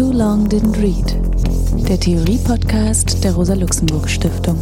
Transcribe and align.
Too 0.00 0.12
Long 0.12 0.48
Didn't 0.48 0.80
Read, 0.80 1.86
der 1.86 2.00
Theorie-Podcast 2.00 3.22
der 3.22 3.34
Rosa-Luxemburg-Stiftung. 3.34 4.56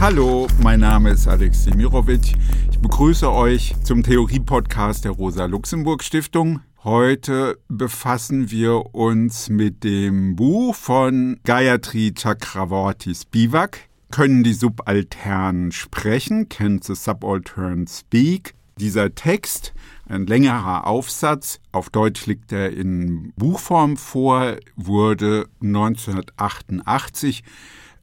Hallo, 0.00 0.46
mein 0.62 0.80
Name 0.80 1.10
ist 1.10 1.28
Alex 1.28 1.64
Semirovic. 1.64 2.34
Ich 2.70 2.78
begrüße 2.78 3.30
euch 3.30 3.74
zum 3.84 4.02
Theorie-Podcast 4.02 5.04
der 5.04 5.12
Rosa-Luxemburg-Stiftung. 5.12 6.60
Heute 6.84 7.58
befassen 7.68 8.50
wir 8.50 8.94
uns 8.94 9.50
mit 9.50 9.84
dem 9.84 10.36
Buch 10.36 10.74
von 10.74 11.38
Gayatri 11.44 12.14
Chakravorty 12.14 13.14
Spivak, 13.14 13.87
können 14.10 14.42
die 14.42 14.54
Subalternen 14.54 15.72
sprechen? 15.72 16.48
Can 16.48 16.80
the 16.82 16.94
Subaltern 16.94 17.86
speak? 17.86 18.54
Dieser 18.78 19.14
Text, 19.14 19.74
ein 20.08 20.26
längerer 20.26 20.86
Aufsatz, 20.86 21.60
auf 21.72 21.90
Deutsch 21.90 22.26
liegt 22.26 22.52
er 22.52 22.70
in 22.70 23.32
Buchform 23.36 23.96
vor, 23.96 24.56
wurde 24.76 25.48
1988 25.60 27.42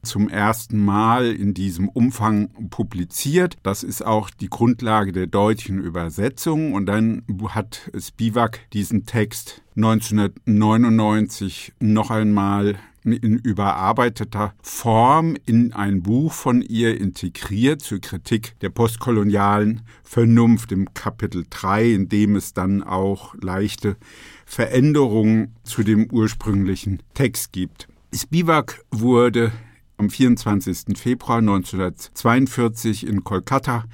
zum 0.02 0.28
ersten 0.28 0.84
Mal 0.84 1.32
in 1.32 1.54
diesem 1.54 1.88
Umfang 1.88 2.50
publiziert. 2.70 3.56
Das 3.62 3.82
ist 3.82 4.04
auch 4.04 4.30
die 4.30 4.48
Grundlage 4.48 5.12
der 5.12 5.26
deutschen 5.26 5.80
Übersetzung. 5.80 6.74
Und 6.74 6.86
dann 6.86 7.22
hat 7.48 7.90
Spivak 7.98 8.60
diesen 8.72 9.04
Text 9.06 9.62
1999 9.76 11.72
noch 11.80 12.10
einmal 12.10 12.76
in 13.12 13.38
überarbeiteter 13.38 14.54
Form 14.62 15.36
in 15.46 15.72
ein 15.72 16.02
Buch 16.02 16.32
von 16.32 16.62
ihr 16.62 17.00
integriert 17.00 17.82
zur 17.82 18.00
Kritik 18.00 18.58
der 18.60 18.70
postkolonialen 18.70 19.82
Vernunft 20.02 20.72
im 20.72 20.92
Kapitel 20.94 21.44
3, 21.48 21.92
in 21.92 22.08
dem 22.08 22.36
es 22.36 22.52
dann 22.52 22.82
auch 22.82 23.34
leichte 23.40 23.96
Veränderungen 24.44 25.54
zu 25.64 25.82
dem 25.82 26.10
ursprünglichen 26.10 27.02
Text 27.14 27.52
gibt. 27.52 27.88
Spivak 28.14 28.84
wurde 28.90 29.52
am 29.98 30.10
24. 30.10 30.98
Februar 30.98 31.38
1942 31.38 33.06
in 33.06 33.24
Kolkata 33.24 33.84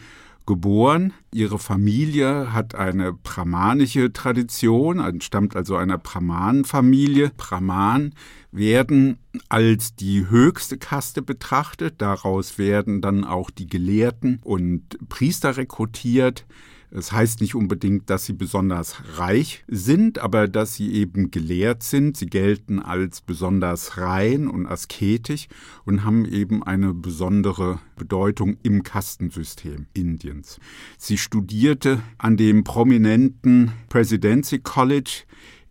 geboren. 0.46 1.12
Ihre 1.32 1.58
Familie 1.58 2.52
hat 2.52 2.74
eine 2.74 3.12
brahmanische 3.12 4.12
Tradition, 4.12 4.98
entstammt 4.98 5.56
also 5.56 5.76
einer 5.76 5.98
Brahmanenfamilie. 5.98 7.30
Brahman 7.36 8.14
werden 8.52 9.18
als 9.48 9.96
die 9.96 10.28
höchste 10.28 10.78
Kaste 10.78 11.22
betrachtet. 11.22 11.94
Daraus 11.98 12.58
werden 12.58 13.00
dann 13.00 13.24
auch 13.24 13.50
die 13.50 13.66
Gelehrten 13.66 14.38
und 14.44 15.08
Priester 15.08 15.56
rekrutiert. 15.56 16.46
Es 16.94 17.06
das 17.06 17.12
heißt 17.12 17.40
nicht 17.40 17.54
unbedingt, 17.54 18.10
dass 18.10 18.26
sie 18.26 18.34
besonders 18.34 18.96
reich 19.16 19.64
sind, 19.66 20.18
aber 20.18 20.46
dass 20.46 20.74
sie 20.74 20.92
eben 20.92 21.30
gelehrt 21.30 21.82
sind. 21.82 22.18
Sie 22.18 22.26
gelten 22.26 22.80
als 22.80 23.22
besonders 23.22 23.96
rein 23.96 24.46
und 24.46 24.66
asketisch 24.66 25.48
und 25.86 26.04
haben 26.04 26.26
eben 26.26 26.62
eine 26.62 26.92
besondere 26.92 27.78
Bedeutung 27.96 28.58
im 28.62 28.82
Kastensystem 28.82 29.86
Indiens. 29.94 30.60
Sie 30.98 31.16
studierte 31.16 32.02
an 32.18 32.36
dem 32.36 32.62
prominenten 32.62 33.72
Presidency 33.88 34.58
College 34.58 35.22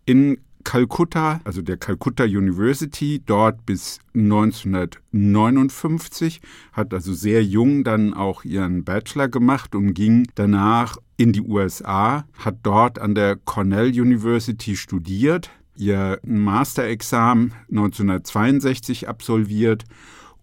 in 0.04 0.38
Calcutta, 0.64 1.40
also 1.44 1.62
der 1.62 1.76
Calcutta 1.76 2.24
University, 2.24 3.22
dort 3.24 3.64
bis 3.66 4.00
1959, 4.14 6.40
hat 6.72 6.92
also 6.94 7.14
sehr 7.14 7.44
jung 7.44 7.84
dann 7.84 8.14
auch 8.14 8.44
ihren 8.44 8.82
Bachelor 8.84 9.28
gemacht 9.28 9.74
und 9.74 9.94
ging 9.94 10.28
danach 10.34 10.96
in 11.16 11.32
die 11.32 11.42
USA, 11.42 12.24
hat 12.38 12.56
dort 12.62 12.98
an 12.98 13.14
der 13.14 13.36
Cornell 13.36 13.88
University 13.88 14.76
studiert, 14.76 15.50
ihr 15.76 16.18
Masterexamen 16.24 17.52
1962 17.70 19.08
absolviert 19.08 19.84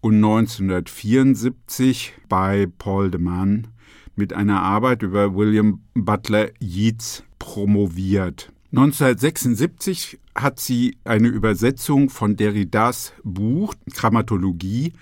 und 0.00 0.16
1974 0.16 2.14
bei 2.28 2.66
Paul 2.78 3.10
de 3.10 3.20
Man 3.20 3.68
mit 4.16 4.32
einer 4.32 4.62
Arbeit 4.62 5.02
über 5.02 5.34
William 5.34 5.82
Butler 5.94 6.48
Yeats 6.60 7.22
promoviert. 7.38 8.50
1976 8.72 10.20
hat 10.34 10.60
sie 10.60 10.96
eine 11.02 11.26
Übersetzung 11.26 12.08
von 12.08 12.36
Derridas 12.36 13.12
Buch 13.24 13.74
Grammatologie 13.92 14.92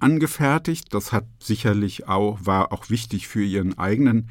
angefertigt. 0.00 0.92
Das 0.92 1.12
hat 1.12 1.24
sicherlich 1.38 2.08
auch, 2.08 2.40
war 2.42 2.72
auch 2.72 2.90
wichtig 2.90 3.28
für 3.28 3.44
ihren 3.44 3.78
eigenen 3.78 4.28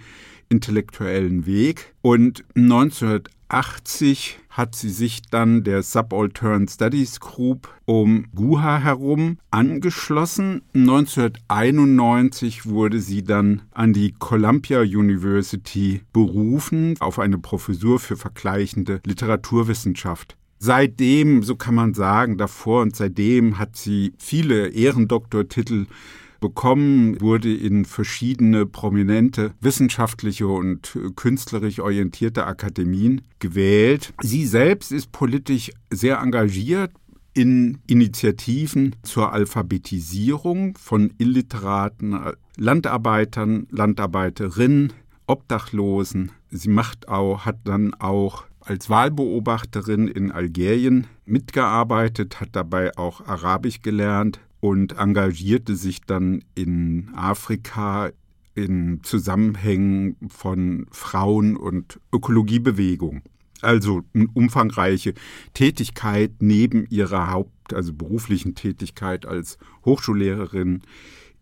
intellektuellen 0.50 1.46
Weg. 1.46 1.94
Und 2.02 2.44
1980 2.56 3.43
hat 3.54 4.76
sie 4.76 4.90
sich 4.90 5.22
dann 5.30 5.64
der 5.64 5.84
Subaltern 5.84 6.68
Studies 6.68 7.20
Group 7.20 7.70
um 7.86 8.26
Guha 8.34 8.80
herum 8.80 9.38
angeschlossen. 9.52 10.64
1991 10.74 12.66
wurde 12.66 13.00
sie 13.00 13.24
dann 13.24 13.62
an 13.72 13.94
die 13.94 14.14
Columbia 14.14 14.82
University 14.82 16.02
berufen 16.14 16.96
auf 17.00 17.20
eine 17.20 17.38
Professur 17.38 18.00
für 18.00 18.18
vergleichende 18.18 19.02
Literaturwissenschaft. 19.06 20.36
Seitdem, 20.58 21.44
so 21.44 21.56
kann 21.56 21.76
man 21.76 21.94
sagen, 21.94 22.38
davor 22.38 22.82
und 22.82 22.96
seitdem 22.96 23.60
hat 23.60 23.76
sie 23.76 24.14
viele 24.18 24.70
Ehrendoktortitel 24.70 25.86
bekommen, 26.44 27.22
wurde 27.22 27.56
in 27.56 27.86
verschiedene 27.86 28.66
prominente 28.66 29.54
wissenschaftliche 29.62 30.46
und 30.46 31.00
künstlerisch 31.16 31.80
orientierte 31.80 32.46
Akademien 32.46 33.22
gewählt. 33.40 34.14
Sie 34.22 34.46
selbst 34.46 34.92
ist 34.92 35.14
politisch 35.14 35.72
sehr 35.90 36.20
engagiert, 36.20 36.92
in 37.34 37.80
Initiativen 37.88 38.96
zur 39.04 39.32
Alphabetisierung 39.32 40.78
von 40.78 41.14
illiteraten 41.18 42.20
Landarbeitern, 42.58 43.66
Landarbeiterinnen, 43.72 44.94
Obdachlosen. 45.26 46.32
Sie 46.52 46.70
macht 46.70 47.08
auch, 47.08 47.46
hat 47.46 47.60
dann 47.64 47.94
auch 47.96 48.44
als 48.60 48.90
Wahlbeobachterin 48.90 50.10
in 50.10 50.32
Algerien 50.32 51.08
mitgearbeitet, 51.26 52.40
hat 52.40 52.50
dabei 52.52 52.96
auch 52.98 53.26
Arabisch 53.26 53.82
gelernt, 53.82 54.40
und 54.64 54.98
engagierte 54.98 55.76
sich 55.76 56.04
dann 56.04 56.42
in 56.56 57.10
Afrika 57.16 58.12
in 58.56 59.02
Zusammenhängen 59.04 60.16
von 60.30 60.86
Frauen- 60.90 61.58
und 61.58 62.00
Ökologiebewegung. 62.14 63.24
Also 63.62 64.04
eine 64.14 64.28
umfangreiche 64.34 65.16
Tätigkeit 65.54 66.32
neben 66.40 66.86
ihrer 66.90 67.30
Haupt-, 67.30 67.74
also 67.74 67.92
beruflichen 67.92 68.56
Tätigkeit 68.56 69.26
als 69.26 69.58
Hochschullehrerin 69.84 70.84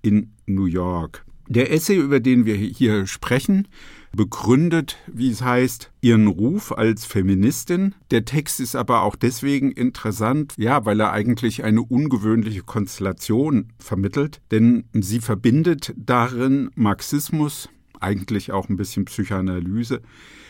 in 0.02 0.32
New 0.48 0.66
York. 0.66 1.24
Der 1.48 1.72
Essay, 1.72 1.98
über 1.98 2.22
den 2.22 2.48
wir 2.48 2.56
hier 2.56 3.06
sprechen, 3.06 3.68
begründet, 4.16 4.98
wie 5.08 5.32
es 5.32 5.42
heißt, 5.42 5.92
ihren 6.02 6.28
Ruf 6.28 6.72
als 6.72 7.06
Feministin. 7.06 7.96
Der 8.12 8.26
Text 8.26 8.60
ist 8.60 8.76
aber 8.76 9.04
auch 9.04 9.16
deswegen 9.16 9.72
interessant, 9.72 10.54
ja, 10.58 10.86
weil 10.86 11.00
er 11.00 11.12
eigentlich 11.12 11.64
eine 11.64 11.82
ungewöhnliche 11.82 12.62
Konstellation 12.62 13.70
vermittelt, 13.80 14.42
denn 14.52 14.84
sie 14.94 15.20
verbindet 15.20 15.94
darin 15.96 16.72
Marxismus, 16.76 17.70
eigentlich 18.00 18.52
auch 18.52 18.68
ein 18.68 18.78
bisschen 18.78 19.06
Psychoanalyse, 19.06 20.02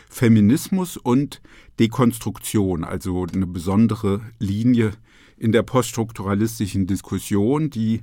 Feminismus 0.08 0.96
und 0.96 1.40
Dekonstruktion, 1.78 2.84
also 2.84 3.26
eine 3.32 3.46
besondere 3.46 4.20
Linie 4.38 4.92
in 5.38 5.52
der 5.52 5.62
poststrukturalistischen 5.62 6.86
Diskussion, 6.86 7.70
die 7.70 8.02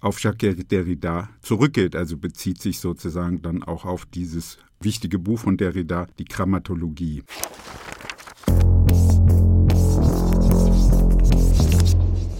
auf 0.00 0.20
Jacques 0.20 0.56
Derrida 0.68 1.28
zurückgeht, 1.42 1.96
also 1.96 2.16
bezieht 2.16 2.62
sich 2.62 2.78
sozusagen 2.78 3.42
dann 3.42 3.62
auch 3.62 3.84
auf 3.84 4.06
dieses 4.06 4.58
wichtige 4.80 5.18
Buch 5.18 5.40
von 5.40 5.56
Derrida, 5.56 6.06
die 6.18 6.24
Grammatologie. 6.24 7.22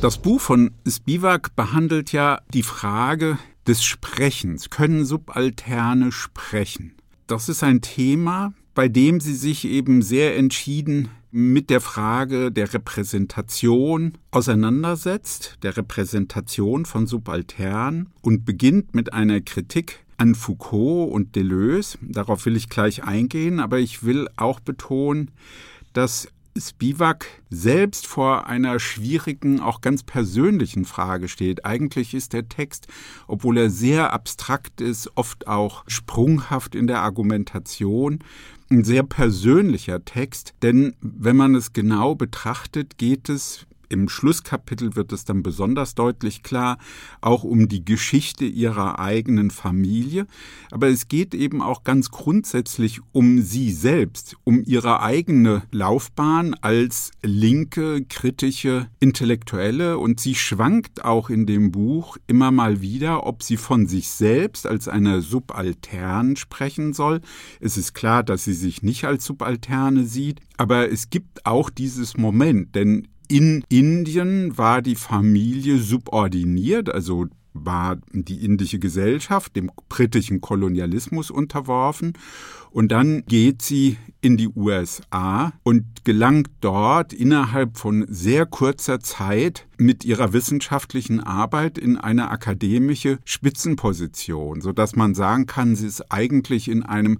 Das 0.01 0.19
Buch 0.19 0.41
von 0.41 0.71
Spivak 0.87 1.57
behandelt 1.57 2.13
ja 2.13 2.41
die 2.55 2.63
Frage 2.63 3.39
des 3.67 3.83
Sprechens. 3.83 4.71
Können 4.71 5.05
Subalterne 5.05 6.13
sprechen? 6.13 6.95
Das 7.27 7.49
ist 7.49 7.65
ein 7.65 7.81
Thema, 7.81 8.55
bei 8.75 8.89
dem 8.89 9.21
sie 9.21 9.35
sich 9.35 9.65
eben 9.65 10.03
sehr 10.03 10.37
entschieden 10.37 11.09
mit 11.31 11.69
der 11.69 11.81
Frage 11.81 12.51
der 12.53 12.73
Repräsentation 12.73 14.13
auseinandersetzt, 14.31 15.59
der 15.63 15.77
Repräsentation 15.77 16.87
von 16.87 17.07
Subaltern 17.07 18.09
und 18.23 18.45
beginnt 18.45 18.95
mit 18.95 19.13
einer 19.13 19.41
Kritik 19.41 20.07
an 20.19 20.35
Foucault 20.35 21.11
und 21.11 21.35
Deleuze. 21.35 21.99
Darauf 22.03 22.45
will 22.45 22.57
ich 22.57 22.69
gleich 22.69 23.05
eingehen, 23.05 23.61
aber 23.61 23.79
ich 23.79 24.03
will 24.03 24.29
auch 24.37 24.61
betonen, 24.61 25.31
dass 25.93 26.29
Spivak 26.61 27.27
selbst 27.51 28.07
vor 28.07 28.47
einer 28.47 28.81
schwierigen, 28.81 29.61
auch 29.61 29.81
ganz 29.81 30.03
persönlichen 30.03 30.85
Frage 30.85 31.29
steht. 31.29 31.65
Eigentlich 31.65 32.15
ist 32.15 32.33
der 32.33 32.49
Text, 32.49 32.89
obwohl 33.27 33.59
er 33.59 33.71
sehr 33.71 34.13
abstrakt 34.13 34.81
ist, 34.81 35.11
oft 35.15 35.47
auch 35.47 35.85
sprunghaft 35.87 36.75
in 36.75 36.87
der 36.87 37.01
Argumentation, 37.01 38.19
ein 38.71 38.85
sehr 38.85 39.03
persönlicher 39.03 40.05
Text, 40.05 40.53
denn 40.63 40.95
wenn 41.01 41.37
man 41.37 41.55
es 41.55 41.73
genau 41.73 42.15
betrachtet, 42.15 42.99
geht 42.99 43.29
es 43.29 43.67
im 43.89 44.09
Schlusskapitel 44.09 44.97
wird 44.97 45.13
es 45.13 45.25
dann 45.25 45.43
besonders 45.43 45.95
deutlich 45.95 46.43
klar, 46.43 46.79
auch 47.21 47.45
um 47.45 47.69
die 47.69 47.85
Geschichte 47.85 48.45
ihrer 48.45 48.99
eigenen 48.99 49.51
Familie. 49.51 50.27
Aber 50.71 50.89
es 50.89 51.09
geht 51.09 51.35
eben 51.35 51.63
auch 51.63 51.85
ganz 51.85 52.11
grundsätzlich 52.11 53.01
um 53.13 53.41
sie 53.43 53.73
selbst, 53.73 54.37
um 54.45 54.63
ihre 54.65 55.01
eigene 55.01 55.63
Laufbahn 55.73 56.55
als 56.55 57.13
linke, 57.23 58.05
kritische 58.05 58.89
Intellektuelle. 59.01 59.99
Und 59.99 60.21
sie 60.21 60.35
schwankt 60.35 61.05
auch 61.05 61.31
in 61.31 61.47
dem 61.47 61.73
Buch 61.73 62.17
immer 62.27 62.51
mal 62.51 62.81
wieder, 62.81 63.27
ob 63.27 63.43
sie 63.43 63.57
von 63.57 63.87
sich 63.87 64.11
selbst 64.11 64.67
als 64.67 64.89
eine 64.89 65.23
Subaltern 65.23 66.37
sprechen 66.37 66.93
soll. 66.93 67.21
Es 67.61 67.77
ist 67.77 67.95
klar, 67.95 68.23
dass 68.23 68.45
sie 68.45 68.55
sich 68.55 68.83
nicht 68.83 69.05
als 69.05 69.25
Subalterne 69.25 70.05
sieht. 70.05 70.41
Aber 70.57 70.91
es 70.91 71.09
gibt 71.09 71.47
auch 71.47 71.71
dieses 71.71 72.17
Moment, 72.17 72.75
denn 72.75 73.09
in 73.29 73.65
Indien 73.69 74.57
war 74.57 74.83
die 74.83 74.97
Familie 74.97 75.79
subordiniert, 75.79 76.93
also 76.93 77.27
war 77.53 77.99
die 78.13 78.45
indische 78.45 78.79
Gesellschaft 78.79 79.57
dem 79.57 79.71
britischen 79.89 80.41
Kolonialismus 80.41 81.31
unterworfen. 81.31 82.15
Und 82.71 82.93
dann 82.93 83.25
geht 83.27 83.63
sie 83.63 83.97
in 84.21 84.37
die 84.37 84.49
USA 84.49 85.53
und 85.63 86.05
gelangt 86.05 86.51
dort 86.61 87.13
innerhalb 87.13 87.79
von 87.79 88.05
sehr 88.09 88.47
kurzer 88.47 89.01
Zeit 89.01 89.67
mit 89.79 90.05
ihrer 90.05 90.33
wissenschaftlichen 90.33 91.21
Arbeit 91.21 91.79
in 91.79 91.97
eine 91.97 92.31
akademische 92.31 93.19
Spitzenposition, 93.25 94.61
sodass 94.61 94.97
man 94.97 95.15
sagen 95.15 95.47
kann, 95.47 95.77
sie 95.77 95.87
ist 95.87 96.13
eigentlich 96.13 96.69
in 96.69 96.83
einem 96.83 97.19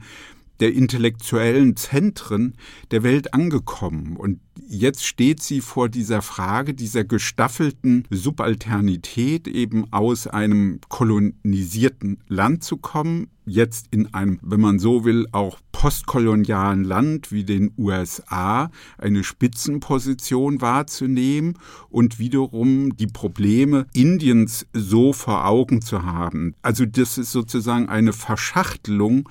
der 0.61 0.73
intellektuellen 0.73 1.77
Zentren 1.77 2.55
der 2.91 3.03
Welt 3.03 3.35
angekommen. 3.35 4.17
Und 4.17 4.41
jetzt 4.69 5.05
steht 5.07 5.43
sie 5.43 5.61
vor 5.61 5.89
dieser 5.89 6.23
Frage 6.23 6.75
dieser 6.75 7.05
gestaffelten 7.05 8.07
Subalternität, 8.11 9.49
eben 9.49 9.93
aus 9.93 10.27
einem 10.27 10.81
kolonisierten 10.89 12.19
Land 12.29 12.65
zu 12.65 12.77
kommen, 12.77 13.29
jetzt 13.49 13.87
in 13.91 14.13
einem, 14.15 14.39
wenn 14.43 14.61
man 14.61 14.79
so 14.79 15.05
will, 15.05 15.27
auch 15.33 15.59
postkolonialen 15.73 16.83
Land 16.83 17.31
wie 17.31 17.45
den 17.45 17.73
USA 17.79 18.71
eine 18.99 19.23
Spitzenposition 19.23 20.61
wahrzunehmen 20.61 21.57
und 21.89 22.19
wiederum 22.19 22.97
die 22.97 23.07
Probleme 23.07 23.87
Indiens 23.93 24.67
so 24.73 25.13
vor 25.13 25.47
Augen 25.47 25.81
zu 25.81 26.03
haben. 26.03 26.55
Also 26.63 26.85
das 26.85 27.17
ist 27.17 27.31
sozusagen 27.31 27.89
eine 27.89 28.13
Verschachtelung 28.13 29.29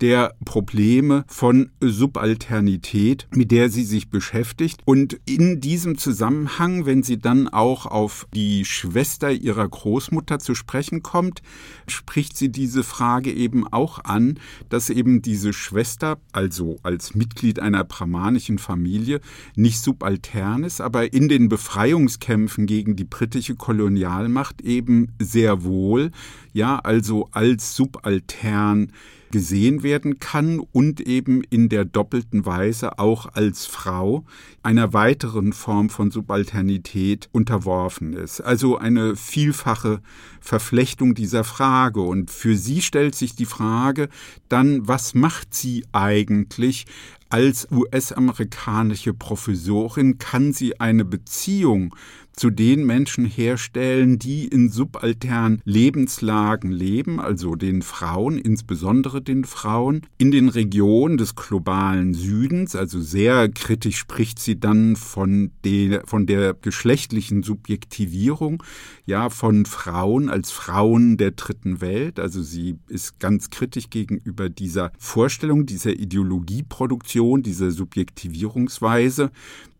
der 0.00 0.34
Probleme 0.44 1.24
von 1.28 1.70
Subalternität, 1.80 3.26
mit 3.34 3.50
der 3.50 3.68
sie 3.68 3.84
sich 3.84 4.08
beschäftigt. 4.08 4.80
Und 4.86 5.20
in 5.26 5.60
diesem 5.60 5.98
Zusammenhang, 5.98 6.86
wenn 6.86 7.02
sie 7.02 7.18
dann 7.18 7.48
auch 7.48 7.86
auf 7.86 8.26
die 8.34 8.64
Schwester 8.64 9.30
ihrer 9.30 9.68
Großmutter 9.68 10.38
zu 10.38 10.54
sprechen 10.54 11.02
kommt, 11.02 11.42
spricht 11.86 12.36
sie 12.36 12.50
diese 12.50 12.82
Frage 12.82 13.32
eben 13.32 13.59
auch 13.66 14.04
an, 14.04 14.38
dass 14.68 14.90
eben 14.90 15.22
diese 15.22 15.52
Schwester, 15.52 16.18
also 16.32 16.78
als 16.82 17.14
Mitglied 17.14 17.60
einer 17.60 17.84
brahmanischen 17.84 18.58
Familie, 18.58 19.20
nicht 19.56 19.80
subaltern 19.80 20.64
ist, 20.64 20.80
aber 20.80 21.12
in 21.12 21.28
den 21.28 21.48
Befreiungskämpfen 21.48 22.66
gegen 22.66 22.96
die 22.96 23.04
britische 23.04 23.54
Kolonialmacht 23.54 24.60
eben 24.62 25.12
sehr 25.18 25.64
wohl, 25.64 26.10
ja, 26.52 26.78
also 26.78 27.28
als 27.32 27.74
subaltern 27.76 28.92
gesehen 29.30 29.82
werden 29.82 30.18
kann 30.18 30.60
und 30.72 31.00
eben 31.00 31.42
in 31.50 31.68
der 31.68 31.84
doppelten 31.84 32.44
Weise 32.46 32.98
auch 32.98 33.26
als 33.34 33.66
Frau 33.66 34.24
einer 34.62 34.92
weiteren 34.92 35.52
Form 35.52 35.90
von 35.90 36.10
Subalternität 36.10 37.28
unterworfen 37.32 38.12
ist. 38.12 38.40
Also 38.40 38.78
eine 38.78 39.16
vielfache 39.16 40.00
Verflechtung 40.40 41.14
dieser 41.14 41.44
Frage. 41.44 42.00
Und 42.00 42.30
für 42.30 42.56
sie 42.56 42.82
stellt 42.82 43.14
sich 43.14 43.34
die 43.34 43.46
Frage 43.46 44.08
dann, 44.48 44.86
was 44.86 45.14
macht 45.14 45.54
sie 45.54 45.84
eigentlich 45.92 46.86
als 47.28 47.68
US-amerikanische 47.70 49.14
Professorin? 49.14 50.18
Kann 50.18 50.52
sie 50.52 50.80
eine 50.80 51.04
Beziehung 51.04 51.94
zu 52.40 52.48
den 52.48 52.86
Menschen 52.86 53.26
herstellen, 53.26 54.18
die 54.18 54.48
in 54.48 54.70
subalternen 54.70 55.60
Lebenslagen 55.66 56.72
leben, 56.72 57.20
also 57.20 57.54
den 57.54 57.82
Frauen, 57.82 58.38
insbesondere 58.38 59.20
den 59.20 59.44
Frauen, 59.44 60.06
in 60.16 60.30
den 60.30 60.48
Regionen 60.48 61.18
des 61.18 61.34
globalen 61.34 62.14
Südens. 62.14 62.74
Also 62.74 62.98
sehr 62.98 63.50
kritisch 63.50 63.98
spricht 63.98 64.38
sie 64.38 64.58
dann 64.58 64.96
von 64.96 65.50
der, 65.64 66.06
von 66.06 66.24
der 66.24 66.54
geschlechtlichen 66.54 67.42
Subjektivierung, 67.42 68.62
ja, 69.04 69.28
von 69.28 69.66
Frauen 69.66 70.30
als 70.30 70.50
Frauen 70.50 71.18
der 71.18 71.32
dritten 71.32 71.82
Welt. 71.82 72.18
Also 72.18 72.42
sie 72.42 72.78
ist 72.88 73.20
ganz 73.20 73.50
kritisch 73.50 73.90
gegenüber 73.90 74.48
dieser 74.48 74.92
Vorstellung, 74.98 75.66
dieser 75.66 75.92
Ideologieproduktion, 75.92 77.42
dieser 77.42 77.70
Subjektivierungsweise. 77.70 79.30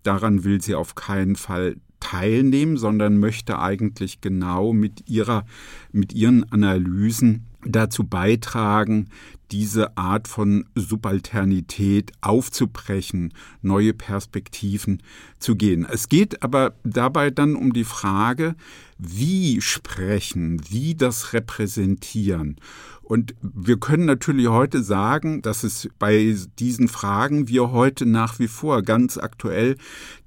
Daran 0.02 0.44
will 0.44 0.60
sie 0.60 0.74
auf 0.74 0.94
keinen 0.94 1.36
Fall 1.36 1.76
teilnehmen, 2.00 2.76
sondern 2.76 3.18
möchte 3.18 3.58
eigentlich 3.58 4.20
genau 4.20 4.72
mit 4.72 5.08
ihrer, 5.08 5.44
mit 5.92 6.12
ihren 6.12 6.50
Analysen 6.50 7.46
dazu 7.64 8.04
beitragen, 8.04 9.08
diese 9.50 9.96
Art 9.96 10.28
von 10.28 10.66
Subalternität 10.74 12.12
aufzubrechen, 12.20 13.34
neue 13.62 13.92
Perspektiven 13.92 15.02
zu 15.38 15.56
gehen. 15.56 15.86
Es 15.90 16.08
geht 16.08 16.42
aber 16.42 16.74
dabei 16.84 17.30
dann 17.30 17.56
um 17.56 17.72
die 17.72 17.84
Frage, 17.84 18.54
wie 18.98 19.60
sprechen, 19.60 20.62
wie 20.68 20.94
das 20.94 21.32
repräsentieren. 21.32 22.56
Und 23.02 23.34
wir 23.42 23.76
können 23.80 24.04
natürlich 24.04 24.46
heute 24.46 24.84
sagen, 24.84 25.42
dass 25.42 25.64
es 25.64 25.88
bei 25.98 26.36
diesen 26.60 26.86
Fragen 26.86 27.48
wir 27.48 27.72
heute 27.72 28.06
nach 28.06 28.38
wie 28.38 28.46
vor 28.46 28.82
ganz 28.82 29.18
aktuell 29.18 29.76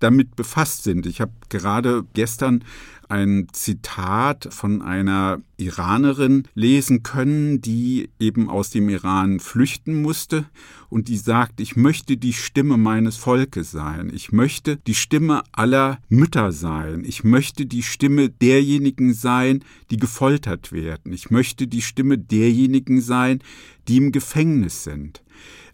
damit 0.01 0.35
befasst 0.35 0.83
sind. 0.83 1.05
Ich 1.05 1.21
habe 1.21 1.31
gerade 1.47 2.03
gestern 2.13 2.65
ein 3.07 3.47
Zitat 3.53 4.49
von 4.51 4.81
einer 4.81 5.39
Iranerin 5.65 6.43
lesen 6.55 7.03
können, 7.03 7.61
die 7.61 8.09
eben 8.19 8.49
aus 8.49 8.69
dem 8.69 8.89
Iran 8.89 9.39
flüchten 9.39 10.01
musste 10.01 10.45
und 10.89 11.07
die 11.07 11.17
sagt, 11.17 11.59
ich 11.59 11.75
möchte 11.75 12.17
die 12.17 12.33
Stimme 12.33 12.77
meines 12.77 13.17
Volkes 13.17 13.71
sein, 13.71 14.11
ich 14.13 14.31
möchte 14.31 14.77
die 14.77 14.95
Stimme 14.95 15.43
aller 15.51 15.99
Mütter 16.09 16.51
sein, 16.51 17.03
ich 17.05 17.23
möchte 17.23 17.65
die 17.65 17.83
Stimme 17.83 18.29
derjenigen 18.29 19.13
sein, 19.13 19.63
die 19.89 19.97
gefoltert 19.97 20.71
werden, 20.71 21.13
ich 21.13 21.31
möchte 21.31 21.67
die 21.67 21.81
Stimme 21.81 22.17
derjenigen 22.17 23.01
sein, 23.01 23.39
die 23.87 23.97
im 23.97 24.11
Gefängnis 24.11 24.83
sind. 24.83 25.23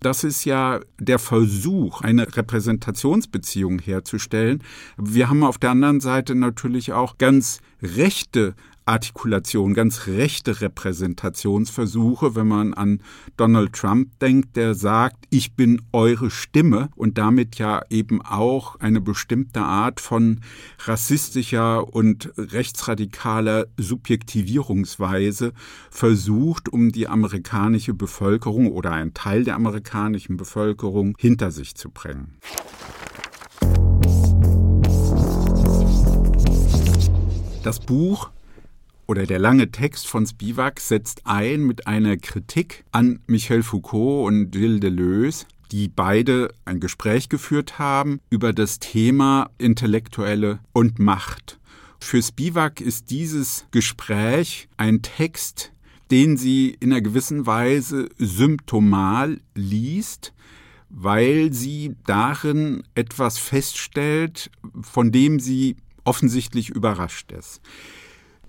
Das 0.01 0.23
ist 0.23 0.45
ja 0.45 0.79
der 0.97 1.19
Versuch, 1.19 2.01
eine 2.01 2.35
Repräsentationsbeziehung 2.35 3.79
herzustellen. 3.79 4.63
Wir 4.97 5.29
haben 5.29 5.43
auf 5.43 5.57
der 5.57 5.71
anderen 5.71 5.99
Seite 5.99 6.35
natürlich 6.35 6.93
auch 6.93 7.17
ganz 7.17 7.59
rechte 7.81 8.55
Artikulation, 8.89 9.75
ganz 9.75 10.07
rechte 10.07 10.61
Repräsentationsversuche, 10.61 12.33
wenn 12.35 12.47
man 12.47 12.73
an 12.73 13.03
Donald 13.37 13.73
Trump 13.73 14.17
denkt, 14.17 14.55
der 14.55 14.73
sagt, 14.73 15.27
ich 15.29 15.53
bin 15.53 15.83
eure 15.93 16.31
Stimme 16.31 16.89
und 16.95 17.19
damit 17.19 17.59
ja 17.59 17.83
eben 17.91 18.19
auch 18.23 18.77
eine 18.79 18.99
bestimmte 18.99 19.61
Art 19.61 19.99
von 19.99 20.39
rassistischer 20.79 21.93
und 21.93 22.33
rechtsradikaler 22.35 23.67
Subjektivierungsweise 23.77 25.53
versucht, 25.91 26.67
um 26.67 26.91
die 26.91 27.07
amerikanische 27.07 27.93
Bevölkerung 27.93 28.71
oder 28.71 28.91
einen 28.91 29.13
Teil 29.13 29.43
der 29.43 29.53
amerikanischen 29.53 30.35
Bevölkerung 30.35 31.15
hinter 31.19 31.51
sich 31.51 31.75
zu 31.75 31.91
bringen. 31.91 32.39
Das 37.63 37.79
Buch 37.79 38.31
oder 39.09 39.25
der 39.25 39.39
lange 39.39 39.71
Text 39.71 40.05
von 40.07 40.27
Spivak 40.27 40.79
setzt 40.79 41.25
ein 41.25 41.63
mit 41.63 41.87
einer 41.87 42.15
Kritik 42.15 42.85
an 42.91 43.21
Michel 43.25 43.63
Foucault 43.63 44.27
und 44.27 44.51
Gilles 44.51 44.81
Deleuze, 44.81 45.47
die 45.71 45.87
beide 45.87 46.53
ein 46.63 46.79
Gespräch 46.79 47.27
geführt 47.27 47.79
haben 47.79 48.19
über 48.29 48.53
das 48.53 48.77
Thema 48.77 49.49
Intellektuelle 49.57 50.59
und 50.73 50.99
Macht. 50.99 51.59
Für 51.99 52.21
Spivak 52.21 52.81
ist 52.81 53.09
dieses 53.09 53.65
Gespräch 53.71 54.69
ein 54.77 55.01
Text, 55.01 55.71
den 56.11 56.37
sie 56.37 56.77
in 56.79 56.91
einer 56.91 57.01
gewissen 57.01 57.47
Weise 57.47 58.09
symptomal 58.19 59.41
liest, 59.55 60.33
weil 60.91 61.51
sie 61.51 61.95
darin 62.05 62.83
etwas 62.93 63.39
feststellt, 63.39 64.51
von 64.83 65.11
dem 65.11 65.39
sie 65.39 65.77
offensichtlich 66.03 66.69
überrascht 66.69 67.31
ist. 67.31 67.59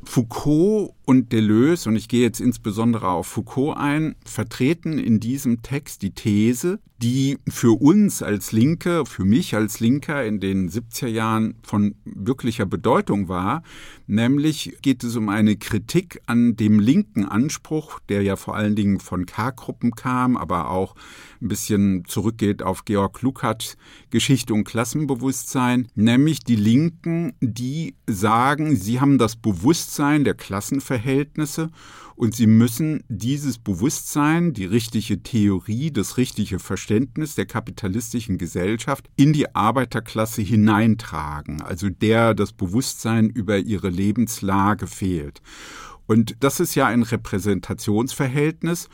Foucault 0.04 0.94
und 1.04 1.32
Deleuze, 1.32 1.88
und 1.88 1.96
ich 1.96 2.08
gehe 2.08 2.22
jetzt 2.22 2.40
insbesondere 2.40 3.08
auf 3.08 3.26
Foucault 3.26 3.76
ein, 3.76 4.16
vertreten 4.24 4.98
in 4.98 5.20
diesem 5.20 5.62
Text 5.62 6.02
die 6.02 6.12
These, 6.12 6.80
die 7.02 7.38
für 7.48 7.80
uns 7.80 8.22
als 8.22 8.52
Linke, 8.52 9.06
für 9.06 9.24
mich 9.24 9.54
als 9.54 9.80
Linker 9.80 10.24
in 10.24 10.38
den 10.38 10.68
70er 10.68 11.06
Jahren 11.06 11.54
von 11.62 11.94
wirklicher 12.04 12.66
Bedeutung 12.66 13.28
war. 13.28 13.62
Nämlich 14.06 14.76
geht 14.82 15.02
es 15.02 15.16
um 15.16 15.30
eine 15.30 15.56
Kritik 15.56 16.20
an 16.26 16.56
dem 16.56 16.78
linken 16.78 17.24
Anspruch, 17.24 18.00
der 18.08 18.22
ja 18.22 18.36
vor 18.36 18.54
allen 18.54 18.76
Dingen 18.76 19.00
von 19.00 19.24
K-Gruppen 19.24 19.92
kam, 19.92 20.36
aber 20.36 20.70
auch 20.70 20.94
ein 21.40 21.48
bisschen 21.48 22.04
zurückgeht 22.04 22.62
auf 22.62 22.84
Georg 22.84 23.22
Lukács 23.22 23.76
Geschichte 24.10 24.52
und 24.52 24.64
Klassenbewusstsein, 24.64 25.88
nämlich 25.94 26.40
die 26.40 26.56
Linken, 26.56 27.32
die 27.40 27.94
sagen, 28.06 28.76
sie 28.76 29.00
haben 29.00 29.16
das 29.16 29.36
Bewusstsein 29.36 30.24
der 30.24 30.34
Klassenverhältnisse 30.34 31.70
und 32.20 32.34
sie 32.34 32.46
müssen 32.46 33.02
dieses 33.08 33.56
Bewusstsein, 33.56 34.52
die 34.52 34.66
richtige 34.66 35.22
Theorie, 35.22 35.90
das 35.90 36.18
richtige 36.18 36.58
Verständnis 36.58 36.89
der 36.90 37.46
kapitalistischen 37.46 38.36
Gesellschaft 38.36 39.08
in 39.16 39.32
die 39.32 39.54
Arbeiterklasse 39.54 40.42
hineintragen, 40.42 41.62
also 41.62 41.88
der 41.88 42.34
das 42.34 42.52
Bewusstsein 42.52 43.30
über 43.30 43.58
ihre 43.58 43.88
Lebenslage 43.88 44.86
fehlt. 44.86 45.40
Und 46.06 46.36
das 46.40 46.58
ist 46.58 46.74
ja 46.74 46.86
ein 46.86 47.04
Repräsentationsverhältnis 47.04 48.88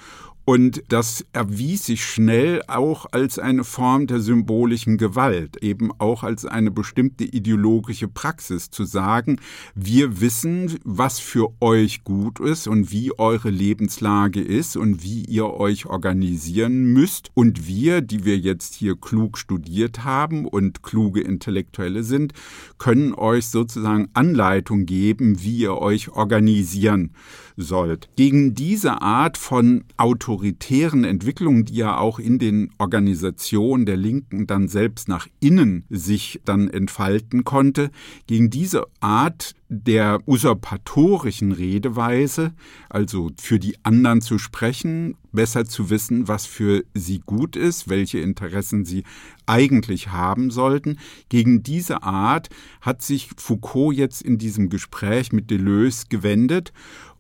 und 0.47 0.85
das 0.89 1.27
erwies 1.33 1.87
sich 1.87 2.05
schnell 2.05 2.63
auch 2.69 3.07
als 3.11 3.41
eine 3.41 3.65
Form 3.65 4.07
der 4.07 4.21
symbolischen 4.21 4.97
Gewalt, 4.97 5.57
eben 5.61 5.91
auch 5.99 6.23
als 6.23 6.47
eine 6.47 6.71
bestimmte 6.71 7.25
ideologische 7.25 8.07
Praxis 8.07 8.71
zu 8.71 8.85
sagen, 8.85 9.41
wir 9.75 10.21
wissen, 10.21 10.79
was 10.85 11.19
für 11.19 11.49
euch 11.61 12.05
gut 12.05 12.39
ist 12.39 12.69
und 12.69 12.93
wie 12.93 13.11
eure 13.19 13.51
Lebenslage 13.51 14.41
ist 14.41 14.77
und 14.77 15.03
wie 15.03 15.25
ihr 15.25 15.47
euch 15.47 15.87
organisieren 15.87 16.93
müsst. 16.93 17.33
Und 17.35 17.67
wir, 17.67 18.01
die 18.01 18.25
wir 18.25 18.39
jetzt 18.39 18.77
hier 18.77 18.95
klug 18.95 19.39
studiert 19.39 20.05
haben 20.05 20.47
und 20.47 20.85
kluge 20.85 21.23
Intellektuelle 21.23 22.05
sind, 22.05 22.35
können 22.79 23.15
euch 23.15 23.49
sozusagen 23.49 24.11
Anleitung 24.15 24.87
geben, 24.87 25.43
wie 25.43 25.59
ihr 25.59 25.77
euch 25.77 26.11
organisieren 26.11 27.11
sollt. 27.57 28.09
Gegen 28.17 28.55
diese 28.55 29.03
Art 29.03 29.37
von 29.39 29.85
autoritären 29.97 31.05
Entwicklungen, 31.05 31.65
die 31.65 31.77
ja 31.77 31.99
auch 31.99 32.19
in 32.19 32.39
den 32.39 32.71
Organisationen 32.79 33.87
der 33.87 33.97
Linken 33.97 34.47
dann 34.47 34.69
selbst 34.69 35.09
nach 35.09 35.27
innen 35.41 35.85
sich 35.89 36.41
dann 36.45 36.69
entfalten 36.69 37.45
konnte, 37.45 37.91
gegen 38.27 38.51
diese 38.51 38.85
Art 39.01 39.55
der 39.69 40.21
usurpatorischen 40.29 41.51
Redeweise, 41.51 42.53
also 42.89 43.31
für 43.37 43.59
die 43.59 43.77
anderen 43.85 44.21
zu 44.21 44.39
sprechen, 44.39 45.17
besser 45.33 45.65
zu 45.65 45.91
wissen, 45.91 46.29
was 46.29 46.47
für 46.47 46.85
sie 46.95 47.19
gut 47.19 47.57
ist, 47.57 47.89
welche 47.89 48.21
Interessen 48.21 48.85
sie 48.85 49.03
eigentlich 49.45 50.09
haben 50.09 50.51
sollten. 50.51 50.99
Gegen 51.29 51.63
diese 51.63 52.05
Art 52.05 52.49
hat 52.81 53.03
sich 53.03 53.31
Foucault 53.37 53.97
jetzt 53.97 54.23
in 54.23 54.39
diesem 54.39 54.69
Gespräch 54.69 55.33
mit 55.33 55.51
Deleuze 55.51 56.07
gewendet 56.09 56.73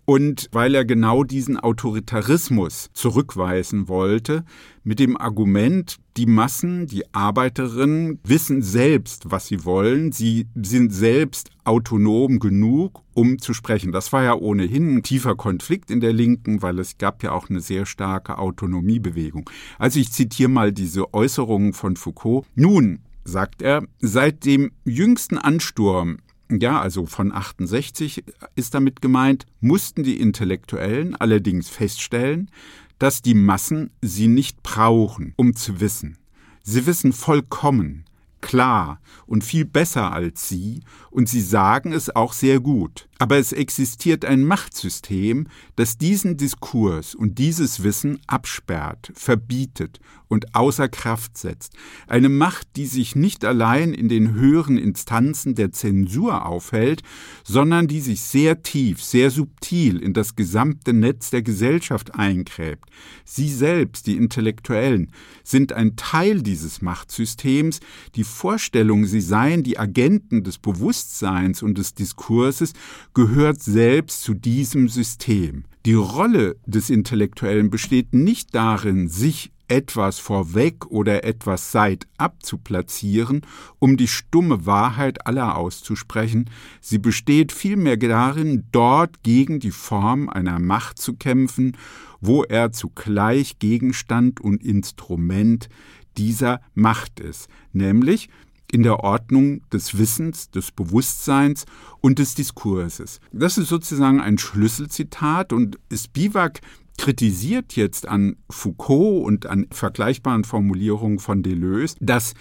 und 0.06 0.48
weil 0.52 0.74
er 0.74 0.84
genau 0.84 1.24
diesen 1.24 1.58
Autoritarismus 1.58 2.88
zurückweisen 2.94 3.88
wollte, 3.88 4.44
mit 4.84 5.00
dem 5.00 5.16
Argument, 5.16 5.96
die 6.16 6.26
Massen, 6.26 6.86
die 6.86 7.12
Arbeiterinnen 7.12 8.20
wissen 8.24 8.62
selbst, 8.62 9.30
was 9.30 9.48
sie 9.48 9.64
wollen, 9.64 10.12
sie 10.12 10.46
sind 10.54 10.94
selbst 10.94 11.50
autonom 11.64 12.38
genug, 12.38 13.02
um 13.12 13.38
zu 13.38 13.52
sprechen. 13.52 13.90
Das 13.90 14.12
war 14.12 14.22
ja 14.22 14.34
ohnehin 14.34 14.96
ein 14.96 15.02
tiefer 15.02 15.34
Konflikt 15.34 15.90
in 15.90 16.00
der 16.00 16.12
Linken, 16.12 16.62
weil 16.62 16.78
es 16.78 16.98
gab 16.98 17.24
ja 17.24 17.32
auch 17.32 17.50
eine 17.50 17.60
sehr 17.60 17.84
starke 17.84 18.38
Autonomiebewegung. 18.38 19.50
Also 19.78 19.98
ich 19.98 20.12
zitiere 20.12 20.48
mal 20.48 20.72
diese 20.72 21.12
Äußerungen 21.12 21.72
von 21.72 21.96
Foucault. 21.96 22.46
Nun, 22.54 23.00
sagt 23.24 23.60
er, 23.60 23.82
seit 23.98 24.44
dem 24.44 24.70
jüngsten 24.84 25.36
Ansturm 25.36 26.18
ja, 26.50 26.80
also 26.80 27.06
von 27.06 27.32
68 27.32 28.24
ist 28.54 28.74
damit 28.74 29.02
gemeint, 29.02 29.46
mussten 29.60 30.02
die 30.02 30.20
Intellektuellen 30.20 31.16
allerdings 31.16 31.68
feststellen, 31.68 32.50
dass 32.98 33.22
die 33.22 33.34
Massen 33.34 33.90
sie 34.00 34.28
nicht 34.28 34.62
brauchen, 34.62 35.34
um 35.36 35.54
zu 35.54 35.80
wissen. 35.80 36.18
Sie 36.62 36.86
wissen 36.86 37.12
vollkommen, 37.12 38.04
klar 38.40 39.00
und 39.26 39.44
viel 39.44 39.64
besser 39.64 40.12
als 40.12 40.48
sie, 40.48 40.80
und 41.10 41.28
sie 41.28 41.40
sagen 41.40 41.92
es 41.92 42.14
auch 42.14 42.32
sehr 42.32 42.60
gut. 42.60 43.08
Aber 43.18 43.38
es 43.38 43.52
existiert 43.52 44.24
ein 44.24 44.44
Machtsystem, 44.44 45.48
das 45.74 45.98
diesen 45.98 46.36
Diskurs 46.36 47.14
und 47.14 47.38
dieses 47.38 47.82
Wissen 47.82 48.20
absperrt, 48.26 49.12
verbietet 49.14 50.00
und 50.28 50.54
außer 50.54 50.88
Kraft 50.88 51.38
setzt. 51.38 51.74
Eine 52.06 52.28
Macht, 52.28 52.68
die 52.76 52.86
sich 52.86 53.14
nicht 53.14 53.44
allein 53.44 53.92
in 53.92 54.08
den 54.08 54.34
höheren 54.34 54.76
Instanzen 54.76 55.54
der 55.54 55.72
Zensur 55.72 56.46
aufhält, 56.46 57.02
sondern 57.44 57.86
die 57.86 58.00
sich 58.00 58.22
sehr 58.22 58.62
tief, 58.62 59.02
sehr 59.02 59.30
subtil 59.30 59.98
in 60.02 60.12
das 60.12 60.36
gesamte 60.36 60.92
Netz 60.92 61.30
der 61.30 61.42
Gesellschaft 61.42 62.14
eingräbt. 62.14 62.88
Sie 63.24 63.48
selbst, 63.48 64.06
die 64.06 64.16
Intellektuellen, 64.16 65.12
sind 65.44 65.72
ein 65.72 65.96
Teil 65.96 66.42
dieses 66.42 66.82
Machtsystems. 66.82 67.80
Die 68.14 68.24
Vorstellung, 68.24 69.06
sie 69.06 69.20
seien 69.20 69.62
die 69.62 69.78
Agenten 69.78 70.42
des 70.42 70.58
Bewusstseins 70.58 71.62
und 71.62 71.78
des 71.78 71.94
Diskurses, 71.94 72.72
gehört 73.14 73.62
selbst 73.62 74.22
zu 74.22 74.34
diesem 74.34 74.88
System. 74.88 75.64
Die 75.86 75.94
Rolle 75.94 76.56
des 76.66 76.90
Intellektuellen 76.90 77.70
besteht 77.70 78.12
nicht 78.12 78.56
darin, 78.56 79.08
sich 79.08 79.52
etwas 79.68 80.18
vorweg 80.18 80.86
oder 80.86 81.24
etwas 81.24 81.72
seitab 81.72 82.42
zu 82.42 82.58
platzieren, 82.58 83.42
um 83.78 83.96
die 83.96 84.08
stumme 84.08 84.66
Wahrheit 84.66 85.26
aller 85.26 85.56
auszusprechen, 85.56 86.50
sie 86.80 86.98
besteht 86.98 87.52
vielmehr 87.52 87.96
darin, 87.96 88.64
dort 88.72 89.22
gegen 89.22 89.60
die 89.60 89.70
Form 89.70 90.28
einer 90.28 90.58
Macht 90.58 90.98
zu 90.98 91.14
kämpfen, 91.14 91.76
wo 92.20 92.42
er 92.44 92.72
zugleich 92.72 93.58
Gegenstand 93.58 94.40
und 94.40 94.62
Instrument 94.62 95.68
dieser 96.16 96.60
Macht 96.74 97.20
ist, 97.20 97.48
nämlich 97.72 98.28
in 98.72 98.82
der 98.82 99.00
Ordnung 99.00 99.62
des 99.70 99.96
Wissens, 99.98 100.50
des 100.50 100.72
Bewusstseins 100.72 101.66
und 102.00 102.18
des 102.18 102.34
Diskurses. 102.34 103.20
Das 103.32 103.58
ist 103.58 103.68
sozusagen 103.68 104.20
ein 104.20 104.38
Schlüsselzitat 104.38 105.52
und 105.52 105.78
Spivak 105.92 106.60
kritisiert 106.98 107.76
jetzt 107.76 108.06
an 108.08 108.36
Foucault 108.50 109.24
und 109.24 109.46
an 109.46 109.66
vergleichbaren 109.70 110.44
Formulierungen 110.44 111.18
von 111.18 111.42
Deleuze, 111.42 111.96
dass 112.00 112.34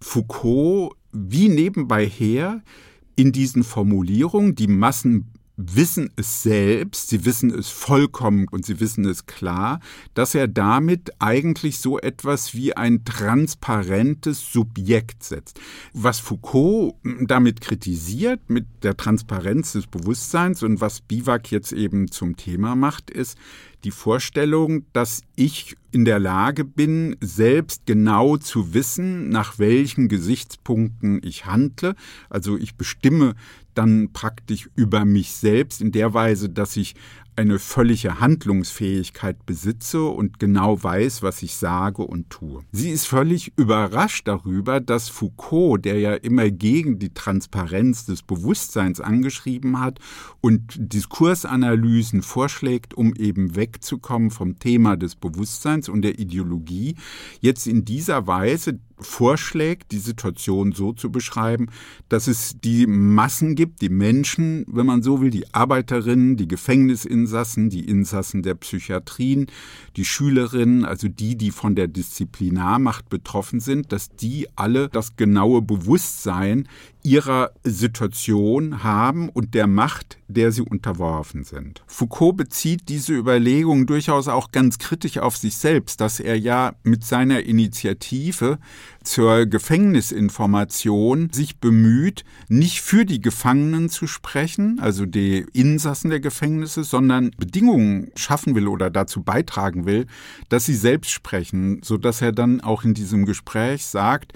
Foucault 0.00 0.96
wie 1.12 1.48
nebenbei 1.48 2.06
her 2.06 2.62
in 3.16 3.32
diesen 3.32 3.62
Formulierungen 3.62 4.54
die 4.54 4.66
Massen 4.66 5.32
wissen 5.56 6.10
es 6.16 6.42
selbst, 6.42 7.08
sie 7.08 7.24
wissen 7.24 7.50
es 7.50 7.68
vollkommen 7.68 8.46
und 8.50 8.66
sie 8.66 8.80
wissen 8.80 9.04
es 9.04 9.26
klar, 9.26 9.80
dass 10.14 10.34
er 10.34 10.48
damit 10.48 11.12
eigentlich 11.20 11.78
so 11.78 11.98
etwas 11.98 12.54
wie 12.54 12.76
ein 12.76 13.04
transparentes 13.04 14.52
Subjekt 14.52 15.22
setzt. 15.22 15.60
Was 15.92 16.18
Foucault 16.18 16.96
damit 17.20 17.60
kritisiert, 17.60 18.40
mit 18.48 18.66
der 18.82 18.96
Transparenz 18.96 19.72
des 19.72 19.86
Bewusstseins 19.86 20.62
und 20.62 20.80
was 20.80 21.00
Biwak 21.00 21.50
jetzt 21.50 21.72
eben 21.72 22.10
zum 22.10 22.36
Thema 22.36 22.74
macht, 22.74 23.10
ist, 23.10 23.38
die 23.84 23.90
Vorstellung, 23.90 24.86
dass 24.92 25.20
ich 25.36 25.76
in 25.92 26.04
der 26.04 26.18
Lage 26.18 26.64
bin, 26.64 27.16
selbst 27.20 27.82
genau 27.86 28.38
zu 28.38 28.72
wissen, 28.72 29.28
nach 29.28 29.58
welchen 29.58 30.08
Gesichtspunkten 30.08 31.20
ich 31.22 31.44
handle. 31.46 31.94
Also 32.30 32.56
ich 32.56 32.76
bestimme 32.76 33.34
dann 33.74 34.12
praktisch 34.12 34.68
über 34.74 35.04
mich 35.04 35.32
selbst 35.32 35.80
in 35.80 35.92
der 35.92 36.14
Weise, 36.14 36.48
dass 36.48 36.76
ich 36.76 36.94
eine 37.36 37.58
völlige 37.58 38.20
Handlungsfähigkeit 38.20 39.44
besitze 39.44 40.04
und 40.04 40.38
genau 40.38 40.82
weiß, 40.82 41.22
was 41.22 41.42
ich 41.42 41.56
sage 41.56 42.02
und 42.02 42.30
tue. 42.30 42.62
Sie 42.70 42.90
ist 42.90 43.06
völlig 43.06 43.52
überrascht 43.56 44.28
darüber, 44.28 44.80
dass 44.80 45.08
Foucault, 45.08 45.84
der 45.84 45.98
ja 45.98 46.14
immer 46.14 46.50
gegen 46.50 46.98
die 46.98 47.12
Transparenz 47.12 48.06
des 48.06 48.22
Bewusstseins 48.22 49.00
angeschrieben 49.00 49.80
hat 49.80 49.98
und 50.40 50.62
Diskursanalysen 50.76 52.22
vorschlägt, 52.22 52.94
um 52.94 53.14
eben 53.14 53.56
wegzukommen 53.56 54.30
vom 54.30 54.58
Thema 54.58 54.96
des 54.96 55.16
Bewusstseins 55.16 55.88
und 55.88 56.02
der 56.02 56.18
Ideologie, 56.18 56.94
jetzt 57.40 57.66
in 57.66 57.84
dieser 57.84 58.26
Weise 58.26 58.78
vorschlägt, 58.98 59.92
die 59.92 59.98
Situation 59.98 60.72
so 60.72 60.92
zu 60.92 61.10
beschreiben, 61.10 61.66
dass 62.08 62.26
es 62.26 62.56
die 62.62 62.86
Massen 62.86 63.54
gibt, 63.54 63.82
die 63.82 63.88
Menschen, 63.88 64.64
wenn 64.68 64.86
man 64.86 65.02
so 65.02 65.20
will, 65.20 65.30
die 65.30 65.52
Arbeiterinnen, 65.52 66.36
die 66.36 66.48
Gefängnisinsassen, 66.48 67.70
die 67.70 67.88
Insassen 67.88 68.42
der 68.42 68.54
Psychiatrien, 68.54 69.46
die 69.96 70.04
Schülerinnen, 70.04 70.84
also 70.84 71.08
die, 71.08 71.36
die 71.36 71.50
von 71.50 71.74
der 71.74 71.88
Disziplinarmacht 71.88 73.08
betroffen 73.08 73.60
sind, 73.60 73.92
dass 73.92 74.10
die 74.10 74.46
alle 74.56 74.88
das 74.88 75.16
genaue 75.16 75.62
Bewusstsein 75.62 76.68
ihrer 77.04 77.50
Situation 77.64 78.82
haben 78.82 79.28
und 79.28 79.52
der 79.54 79.66
Macht, 79.66 80.18
der 80.26 80.52
sie 80.52 80.62
unterworfen 80.62 81.44
sind. 81.44 81.82
Foucault 81.86 82.36
bezieht 82.36 82.88
diese 82.88 83.12
Überlegung 83.12 83.86
durchaus 83.86 84.26
auch 84.26 84.52
ganz 84.52 84.78
kritisch 84.78 85.18
auf 85.18 85.36
sich 85.36 85.56
selbst, 85.56 86.00
dass 86.00 86.18
er 86.18 86.38
ja 86.38 86.72
mit 86.82 87.04
seiner 87.04 87.42
Initiative 87.42 88.58
zur 89.04 89.44
Gefängnisinformation 89.44 91.28
sich 91.30 91.58
bemüht, 91.58 92.24
nicht 92.48 92.80
für 92.80 93.04
die 93.04 93.20
Gefangenen 93.20 93.90
zu 93.90 94.06
sprechen, 94.06 94.80
also 94.80 95.04
die 95.04 95.44
Insassen 95.52 96.08
der 96.08 96.20
Gefängnisse, 96.20 96.84
sondern 96.84 97.32
Bedingungen 97.36 98.12
schaffen 98.16 98.54
will 98.54 98.66
oder 98.66 98.88
dazu 98.88 99.22
beitragen 99.22 99.84
will, 99.84 100.06
dass 100.48 100.64
sie 100.64 100.74
selbst 100.74 101.10
sprechen, 101.10 101.80
so 101.84 101.98
dass 101.98 102.22
er 102.22 102.32
dann 102.32 102.62
auch 102.62 102.82
in 102.82 102.94
diesem 102.94 103.26
Gespräch 103.26 103.84
sagt, 103.84 104.32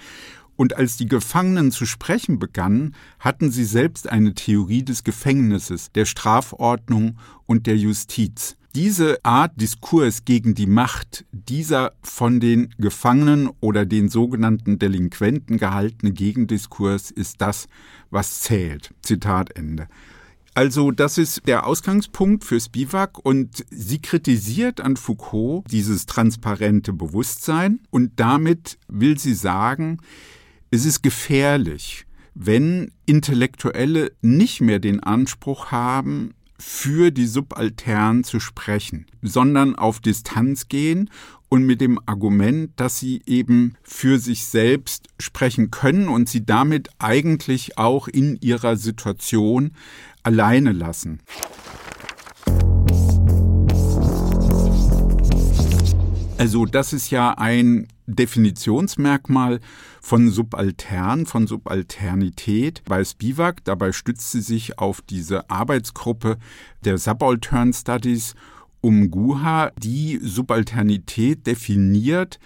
und 0.59 0.77
als 0.77 0.97
die 0.97 1.07
Gefangenen 1.07 1.71
zu 1.71 1.87
sprechen 1.87 2.41
begannen, 2.41 2.97
hatten 3.21 3.53
sie 3.53 3.65
selbst 3.65 4.09
eine 4.09 4.35
Theorie 4.35 4.83
des 4.83 5.05
Gefängnisses, 5.05 5.93
der 5.93 6.05
Strafordnung 6.05 7.17
und 7.47 7.69
der 7.69 7.77
Justiz. 7.77 8.57
Diese 8.75 9.25
Art 9.25 9.53
Diskurs 9.61 10.25
gegen 10.25 10.57
die 10.57 10.67
Macht 10.67 11.25
dieser 11.31 11.93
von 12.03 12.41
den 12.41 12.75
Gefangenen 12.77 13.51
oder 13.61 13.87
den 13.87 14.09
sogenannten 14.09 14.81
Delinquenten 14.81 15.59
gehaltene 15.59 16.13
Gegendiskurs 16.13 17.13
ist 17.13 17.41
das, 17.41 17.69
was 18.11 18.41
zählt. 18.41 18.93
Zitat 19.03 19.57
Ende. 19.57 19.87
Also 20.55 20.91
das 20.91 21.19
ist 21.19 21.47
der 21.47 21.69
Ausgangspunkt 21.69 22.43
für 22.43 22.59
Spivak 22.59 23.25
und 23.25 23.65
sie 23.71 24.01
kritisiert 24.01 24.81
an 24.81 24.97
Foucault 24.97 25.71
dieses 25.71 26.07
transparente 26.07 26.93
Bewusstsein 26.93 27.79
und 27.91 28.15
damit 28.17 28.77
will 28.89 29.21
sie 29.21 29.35
sagen, 29.35 29.99
es 30.71 30.85
ist 30.85 31.03
gefährlich, 31.03 32.07
wenn 32.35 32.93
Intellektuelle 33.07 34.13
nicht 34.21 34.61
mehr 34.61 34.79
den 34.79 35.01
Anspruch 35.01 35.71
haben, 35.71 36.35
für 36.61 37.13
die 37.13 37.27
Subaltern 37.27 38.25
zu 38.25 38.41
sprechen, 38.41 39.07
sondern 39.23 39.77
auf 39.77 40.01
Distanz 40.01 40.67
gehen 40.69 41.09
und 41.49 41.65
mit 41.65 41.81
dem 41.81 42.01
Argument, 42.05 42.73
dass 42.77 42.99
sie 42.99 43.23
eben 43.27 43.77
für 43.83 44.19
sich 44.19 44.45
selbst 44.47 45.07
sprechen 45.21 45.71
können 45.71 46.09
und 46.09 46.29
sie 46.29 46.45
damit 46.45 46.91
eigentlich 46.99 47.79
auch 47.79 48.09
in 48.09 48.39
ihrer 48.41 48.77
Situation 48.77 49.71
alleine 50.25 50.73
lassen. 50.73 51.21
Also 56.39 56.67
das 56.67 56.93
ist 56.93 57.11
ja 57.11 57.31
ein 57.39 57.87
Definitionsmerkmal 58.09 59.61
von 60.01 60.31
Subaltern, 60.31 61.27
von 61.27 61.47
Subalternität 61.47 62.83
bei 62.85 63.05
Spivak. 63.05 63.65
Dabei 63.65 63.93
stützt 63.93 64.33
sie 64.33 64.41
sich 64.41 64.79
auf 64.79 65.03
diese 65.03 65.51
Arbeitsgruppe 65.51 66.39
der 66.85 66.99
Subaltern 66.99 67.73
Studies 67.73 68.35
um 68.81 69.11
Guha, 69.11 69.73
die 69.79 70.19
Subalternität 70.23 71.47
definiert 71.47 72.39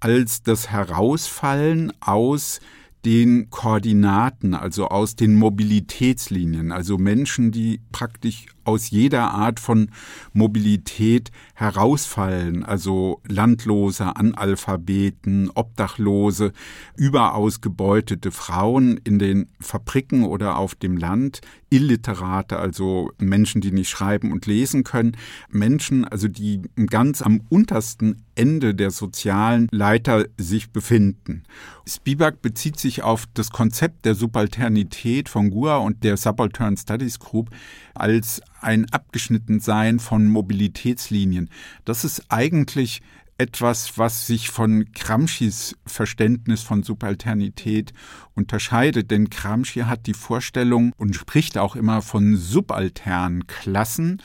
als 0.00 0.42
das 0.42 0.70
Herausfallen 0.70 1.92
aus 2.00 2.60
den 3.04 3.48
Koordinaten, 3.50 4.54
also 4.54 4.88
aus 4.88 5.14
den 5.14 5.36
Mobilitätslinien, 5.36 6.72
also 6.72 6.98
Menschen, 6.98 7.52
die 7.52 7.80
praktisch 7.92 8.46
aus 8.64 8.90
jeder 8.90 9.30
Art 9.30 9.60
von 9.60 9.90
Mobilität 10.32 11.30
herausfallen, 11.58 12.64
also 12.64 13.20
Landlose, 13.26 14.14
Analphabeten, 14.14 15.50
Obdachlose, 15.52 16.52
überausgebeutete 16.96 18.30
Frauen 18.30 19.00
in 19.02 19.18
den 19.18 19.48
Fabriken 19.58 20.22
oder 20.22 20.56
auf 20.56 20.76
dem 20.76 20.96
Land, 20.96 21.40
Illiterate, 21.68 22.58
also 22.58 23.10
Menschen, 23.18 23.60
die 23.60 23.72
nicht 23.72 23.88
schreiben 23.88 24.30
und 24.30 24.46
lesen 24.46 24.84
können, 24.84 25.16
Menschen, 25.50 26.04
also 26.04 26.28
die 26.28 26.62
ganz 26.86 27.22
am 27.22 27.40
untersten 27.48 28.22
Ende 28.36 28.76
der 28.76 28.92
sozialen 28.92 29.66
Leiter 29.72 30.26
sich 30.38 30.70
befinden. 30.70 31.42
Spivak 31.86 32.40
bezieht 32.40 32.78
sich 32.78 33.02
auf 33.02 33.24
das 33.34 33.50
Konzept 33.50 34.04
der 34.04 34.14
Subalternität 34.14 35.28
von 35.28 35.50
Gua 35.50 35.78
und 35.78 36.04
der 36.04 36.16
Subaltern 36.16 36.76
Studies 36.76 37.18
Group 37.18 37.50
als 38.00 38.42
ein 38.60 38.86
Abgeschnittensein 38.90 39.98
von 39.98 40.26
Mobilitätslinien. 40.26 41.50
Das 41.84 42.04
ist 42.04 42.24
eigentlich 42.28 43.02
etwas, 43.38 43.96
was 43.96 44.26
sich 44.26 44.50
von 44.50 44.86
Gramscis 44.92 45.76
Verständnis 45.86 46.62
von 46.62 46.82
Subalternität 46.82 47.92
unterscheidet. 48.34 49.12
Denn 49.12 49.30
Gramsci 49.30 49.80
hat 49.80 50.06
die 50.06 50.14
Vorstellung 50.14 50.92
und 50.96 51.14
spricht 51.14 51.56
auch 51.56 51.76
immer 51.76 52.02
von 52.02 52.36
subalternen 52.36 53.46
Klassen, 53.46 54.20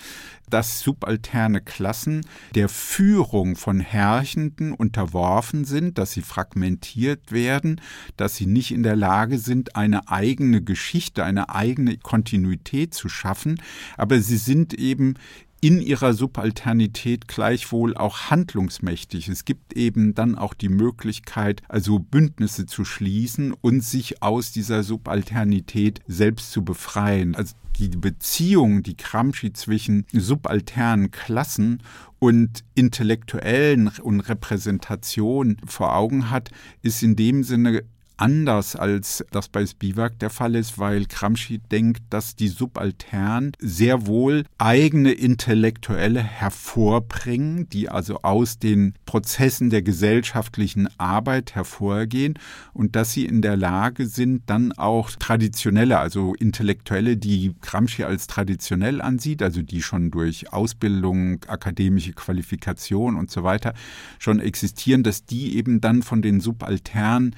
dass 0.49 0.82
subalterne 0.82 1.62
Klassen 1.62 2.26
der 2.56 2.69
Führung 2.69 3.56
von 3.56 3.80
Herrschenden 3.80 4.73
unterworfen 4.73 5.63
sind, 5.63 5.99
dass 5.99 6.12
sie 6.12 6.21
fragmentiert 6.21 7.32
werden, 7.32 7.82
dass 8.17 8.36
sie 8.36 8.47
nicht 8.47 8.71
in 8.71 8.82
der 8.82 8.95
Lage 8.95 9.38
sind, 9.38 9.76
eine 9.76 10.10
eigene 10.10 10.63
Geschichte, 10.63 11.23
eine 11.23 11.49
eigene 11.49 11.97
Kontinuität 11.97 12.95
zu 12.95 13.10
schaffen, 13.10 13.62
aber 13.95 14.19
sie 14.19 14.38
sind 14.38 14.73
eben 14.73 15.15
in 15.63 15.80
ihrer 15.80 16.13
Subalternität 16.13 17.30
gleichwohl 17.30 17.95
auch 17.95 18.30
handlungsmächtig. 18.30 19.30
Es 19.30 19.45
gibt 19.45 19.71
eben 19.78 20.13
dann 20.13 20.38
auch 20.38 20.54
die 20.54 20.67
Möglichkeit, 20.67 21.62
also 21.69 21.99
Bündnisse 21.99 22.65
zu 22.65 22.84
schließen 22.84 23.54
und 23.62 23.82
sich 23.82 24.21
aus 24.21 24.52
dieser 24.52 24.84
Subalternität 24.84 26.02
selbst 26.06 26.52
zu 26.52 26.65
befreien. 26.65 27.34
Also 27.36 27.56
die 27.78 27.88
Beziehung, 27.88 28.84
die 28.84 28.97
Gramsci 28.97 29.54
zwischen 29.54 30.06
subalternen 30.12 31.12
Klassen 31.12 31.82
und 32.19 32.65
Intellektuellen 32.76 33.88
und 33.88 34.19
Repräsentation 34.19 35.56
vor 35.65 35.95
Augen 35.95 36.30
hat, 36.30 36.49
ist 36.82 37.02
in 37.04 37.15
dem 37.15 37.45
Sinne 37.45 37.86
anders, 38.17 38.76
als 38.76 39.23
das 39.32 39.49
bei 39.49 39.65
Spivak 39.65 40.19
der 40.19 40.30
Fall 40.30 40.56
ist, 40.56 40.80
weil 40.80 41.06
Gramsci 41.06 41.60
denkt, 41.60 42.02
dass 42.10 42.36
die 42.36 42.47
Subaltern 42.47 43.52
sehr 43.60 44.08
wohl 44.08 44.45
eigene 44.58 45.12
Intellektuelle 45.12 46.21
hervorbringen, 46.21 47.69
die 47.69 47.89
also 47.89 48.21
aus 48.21 48.60
den 48.60 48.93
Prozessen 49.06 49.69
der 49.69 49.82
gesellschaftlichen 49.82 50.88
Arbeit 50.97 51.56
hervorgehen 51.56 52.39
und 52.73 52.95
dass 52.95 53.12
sie 53.12 53.26
in 53.26 53.41
der 53.41 53.58
Lage 53.58 54.08
sind, 54.08 54.43
dann 54.47 54.71
auch 54.73 55.12
traditionelle, 55.12 55.99
also 55.99 56.34
Intellektuelle, 56.36 57.17
die 57.17 57.56
Gramsci 57.62 58.04
als 58.04 58.28
traditionell 58.28 59.02
ansieht, 59.02 59.41
also 59.41 59.62
die 59.62 59.82
schon 59.82 60.12
durch 60.12 60.52
Ausbildung, 60.54 61.43
akademische 61.47 62.13
Qualifikation 62.13 63.15
und 63.15 63.32
so 63.32 63.43
weiter 63.43 63.73
schon 64.19 64.39
existieren, 64.39 65.04
dass 65.04 65.26
die 65.26 65.58
eben 65.58 65.82
dann 65.82 66.04
von 66.04 66.21
den 66.21 66.39
Subalternen 66.39 67.36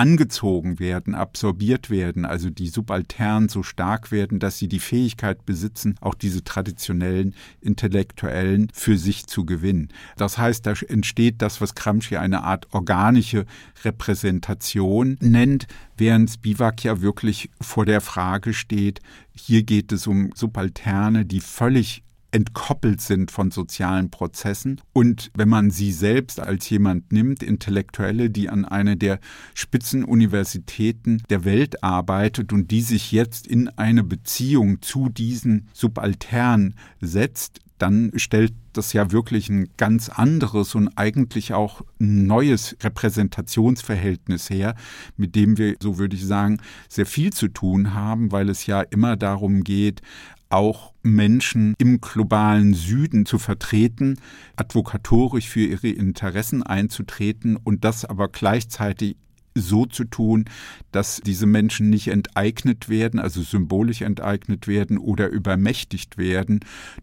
angezogen 0.00 0.78
werden, 0.78 1.14
absorbiert 1.14 1.90
werden, 1.90 2.24
also 2.24 2.48
die 2.48 2.68
Subalternen 2.68 3.50
so 3.50 3.62
stark 3.62 4.10
werden, 4.10 4.38
dass 4.38 4.56
sie 4.56 4.66
die 4.66 4.78
Fähigkeit 4.78 5.44
besitzen, 5.44 5.96
auch 6.00 6.14
diese 6.14 6.42
traditionellen 6.42 7.34
Intellektuellen 7.60 8.70
für 8.72 8.96
sich 8.96 9.26
zu 9.26 9.44
gewinnen. 9.44 9.88
Das 10.16 10.38
heißt, 10.38 10.64
da 10.64 10.72
entsteht 10.88 11.42
das, 11.42 11.60
was 11.60 11.74
Gramsci 11.74 12.16
eine 12.16 12.44
Art 12.44 12.68
organische 12.72 13.44
Repräsentation 13.84 15.18
nennt, 15.20 15.66
während 15.98 16.30
Spivak 16.30 16.82
ja 16.82 17.02
wirklich 17.02 17.50
vor 17.60 17.84
der 17.84 18.00
Frage 18.00 18.54
steht, 18.54 19.00
hier 19.36 19.64
geht 19.64 19.92
es 19.92 20.06
um 20.06 20.30
Subalterne, 20.34 21.26
die 21.26 21.40
völlig 21.40 22.04
entkoppelt 22.32 23.00
sind 23.00 23.30
von 23.30 23.50
sozialen 23.50 24.10
Prozessen. 24.10 24.80
Und 24.92 25.30
wenn 25.34 25.48
man 25.48 25.70
sie 25.70 25.92
selbst 25.92 26.40
als 26.40 26.68
jemand 26.70 27.12
nimmt, 27.12 27.42
Intellektuelle, 27.42 28.30
die 28.30 28.48
an 28.48 28.64
eine 28.64 28.96
der 28.96 29.20
Spitzenuniversitäten 29.54 31.22
der 31.30 31.44
Welt 31.44 31.82
arbeitet 31.82 32.52
und 32.52 32.70
die 32.70 32.82
sich 32.82 33.12
jetzt 33.12 33.46
in 33.46 33.68
eine 33.68 34.04
Beziehung 34.04 34.82
zu 34.82 35.08
diesen 35.08 35.68
Subalternen 35.72 36.74
setzt, 37.00 37.60
dann 37.80 38.12
stellt 38.16 38.52
das 38.74 38.92
ja 38.92 39.10
wirklich 39.10 39.48
ein 39.48 39.70
ganz 39.76 40.10
anderes 40.10 40.74
und 40.74 40.88
eigentlich 40.96 41.54
auch 41.54 41.82
neues 41.98 42.76
Repräsentationsverhältnis 42.82 44.50
her, 44.50 44.74
mit 45.16 45.34
dem 45.34 45.58
wir, 45.58 45.76
so 45.80 45.98
würde 45.98 46.14
ich 46.14 46.26
sagen, 46.26 46.60
sehr 46.88 47.06
viel 47.06 47.32
zu 47.32 47.48
tun 47.48 47.94
haben, 47.94 48.32
weil 48.32 48.48
es 48.48 48.66
ja 48.66 48.82
immer 48.82 49.16
darum 49.16 49.64
geht, 49.64 50.02
auch 50.50 50.92
Menschen 51.02 51.74
im 51.78 52.00
globalen 52.00 52.74
Süden 52.74 53.24
zu 53.24 53.38
vertreten, 53.38 54.18
advokatorisch 54.56 55.48
für 55.48 55.60
ihre 55.60 55.88
Interessen 55.88 56.62
einzutreten 56.62 57.56
und 57.56 57.84
das 57.84 58.04
aber 58.04 58.28
gleichzeitig 58.28 59.16
so 59.54 59.86
zu 59.86 60.04
tun, 60.04 60.44
dass 60.92 61.20
diese 61.24 61.46
Menschen 61.46 61.90
nicht 61.90 62.08
enteignet 62.08 62.88
werden, 62.88 63.18
also 63.18 63.42
symbolisch 63.42 64.02
enteignet 64.02 64.68
werden 64.68 64.98
oder 64.98 65.28
übermächtigt 65.28 66.18
werden 66.18 66.60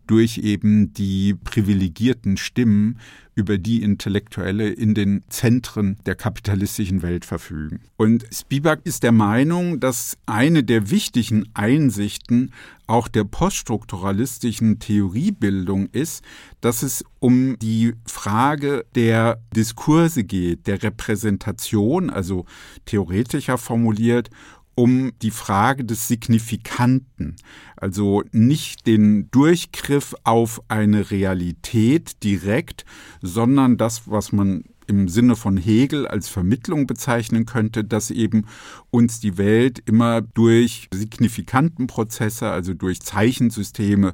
durch 0.08 0.38
eben 0.38 0.94
die 0.94 1.34
privilegierten 1.34 2.38
Stimmen, 2.38 3.00
über 3.38 3.60
die 3.60 3.84
Intellektuelle 3.84 4.68
in 4.70 4.96
den 4.96 5.24
Zentren 5.30 5.98
der 6.08 6.16
kapitalistischen 6.16 7.04
Welt 7.04 7.24
verfügen. 7.24 7.82
Und 7.96 8.26
Spivak 8.34 8.82
ist 8.84 9.04
der 9.04 9.12
Meinung, 9.12 9.80
dass 9.80 10.18
eine 10.26 10.64
der 10.64 10.90
wichtigen 10.90 11.48
Einsichten 11.54 12.52
auch 12.88 13.08
der 13.08 13.26
poststrukturalistischen 13.26 14.80
Theoriebildung 14.80 15.88
ist, 15.92 16.24
dass 16.62 16.82
es 16.82 17.04
um 17.20 17.60
die 17.60 17.94
Frage 18.08 18.86
der 18.96 19.40
Diskurse 19.56 20.24
geht, 20.24 20.66
der 20.66 20.82
Repräsentation, 20.82 22.10
also 22.10 22.46
theoretischer 22.86 23.60
formuliert, 23.60 24.32
um 24.78 25.12
die 25.24 25.32
Frage 25.32 25.84
des 25.84 26.08
Signifikanten, 26.08 27.36
also 27.76 28.24
nicht 28.32 28.86
den 28.86 29.30
Durchgriff 29.32 30.14
auf 30.24 30.62
eine 30.68 31.10
Realität 31.10 32.24
direkt, 32.24 32.86
sondern 33.24 33.78
das, 33.78 34.04
was 34.08 34.32
man 34.32 34.66
im 34.88 35.08
Sinne 35.10 35.36
von 35.36 35.58
Hegel 35.58 36.08
als 36.08 36.28
Vermittlung 36.30 36.88
bezeichnen 36.88 37.46
könnte, 37.46 37.84
dass 37.84 38.10
eben 38.10 38.46
uns 38.90 39.20
die 39.20 39.38
Welt 39.38 39.82
immer 39.86 40.22
durch 40.22 40.88
signifikanten 40.94 41.88
Prozesse, 41.88 42.50
also 42.50 42.74
durch 42.74 43.02
Zeichensysteme 43.02 44.14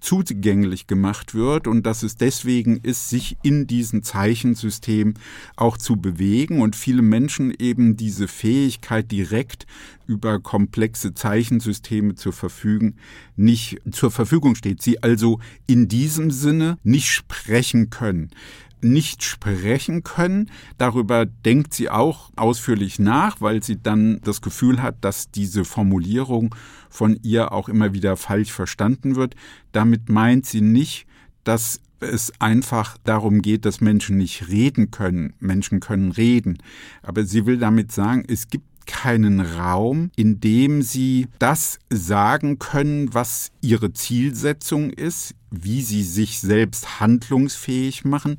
zugänglich 0.00 0.86
gemacht 0.86 1.34
wird 1.34 1.66
und 1.66 1.84
dass 1.84 2.02
es 2.02 2.16
deswegen 2.16 2.78
ist, 2.78 3.08
sich 3.08 3.36
in 3.42 3.66
diesem 3.66 4.02
Zeichensystem 4.02 5.14
auch 5.56 5.76
zu 5.76 5.96
bewegen 5.96 6.60
und 6.60 6.76
viele 6.76 7.02
Menschen 7.02 7.52
eben 7.56 7.96
diese 7.96 8.28
Fähigkeit 8.28 9.10
direkt 9.10 9.66
über 10.06 10.40
komplexe 10.40 11.14
Zeichensysteme 11.14 12.14
zu 12.14 12.32
verfügen, 12.32 12.96
nicht 13.36 13.80
zur 13.90 14.10
Verfügung 14.10 14.54
steht. 14.54 14.82
Sie 14.82 15.02
also 15.02 15.40
in 15.66 15.88
diesem 15.88 16.30
Sinne 16.30 16.78
nicht 16.82 17.08
sprechen 17.08 17.90
können 17.90 18.30
nicht 18.84 19.22
sprechen 19.22 20.02
können. 20.02 20.50
Darüber 20.78 21.26
denkt 21.26 21.74
sie 21.74 21.90
auch 21.90 22.30
ausführlich 22.36 22.98
nach, 22.98 23.40
weil 23.40 23.62
sie 23.62 23.82
dann 23.82 24.20
das 24.22 24.40
Gefühl 24.40 24.82
hat, 24.82 24.96
dass 25.02 25.30
diese 25.30 25.64
Formulierung 25.64 26.54
von 26.90 27.18
ihr 27.22 27.52
auch 27.52 27.68
immer 27.68 27.94
wieder 27.94 28.16
falsch 28.16 28.52
verstanden 28.52 29.16
wird. 29.16 29.34
Damit 29.72 30.08
meint 30.08 30.46
sie 30.46 30.60
nicht, 30.60 31.06
dass 31.44 31.80
es 32.00 32.32
einfach 32.40 32.98
darum 33.04 33.42
geht, 33.42 33.64
dass 33.64 33.80
Menschen 33.80 34.18
nicht 34.18 34.48
reden 34.48 34.90
können. 34.90 35.34
Menschen 35.38 35.80
können 35.80 36.12
reden. 36.12 36.58
Aber 37.02 37.24
sie 37.24 37.46
will 37.46 37.58
damit 37.58 37.92
sagen, 37.92 38.24
es 38.26 38.48
gibt 38.48 38.66
keinen 38.86 39.40
Raum, 39.40 40.10
in 40.16 40.40
dem 40.40 40.82
sie 40.82 41.28
das 41.38 41.78
sagen 41.90 42.58
können, 42.58 43.14
was 43.14 43.50
ihre 43.60 43.92
Zielsetzung 43.92 44.90
ist, 44.90 45.34
wie 45.50 45.82
sie 45.82 46.02
sich 46.02 46.40
selbst 46.40 47.00
handlungsfähig 47.00 48.04
machen 48.04 48.36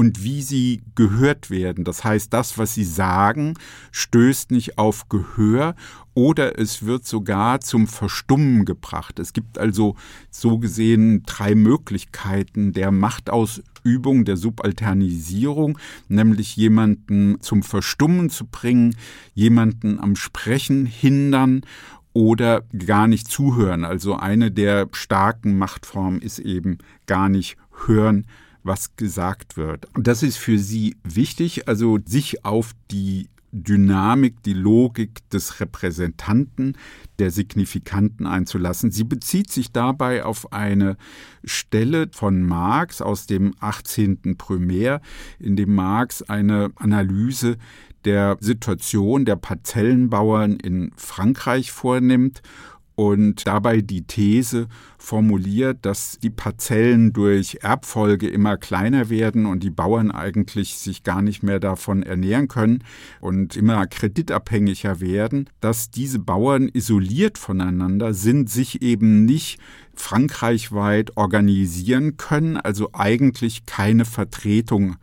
und 0.00 0.24
wie 0.24 0.40
sie 0.40 0.80
gehört 0.94 1.50
werden. 1.50 1.84
Das 1.84 2.04
heißt, 2.04 2.32
das, 2.32 2.56
was 2.56 2.72
sie 2.72 2.84
sagen, 2.84 3.52
stößt 3.92 4.50
nicht 4.50 4.78
auf 4.78 5.10
Gehör 5.10 5.74
oder 6.14 6.58
es 6.58 6.86
wird 6.86 7.06
sogar 7.06 7.60
zum 7.60 7.86
Verstummen 7.86 8.64
gebracht. 8.64 9.18
Es 9.18 9.34
gibt 9.34 9.58
also 9.58 9.96
so 10.30 10.56
gesehen 10.56 11.24
drei 11.26 11.54
Möglichkeiten 11.54 12.72
der 12.72 12.92
Machtausübung, 12.92 14.24
der 14.24 14.38
Subalternisierung, 14.38 15.76
nämlich 16.08 16.56
jemanden 16.56 17.38
zum 17.42 17.62
Verstummen 17.62 18.30
zu 18.30 18.46
bringen, 18.46 18.96
jemanden 19.34 20.00
am 20.00 20.16
Sprechen 20.16 20.86
hindern 20.86 21.60
oder 22.14 22.62
gar 22.86 23.06
nicht 23.06 23.28
zuhören. 23.28 23.84
Also 23.84 24.16
eine 24.16 24.50
der 24.50 24.88
starken 24.92 25.58
Machtformen 25.58 26.22
ist 26.22 26.38
eben 26.38 26.78
gar 27.04 27.28
nicht 27.28 27.58
hören, 27.86 28.24
was 28.62 28.96
gesagt 28.96 29.56
wird. 29.56 29.86
Das 29.94 30.22
ist 30.22 30.36
für 30.36 30.58
sie 30.58 30.96
wichtig, 31.04 31.68
also 31.68 31.98
sich 32.04 32.44
auf 32.44 32.72
die 32.90 33.28
Dynamik, 33.52 34.42
die 34.44 34.52
Logik 34.52 35.28
des 35.30 35.60
Repräsentanten, 35.60 36.76
der 37.18 37.30
Signifikanten 37.30 38.26
einzulassen. 38.26 38.92
Sie 38.92 39.04
bezieht 39.04 39.50
sich 39.50 39.72
dabei 39.72 40.24
auf 40.24 40.52
eine 40.52 40.96
Stelle 41.44 42.08
von 42.12 42.42
Marx 42.42 43.02
aus 43.02 43.26
dem 43.26 43.54
18. 43.58 44.36
Primär, 44.38 45.00
in 45.38 45.56
dem 45.56 45.74
Marx 45.74 46.22
eine 46.22 46.70
Analyse 46.76 47.56
der 48.04 48.38
Situation 48.40 49.24
der 49.24 49.36
Parzellenbauern 49.36 50.56
in 50.56 50.92
Frankreich 50.96 51.72
vornimmt 51.72 52.42
und 53.00 53.46
dabei 53.46 53.80
die 53.80 54.02
These 54.02 54.68
formuliert, 54.98 55.78
dass 55.86 56.18
die 56.18 56.28
Parzellen 56.28 57.14
durch 57.14 57.60
Erbfolge 57.62 58.28
immer 58.28 58.58
kleiner 58.58 59.08
werden 59.08 59.46
und 59.46 59.62
die 59.62 59.70
Bauern 59.70 60.10
eigentlich 60.10 60.74
sich 60.74 61.02
gar 61.02 61.22
nicht 61.22 61.42
mehr 61.42 61.60
davon 61.60 62.02
ernähren 62.02 62.48
können 62.48 62.84
und 63.22 63.56
immer 63.56 63.86
kreditabhängiger 63.86 65.00
werden, 65.00 65.48
dass 65.62 65.90
diese 65.90 66.18
Bauern 66.18 66.68
isoliert 66.68 67.38
voneinander 67.38 68.12
sind, 68.12 68.50
sich 68.50 68.82
eben 68.82 69.24
nicht 69.24 69.58
frankreichweit 69.94 71.16
organisieren 71.16 72.18
können, 72.18 72.58
also 72.58 72.90
eigentlich 72.92 73.64
keine 73.64 74.04
Vertretung 74.04 74.96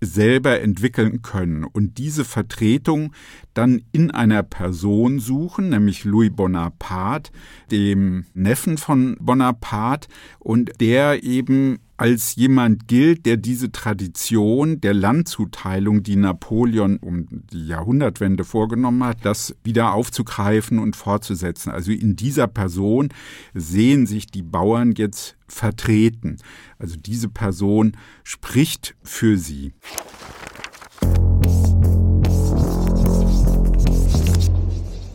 selber 0.00 0.60
entwickeln 0.60 1.22
können 1.22 1.64
und 1.64 1.98
diese 1.98 2.24
Vertretung 2.24 3.12
dann 3.54 3.82
in 3.92 4.10
einer 4.10 4.42
Person 4.42 5.18
suchen, 5.18 5.70
nämlich 5.70 6.04
Louis 6.04 6.30
Bonaparte, 6.30 7.32
dem 7.70 8.26
Neffen 8.34 8.78
von 8.78 9.16
Bonaparte, 9.20 10.08
und 10.38 10.72
der 10.80 11.24
eben 11.24 11.78
als 11.96 12.34
jemand 12.36 12.88
gilt, 12.88 13.26
der 13.26 13.36
diese 13.36 13.72
Tradition 13.72 14.80
der 14.80 14.94
Landzuteilung, 14.94 16.02
die 16.02 16.16
Napoleon 16.16 16.98
um 16.98 17.26
die 17.30 17.66
Jahrhundertwende 17.66 18.44
vorgenommen 18.44 19.02
hat, 19.04 19.18
das 19.22 19.54
wieder 19.64 19.92
aufzugreifen 19.92 20.78
und 20.78 20.96
fortzusetzen. 20.96 21.70
Also 21.70 21.92
in 21.92 22.16
dieser 22.16 22.46
Person 22.48 23.08
sehen 23.54 24.06
sich 24.06 24.26
die 24.26 24.42
Bauern 24.42 24.92
jetzt 24.92 25.36
vertreten. 25.48 26.36
Also 26.78 26.96
diese 26.96 27.28
Person 27.28 27.96
spricht 28.24 28.94
für 29.02 29.38
sie. 29.38 29.72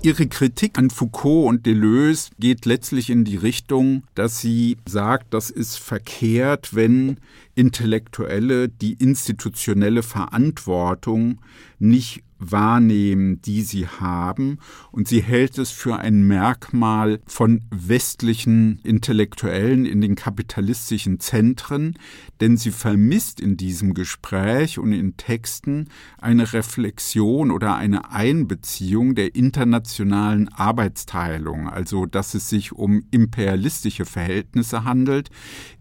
Ihre 0.04 0.26
Kritik 0.26 0.80
an 0.80 0.90
Foucault 0.90 1.48
und 1.48 1.68
Deleuze 1.68 2.32
geht 2.40 2.66
letztlich 2.66 3.12
in 3.12 3.24
die 3.24 3.38
Richtung, 3.38 4.02
dass 4.16 4.40
sie 4.40 4.78
sagt, 4.88 5.32
das 5.32 5.52
ist 5.52 5.78
verkehrt, 5.78 6.74
wenn 6.74 7.18
Intellektuelle 7.54 8.68
die 8.68 8.94
institutionelle 8.94 10.02
Verantwortung 10.02 11.40
nicht 11.78 12.24
wahrnehmen, 12.41 13.41
die 13.41 13.62
sie 13.62 13.88
haben. 13.88 14.58
Und 14.91 15.08
sie 15.08 15.21
hält 15.21 15.58
es 15.58 15.69
für 15.69 15.97
ein 15.97 16.23
Merkmal 16.27 17.19
von 17.25 17.62
westlichen 17.69 18.80
Intellektuellen 18.84 19.86
in 19.86 20.01
den 20.01 20.15
kapitalistischen 20.15 21.19
Zentren, 21.19 21.97
denn 22.41 22.58
sie 22.58 22.71
vermisst 22.71 23.39
in 23.39 23.56
diesem 23.56 23.93
Gespräch 23.93 24.80
und 24.80 24.91
in 24.91 25.15
Texten 25.15 25.88
eine 26.17 26.51
Reflexion 26.54 27.51
oder 27.51 27.75
eine 27.75 28.12
Einbeziehung 28.12 29.13
der 29.15 29.36
internationalen 29.36 30.49
Arbeitsteilung, 30.49 31.69
also 31.69 32.06
dass 32.08 32.34
es 32.34 32.49
sich 32.49 32.71
um 32.71 33.04
imperialistische 33.12 34.06
Verhältnisse 34.06 34.84
handelt, 34.84 35.30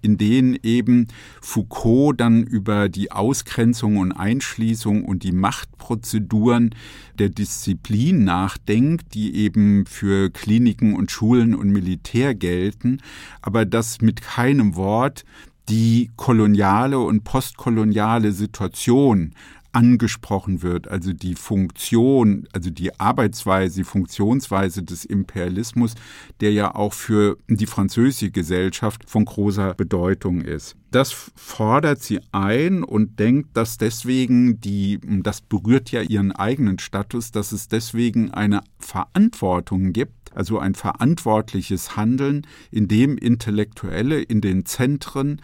in 0.02 0.18
denen 0.18 0.58
eben 0.62 1.08
Foucault 1.40 2.20
dann 2.20 2.42
über 2.42 2.88
die 2.88 3.10
Ausgrenzung 3.10 3.96
und 3.96 4.12
Einschließung 4.12 5.04
und 5.04 5.22
die 5.22 5.32
Machtprozedur 5.32 6.49
Strukturen 6.50 6.74
der 7.18 7.28
Disziplin 7.28 8.24
nachdenkt, 8.24 9.14
die 9.14 9.36
eben 9.36 9.86
für 9.86 10.30
Kliniken 10.30 10.96
und 10.96 11.10
Schulen 11.10 11.54
und 11.54 11.70
Militär 11.70 12.34
gelten, 12.34 12.98
aber 13.42 13.64
dass 13.64 14.00
mit 14.00 14.22
keinem 14.22 14.74
Wort 14.74 15.24
die 15.68 16.10
koloniale 16.16 16.98
und 16.98 17.22
postkoloniale 17.22 18.32
Situation 18.32 19.34
angesprochen 19.72 20.62
wird, 20.62 20.88
also 20.88 21.12
die 21.12 21.34
Funktion, 21.34 22.48
also 22.52 22.70
die 22.70 22.98
Arbeitsweise, 22.98 23.76
die 23.80 23.84
Funktionsweise 23.84 24.82
des 24.82 25.04
Imperialismus, 25.04 25.94
der 26.40 26.52
ja 26.52 26.74
auch 26.74 26.92
für 26.92 27.38
die 27.48 27.66
französische 27.66 28.30
Gesellschaft 28.30 29.08
von 29.08 29.24
großer 29.24 29.74
Bedeutung 29.74 30.40
ist. 30.40 30.76
Das 30.90 31.12
fordert 31.36 32.02
sie 32.02 32.20
ein 32.32 32.82
und 32.82 33.20
denkt, 33.20 33.56
dass 33.56 33.78
deswegen 33.78 34.60
die, 34.60 34.98
das 35.22 35.40
berührt 35.40 35.92
ja 35.92 36.02
ihren 36.02 36.32
eigenen 36.32 36.78
Status, 36.78 37.30
dass 37.30 37.52
es 37.52 37.68
deswegen 37.68 38.32
eine 38.32 38.62
Verantwortung 38.78 39.92
gibt, 39.92 40.34
also 40.34 40.58
ein 40.58 40.74
verantwortliches 40.74 41.96
Handeln, 41.96 42.46
in 42.70 42.88
dem 42.88 43.16
Intellektuelle 43.18 44.20
in 44.20 44.40
den 44.40 44.66
Zentren 44.66 45.40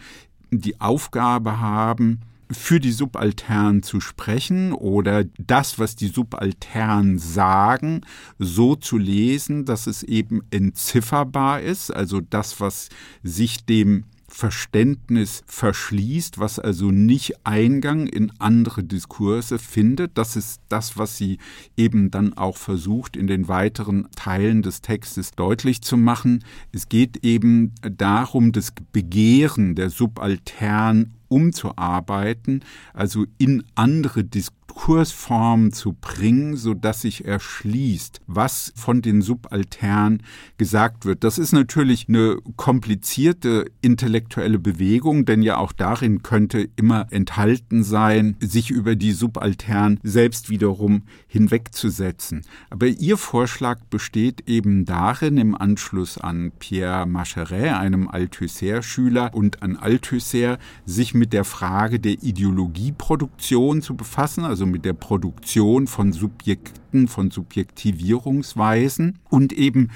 die 0.51 0.79
Aufgabe 0.79 1.59
haben, 1.59 2.21
für 2.51 2.79
die 2.79 2.91
Subalternen 2.91 3.83
zu 3.83 3.99
sprechen 3.99 4.73
oder 4.73 5.25
das, 5.37 5.79
was 5.79 5.95
die 5.95 6.07
Subalternen 6.07 7.19
sagen, 7.19 8.01
so 8.39 8.75
zu 8.75 8.97
lesen, 8.97 9.65
dass 9.65 9.87
es 9.87 10.03
eben 10.03 10.41
entzifferbar 10.51 11.61
ist, 11.61 11.91
also 11.91 12.21
das, 12.21 12.59
was 12.59 12.89
sich 13.23 13.65
dem 13.65 14.05
Verständnis 14.29 15.41
verschließt, 15.47 16.37
was 16.37 16.59
also 16.59 16.91
nicht 16.91 17.45
Eingang 17.45 18.07
in 18.07 18.31
andere 18.39 18.83
Diskurse 18.83 19.57
findet. 19.57 20.17
Das 20.17 20.35
ist 20.35 20.61
das, 20.67 20.97
was 20.97 21.17
sie 21.17 21.37
eben 21.77 22.11
dann 22.11 22.33
auch 22.33 22.57
versucht, 22.57 23.15
in 23.15 23.27
den 23.27 23.47
weiteren 23.47 24.09
Teilen 24.15 24.61
des 24.61 24.81
Textes 24.81 25.31
deutlich 25.31 25.81
zu 25.81 25.95
machen. 25.95 26.43
Es 26.73 26.89
geht 26.89 27.23
eben 27.25 27.73
darum, 27.81 28.51
das 28.51 28.73
Begehren 28.91 29.75
der 29.75 29.89
Subaltern 29.89 31.13
umzuarbeiten, 31.29 32.63
also 32.93 33.25
in 33.37 33.63
andere 33.75 34.23
Diskurse 34.23 34.56
Kursform 34.77 35.73
zu 35.73 35.93
bringen, 35.99 36.55
so 36.55 36.75
dass 36.75 37.01
sich 37.01 37.25
erschließt, 37.25 38.21
was 38.27 38.71
von 38.75 39.01
den 39.01 39.23
Subalternen 39.23 40.21
gesagt 40.59 41.03
wird. 41.03 41.23
Das 41.23 41.39
ist 41.39 41.51
natürlich 41.51 42.07
eine 42.07 42.37
komplizierte 42.57 43.65
intellektuelle 43.81 44.59
Bewegung, 44.59 45.25
denn 45.25 45.41
ja 45.41 45.57
auch 45.57 45.71
darin 45.71 46.21
könnte 46.21 46.69
immer 46.75 47.07
enthalten 47.09 47.83
sein, 47.83 48.37
sich 48.39 48.69
über 48.69 48.95
die 48.95 49.13
Subalternen 49.13 49.99
selbst 50.03 50.51
wiederum 50.51 51.01
hinwegzusetzen. 51.25 52.43
Aber 52.69 52.85
ihr 52.85 53.17
Vorschlag 53.17 53.79
besteht 53.89 54.47
eben 54.47 54.85
darin, 54.85 55.37
im 55.37 55.55
Anschluss 55.55 56.19
an 56.19 56.51
Pierre 56.59 57.07
Macheret, 57.07 57.73
einem 57.73 58.07
Althusser-Schüler, 58.07 59.31
und 59.33 59.63
an 59.63 59.75
Althusser, 59.75 60.59
sich 60.85 61.15
mit 61.15 61.33
der 61.33 61.45
Frage 61.45 61.99
der 61.99 62.21
Ideologieproduktion 62.21 63.81
zu 63.81 63.95
befassen, 63.95 64.45
also 64.45 64.66
mit 64.71 64.85
der 64.85 64.93
Produktion 64.93 65.87
von 65.87 66.13
Subjekten, 66.13 67.07
von 67.07 67.31
Subjektivierungsweisen 67.31 69.19
und 69.29 69.53
eben 69.53 69.89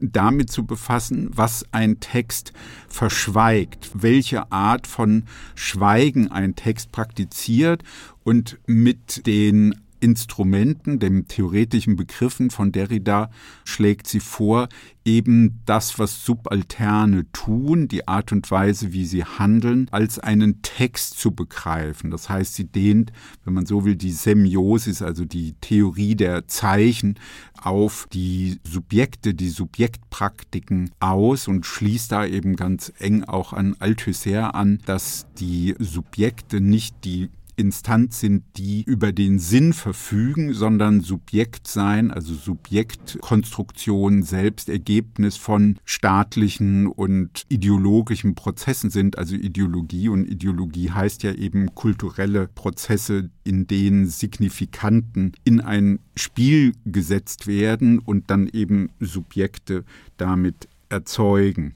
damit 0.00 0.50
zu 0.50 0.64
befassen, 0.66 1.30
was 1.32 1.64
ein 1.72 2.00
Text 2.00 2.52
verschweigt, 2.88 3.90
welche 3.94 4.50
Art 4.52 4.86
von 4.86 5.24
Schweigen 5.54 6.30
ein 6.30 6.54
Text 6.54 6.92
praktiziert 6.92 7.82
und 8.24 8.58
mit 8.66 9.26
den 9.26 9.74
Instrumenten, 10.00 10.98
den 10.98 11.28
theoretischen 11.28 11.96
Begriffen 11.96 12.50
von 12.50 12.72
Derrida, 12.72 13.30
schlägt 13.64 14.06
sie 14.06 14.20
vor, 14.20 14.68
eben 15.04 15.60
das, 15.64 15.98
was 15.98 16.24
Subalterne 16.24 17.30
tun, 17.32 17.88
die 17.88 18.08
Art 18.08 18.32
und 18.32 18.50
Weise, 18.50 18.92
wie 18.92 19.06
sie 19.06 19.24
handeln, 19.24 19.88
als 19.92 20.18
einen 20.18 20.62
Text 20.62 21.18
zu 21.18 21.30
begreifen. 21.30 22.10
Das 22.10 22.28
heißt, 22.28 22.54
sie 22.54 22.64
dehnt, 22.64 23.12
wenn 23.44 23.54
man 23.54 23.66
so 23.66 23.84
will, 23.84 23.94
die 23.94 24.10
Semiosis, 24.10 25.02
also 25.02 25.24
die 25.24 25.54
Theorie 25.60 26.16
der 26.16 26.48
Zeichen, 26.48 27.18
auf 27.62 28.06
die 28.12 28.58
Subjekte, 28.64 29.34
die 29.34 29.48
Subjektpraktiken 29.48 30.90
aus 31.00 31.48
und 31.48 31.64
schließt 31.64 32.12
da 32.12 32.26
eben 32.26 32.56
ganz 32.56 32.92
eng 32.98 33.24
auch 33.24 33.52
an 33.52 33.76
Althusser 33.78 34.54
an, 34.54 34.80
dass 34.86 35.26
die 35.38 35.74
Subjekte 35.78 36.60
nicht 36.60 37.04
die 37.04 37.30
Instanz 37.56 38.20
sind, 38.20 38.44
die 38.56 38.82
über 38.82 39.12
den 39.12 39.38
Sinn 39.38 39.72
verfügen, 39.72 40.52
sondern 40.52 41.00
Subjekt 41.00 41.66
sein, 41.66 42.10
also 42.10 42.34
Subjektkonstruktion, 42.34 44.22
selbst 44.22 44.68
Ergebnis 44.68 45.36
von 45.36 45.78
staatlichen 45.84 46.86
und 46.86 47.44
ideologischen 47.48 48.34
Prozessen 48.34 48.90
sind, 48.90 49.18
also 49.18 49.34
Ideologie. 49.34 50.08
Und 50.08 50.28
Ideologie 50.28 50.90
heißt 50.90 51.22
ja 51.22 51.32
eben 51.32 51.74
kulturelle 51.74 52.48
Prozesse, 52.48 53.30
in 53.44 53.66
denen 53.66 54.06
Signifikanten 54.06 55.32
in 55.44 55.60
ein 55.60 56.00
Spiel 56.16 56.74
gesetzt 56.84 57.46
werden 57.46 57.98
und 57.98 58.30
dann 58.30 58.48
eben 58.48 58.90
Subjekte 59.00 59.84
damit 60.16 60.68
erzeugen. 60.88 61.74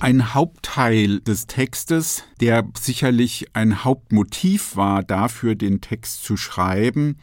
Ein 0.00 0.32
Hauptteil 0.32 1.18
des 1.20 1.48
Textes, 1.48 2.22
der 2.40 2.64
sicherlich 2.78 3.46
ein 3.54 3.84
Hauptmotiv 3.84 4.76
war 4.76 5.02
dafür, 5.02 5.56
den 5.56 5.80
Text 5.80 6.22
zu 6.22 6.36
schreiben, 6.36 7.16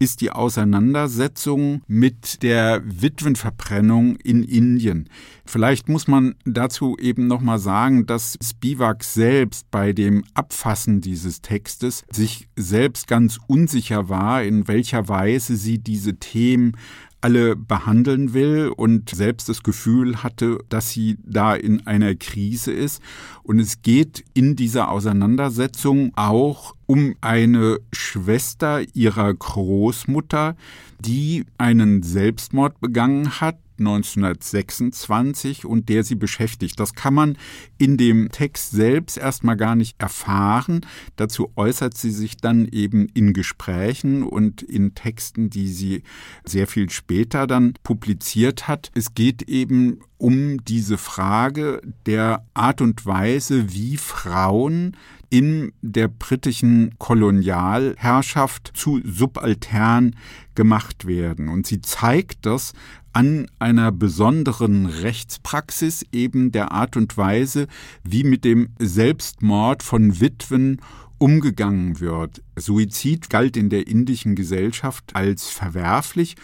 ist 0.00 0.20
die 0.20 0.30
Auseinandersetzung 0.30 1.82
mit 1.86 2.42
der 2.42 2.82
Witwenverbrennung 2.84 4.16
in 4.16 4.42
Indien. 4.42 5.08
Vielleicht 5.44 5.88
muss 5.88 6.08
man 6.08 6.34
dazu 6.44 6.96
eben 6.98 7.26
noch 7.26 7.40
mal 7.40 7.58
sagen, 7.58 8.06
dass 8.06 8.36
Spivak 8.42 9.04
selbst 9.04 9.70
bei 9.70 9.92
dem 9.92 10.24
Abfassen 10.34 11.00
dieses 11.00 11.40
Textes 11.40 12.04
sich 12.10 12.48
selbst 12.56 13.06
ganz 13.06 13.38
unsicher 13.46 14.08
war, 14.08 14.42
in 14.42 14.68
welcher 14.68 15.08
Weise 15.08 15.56
sie 15.56 15.78
diese 15.78 16.16
Themen 16.16 16.76
alle 17.20 17.56
behandeln 17.56 18.32
will 18.32 18.72
und 18.76 19.10
selbst 19.10 19.48
das 19.48 19.62
Gefühl 19.62 20.22
hatte, 20.22 20.58
dass 20.68 20.90
sie 20.90 21.18
da 21.24 21.54
in 21.54 21.86
einer 21.86 22.14
Krise 22.14 22.72
ist. 22.72 23.02
Und 23.42 23.58
es 23.58 23.82
geht 23.82 24.24
in 24.34 24.56
dieser 24.56 24.90
Auseinandersetzung 24.90 26.12
auch 26.14 26.74
um 26.86 27.14
eine 27.20 27.78
Schwester 27.92 28.82
ihrer 28.94 29.34
Großmutter, 29.34 30.56
die 31.00 31.44
einen 31.58 32.02
Selbstmord 32.02 32.80
begangen 32.80 33.40
hat 33.40 33.56
1926 33.78 35.64
und 35.64 35.88
der 35.88 36.04
sie 36.04 36.14
beschäftigt. 36.14 36.78
Das 36.78 36.94
kann 36.94 37.14
man 37.14 37.38
in 37.78 37.96
dem 37.96 38.30
Text 38.30 38.70
selbst 38.70 39.16
erstmal 39.16 39.56
gar 39.56 39.76
nicht 39.76 40.00
erfahren. 40.00 40.80
Dazu 41.16 41.50
äußert 41.56 41.96
sie 41.96 42.10
sich 42.10 42.36
dann 42.36 42.66
eben 42.66 43.08
in 43.14 43.32
Gesprächen 43.32 44.22
und 44.22 44.62
in 44.62 44.94
Texten, 44.94 45.50
die 45.50 45.68
sie 45.68 46.02
sehr 46.44 46.66
viel 46.66 46.90
später 46.90 47.46
dann 47.46 47.74
publiziert 47.82 48.68
hat. 48.68 48.90
Es 48.94 49.14
geht 49.14 49.42
eben 49.42 50.00
um 50.18 50.62
diese 50.64 50.98
Frage 50.98 51.80
der 52.06 52.44
Art 52.52 52.80
und 52.80 53.06
Weise, 53.06 53.72
wie 53.72 53.96
Frauen 53.96 54.96
in 55.30 55.72
der 55.82 56.08
britischen 56.08 56.94
Kolonialherrschaft 56.98 58.72
zu 58.74 59.00
subaltern 59.04 60.16
gemacht 60.54 61.06
werden. 61.06 61.48
Und 61.48 61.66
sie 61.66 61.80
zeigt 61.80 62.46
das 62.46 62.72
an 63.12 63.46
einer 63.58 63.92
besonderen 63.92 64.86
Rechtspraxis, 64.86 66.04
eben 66.12 66.52
der 66.52 66.72
Art 66.72 66.96
und 66.96 67.16
Weise, 67.16 67.66
wie 68.02 68.24
mit 68.24 68.44
dem 68.44 68.68
Selbstmord 68.78 69.82
von 69.82 70.20
Witwen 70.20 70.80
umgegangen 71.18 72.00
wird. 72.00 72.42
Suizid 72.56 73.28
galt 73.28 73.56
in 73.56 73.70
der 73.70 73.88
indischen 73.88 74.34
Gesellschaft 74.34 75.14
als 75.14 75.48
verwerflich 75.48 76.36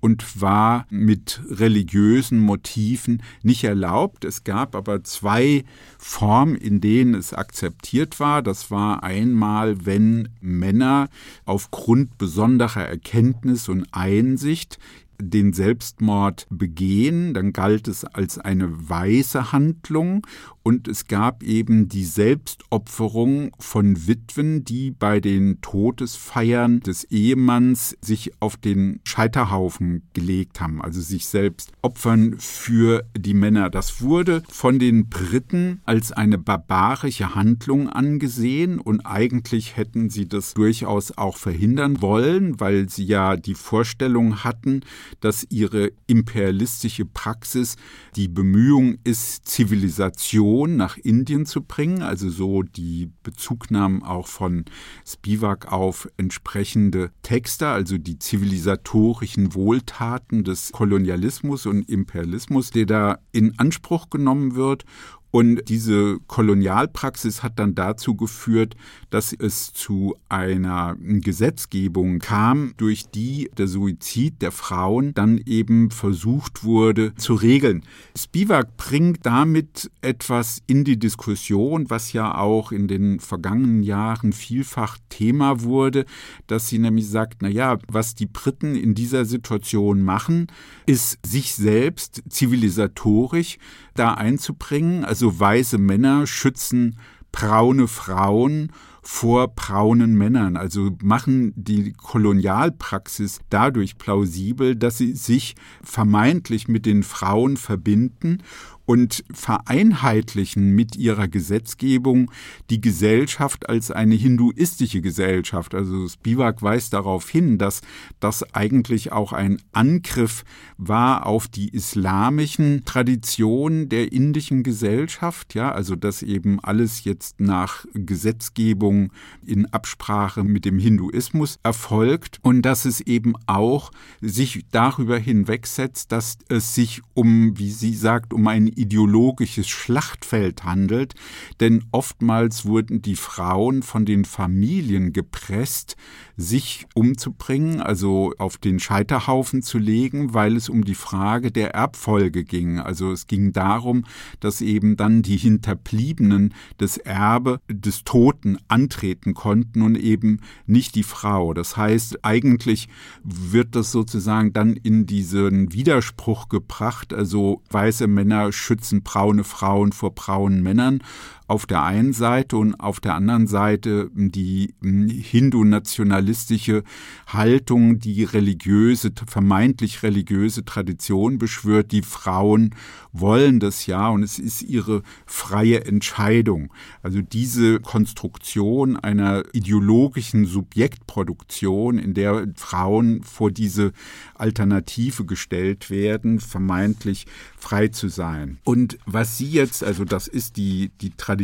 und 0.00 0.40
war 0.40 0.86
mit 0.88 1.42
religiösen 1.48 2.40
Motiven 2.40 3.22
nicht 3.42 3.64
erlaubt. 3.64 4.24
Es 4.24 4.44
gab 4.44 4.74
aber 4.74 5.04
zwei 5.04 5.64
Formen, 5.98 6.56
in 6.56 6.80
denen 6.80 7.14
es 7.14 7.34
akzeptiert 7.34 8.18
war. 8.18 8.42
Das 8.42 8.70
war 8.70 9.02
einmal, 9.02 9.84
wenn 9.84 10.30
Männer 10.40 11.08
aufgrund 11.44 12.16
besonderer 12.16 12.86
Erkenntnis 12.86 13.68
und 13.68 13.86
Einsicht 13.92 14.78
den 15.20 15.52
Selbstmord 15.52 16.46
begehen, 16.50 17.34
dann 17.34 17.52
galt 17.52 17.88
es 17.88 18.04
als 18.04 18.38
eine 18.38 18.88
weise 18.88 19.52
Handlung 19.52 20.26
und 20.62 20.88
es 20.88 21.06
gab 21.06 21.42
eben 21.42 21.88
die 21.88 22.04
Selbstopferung 22.04 23.52
von 23.58 24.06
Witwen, 24.06 24.62
die 24.62 24.90
bei 24.90 25.18
den 25.20 25.60
Todesfeiern 25.62 26.80
des 26.80 27.04
Ehemanns 27.04 27.96
sich 28.02 28.32
auf 28.40 28.58
den 28.58 29.00
Scheiterhaufen 29.04 30.02
gelegt 30.12 30.60
haben, 30.60 30.82
also 30.82 31.00
sich 31.00 31.26
selbst 31.26 31.72
opfern 31.80 32.36
für 32.38 33.06
die 33.16 33.32
Männer. 33.32 33.70
Das 33.70 34.02
wurde 34.02 34.42
von 34.50 34.78
den 34.78 35.08
Briten 35.08 35.80
als 35.86 36.12
eine 36.12 36.36
barbarische 36.36 37.34
Handlung 37.34 37.88
angesehen 37.88 38.78
und 38.78 39.06
eigentlich 39.06 39.78
hätten 39.78 40.10
sie 40.10 40.28
das 40.28 40.52
durchaus 40.52 41.16
auch 41.16 41.38
verhindern 41.38 42.02
wollen, 42.02 42.60
weil 42.60 42.90
sie 42.90 43.04
ja 43.04 43.36
die 43.36 43.54
Vorstellung 43.54 44.44
hatten, 44.44 44.82
dass 45.20 45.46
ihre 45.48 45.92
imperialistische 46.06 47.06
Praxis 47.06 47.76
die 48.14 48.28
Bemühung 48.28 48.98
ist, 49.04 49.48
Zivilisation 49.48 50.49
nach 50.66 50.96
Indien 50.96 51.46
zu 51.46 51.62
bringen, 51.62 52.02
also 52.02 52.28
so 52.30 52.62
die 52.62 53.10
Bezugnahmen 53.22 54.02
auch 54.02 54.26
von 54.26 54.64
Spivak 55.06 55.70
auf 55.72 56.08
entsprechende 56.16 57.10
Texte, 57.22 57.68
also 57.68 57.98
die 57.98 58.18
zivilisatorischen 58.18 59.54
Wohltaten 59.54 60.44
des 60.44 60.72
Kolonialismus 60.72 61.66
und 61.66 61.88
Imperialismus, 61.88 62.70
der 62.70 62.86
da 62.86 63.18
in 63.32 63.58
Anspruch 63.58 64.10
genommen 64.10 64.54
wird 64.54 64.84
Und 65.30 65.68
diese 65.68 66.18
Kolonialpraxis 66.26 67.42
hat 67.42 67.58
dann 67.58 67.74
dazu 67.74 68.16
geführt, 68.16 68.74
dass 69.10 69.32
es 69.32 69.72
zu 69.72 70.16
einer 70.28 70.96
Gesetzgebung 70.98 72.18
kam, 72.18 72.74
durch 72.76 73.06
die 73.10 73.50
der 73.56 73.68
Suizid 73.68 74.42
der 74.42 74.50
Frauen 74.50 75.14
dann 75.14 75.38
eben 75.38 75.90
versucht 75.90 76.64
wurde 76.64 77.14
zu 77.14 77.34
regeln. 77.34 77.82
Spivak 78.16 78.76
bringt 78.76 79.24
damit 79.24 79.90
etwas 80.02 80.62
in 80.66 80.84
die 80.84 80.98
Diskussion, 80.98 81.90
was 81.90 82.12
ja 82.12 82.36
auch 82.36 82.72
in 82.72 82.88
den 82.88 83.20
vergangenen 83.20 83.82
Jahren 83.82 84.32
vielfach 84.32 84.98
Thema 85.08 85.62
wurde, 85.62 86.06
dass 86.48 86.68
sie 86.68 86.78
nämlich 86.78 87.08
sagt, 87.08 87.42
na 87.42 87.48
ja, 87.48 87.78
was 87.88 88.14
die 88.14 88.26
Briten 88.26 88.74
in 88.74 88.94
dieser 88.94 89.24
Situation 89.24 90.02
machen, 90.02 90.48
ist 90.86 91.18
sich 91.24 91.54
selbst 91.54 92.22
zivilisatorisch 92.28 93.58
da 94.00 94.14
einzubringen. 94.14 95.04
Also 95.04 95.38
weiße 95.38 95.78
Männer 95.78 96.26
schützen 96.26 96.96
braune 97.32 97.86
Frauen 97.86 98.72
vor 99.02 99.48
braunen 99.48 100.14
Männern, 100.14 100.58
also 100.58 100.90
machen 101.02 101.54
die 101.56 101.92
Kolonialpraxis 101.92 103.40
dadurch 103.48 103.96
plausibel, 103.96 104.76
dass 104.76 104.98
sie 104.98 105.14
sich 105.14 105.54
vermeintlich 105.82 106.68
mit 106.68 106.84
den 106.84 107.02
Frauen 107.02 107.56
verbinden 107.56 108.42
und 108.90 109.22
vereinheitlichen 109.32 110.74
mit 110.74 110.96
ihrer 110.96 111.28
Gesetzgebung 111.28 112.32
die 112.70 112.80
Gesellschaft 112.80 113.68
als 113.68 113.92
eine 113.92 114.16
hinduistische 114.16 115.00
Gesellschaft. 115.00 115.76
Also 115.76 116.08
Spivak 116.08 116.60
weist 116.60 116.92
darauf 116.92 117.30
hin, 117.30 117.56
dass 117.56 117.82
das 118.18 118.42
eigentlich 118.52 119.12
auch 119.12 119.32
ein 119.32 119.62
Angriff 119.70 120.42
war 120.76 121.26
auf 121.26 121.46
die 121.46 121.68
islamischen 121.68 122.84
Traditionen 122.84 123.88
der 123.88 124.10
indischen 124.10 124.64
Gesellschaft, 124.64 125.54
ja, 125.54 125.70
also 125.70 125.94
dass 125.94 126.24
eben 126.24 126.58
alles 126.58 127.04
jetzt 127.04 127.38
nach 127.38 127.84
Gesetzgebung 127.94 129.12
in 129.46 129.66
Absprache 129.66 130.42
mit 130.42 130.64
dem 130.64 130.80
Hinduismus 130.80 131.60
erfolgt 131.62 132.40
und 132.42 132.62
dass 132.62 132.86
es 132.86 133.00
eben 133.00 133.34
auch 133.46 133.92
sich 134.20 134.64
darüber 134.72 135.16
hinwegsetzt, 135.16 136.10
dass 136.10 136.38
es 136.48 136.74
sich 136.74 137.02
um, 137.14 137.56
wie 137.56 137.70
sie 137.70 137.94
sagt, 137.94 138.32
um 138.34 138.48
ein 138.48 138.79
ideologisches 138.80 139.68
Schlachtfeld 139.68 140.64
handelt, 140.64 141.14
denn 141.60 141.84
oftmals 141.92 142.64
wurden 142.64 143.02
die 143.02 143.16
Frauen 143.16 143.82
von 143.82 144.04
den 144.04 144.24
Familien 144.24 145.12
gepresst, 145.12 145.96
sich 146.40 146.86
umzubringen, 146.94 147.80
also 147.80 148.32
auf 148.38 148.56
den 148.56 148.80
Scheiterhaufen 148.80 149.62
zu 149.62 149.78
legen, 149.78 150.32
weil 150.32 150.56
es 150.56 150.68
um 150.68 150.84
die 150.84 150.94
Frage 150.94 151.52
der 151.52 151.74
Erbfolge 151.74 152.44
ging. 152.44 152.78
Also 152.78 153.12
es 153.12 153.26
ging 153.26 153.52
darum, 153.52 154.04
dass 154.40 154.60
eben 154.60 154.96
dann 154.96 155.22
die 155.22 155.36
Hinterbliebenen 155.36 156.54
das 156.78 156.96
Erbe 156.96 157.60
des 157.68 158.04
Toten 158.04 158.58
antreten 158.68 159.34
konnten 159.34 159.82
und 159.82 159.96
eben 159.96 160.40
nicht 160.66 160.94
die 160.94 161.02
Frau. 161.02 161.52
Das 161.52 161.76
heißt, 161.76 162.24
eigentlich 162.24 162.88
wird 163.22 163.76
das 163.76 163.92
sozusagen 163.92 164.52
dann 164.52 164.76
in 164.76 165.04
diesen 165.06 165.72
Widerspruch 165.72 166.48
gebracht, 166.48 167.12
also 167.12 167.62
weiße 167.70 168.06
Männer 168.06 168.52
schützen 168.52 169.02
braune 169.02 169.44
Frauen 169.44 169.92
vor 169.92 170.14
braunen 170.14 170.62
Männern 170.62 171.02
auf 171.50 171.66
der 171.66 171.82
einen 171.82 172.12
Seite 172.12 172.56
und 172.56 172.76
auf 172.76 173.00
der 173.00 173.16
anderen 173.16 173.48
Seite 173.48 174.08
die 174.14 174.72
hm, 174.82 175.08
hindu-nationalistische 175.08 176.84
Haltung, 177.26 177.98
die 177.98 178.22
religiöse, 178.22 179.10
vermeintlich 179.26 180.04
religiöse 180.04 180.64
Tradition 180.64 181.38
beschwört. 181.38 181.90
Die 181.90 182.02
Frauen 182.02 182.76
wollen 183.12 183.58
das 183.58 183.86
ja 183.86 184.10
und 184.10 184.22
es 184.22 184.38
ist 184.38 184.62
ihre 184.62 185.02
freie 185.26 185.84
Entscheidung. 185.84 186.72
Also 187.02 187.20
diese 187.20 187.80
Konstruktion 187.80 188.96
einer 188.96 189.42
ideologischen 189.52 190.46
Subjektproduktion, 190.46 191.98
in 191.98 192.14
der 192.14 192.46
Frauen 192.54 193.24
vor 193.24 193.50
diese 193.50 193.90
Alternative 194.36 195.24
gestellt 195.24 195.90
werden, 195.90 196.38
vermeintlich 196.38 197.26
frei 197.58 197.88
zu 197.88 198.06
sein. 198.06 198.58
Und 198.62 198.98
was 199.04 199.36
sie 199.36 199.50
jetzt, 199.50 199.82
also 199.82 200.04
das 200.04 200.28
ist 200.28 200.56
die, 200.56 200.92
die 201.00 201.10
Tradition 201.10 201.39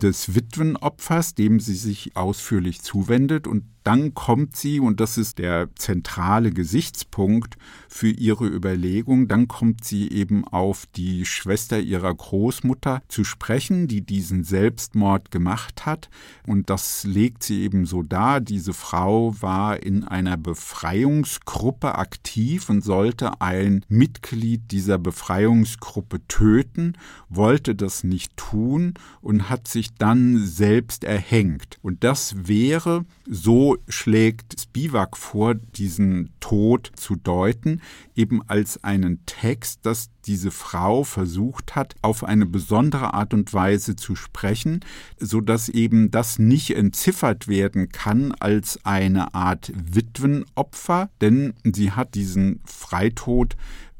des 0.00 0.34
Witwenopfers, 0.34 1.34
dem 1.34 1.60
sie 1.60 1.74
sich 1.74 2.16
ausführlich 2.16 2.80
zuwendet. 2.82 3.46
Und 3.46 3.64
dann 3.86 4.14
kommt 4.14 4.56
sie, 4.56 4.80
und 4.80 4.98
das 4.98 5.16
ist 5.16 5.38
der 5.38 5.68
zentrale 5.76 6.50
Gesichtspunkt 6.50 7.56
für 7.88 8.08
ihre 8.08 8.48
Überlegung, 8.48 9.28
dann 9.28 9.46
kommt 9.46 9.84
sie 9.84 10.10
eben 10.10 10.44
auf 10.44 10.86
die 10.96 11.24
Schwester 11.24 11.78
ihrer 11.78 12.12
Großmutter 12.12 13.02
zu 13.06 13.22
sprechen, 13.22 13.86
die 13.86 14.00
diesen 14.00 14.42
Selbstmord 14.42 15.30
gemacht 15.30 15.86
hat. 15.86 16.10
Und 16.48 16.68
das 16.68 17.04
legt 17.04 17.44
sie 17.44 17.62
eben 17.62 17.86
so 17.86 18.02
dar. 18.02 18.40
Diese 18.40 18.72
Frau 18.72 19.40
war 19.40 19.80
in 19.80 20.02
einer 20.02 20.36
Befreiungsgruppe 20.36 21.94
aktiv 21.94 22.68
und 22.68 22.82
sollte 22.82 23.40
ein 23.40 23.84
Mitglied 23.88 24.72
dieser 24.72 24.98
Befreiungsgruppe 24.98 26.26
töten, 26.26 26.94
wollte 27.28 27.76
das 27.76 28.02
nicht 28.02 28.36
tun 28.36 28.94
und 29.20 29.48
hat 29.48 29.68
sich 29.68 29.94
dann 29.94 30.44
selbst 30.44 31.04
erhängt. 31.04 31.78
Und 31.82 32.02
das 32.02 32.48
wäre 32.48 33.04
so 33.28 33.75
schlägt 33.88 34.60
Spivak 34.60 35.16
vor, 35.16 35.54
diesen 35.54 36.30
Tod 36.40 36.90
zu 36.96 37.16
deuten, 37.16 37.80
eben 38.14 38.42
als 38.48 38.82
einen 38.84 39.24
Text, 39.26 39.84
dass 39.84 40.10
diese 40.26 40.50
Frau 40.50 41.04
versucht 41.04 41.76
hat, 41.76 41.94
auf 42.02 42.24
eine 42.24 42.46
besondere 42.46 43.14
Art 43.14 43.32
und 43.32 43.52
Weise 43.54 43.96
zu 43.96 44.16
sprechen, 44.16 44.80
so 45.18 45.40
dass 45.40 45.68
eben 45.68 46.10
das 46.10 46.38
nicht 46.38 46.76
entziffert 46.76 47.48
werden 47.48 47.88
kann 47.90 48.32
als 48.32 48.84
eine 48.84 49.34
Art 49.34 49.72
Witwenopfer, 49.74 51.10
denn 51.20 51.54
sie 51.64 51.92
hat 51.92 52.14
diesen 52.14 52.60
Freitod 52.64 53.56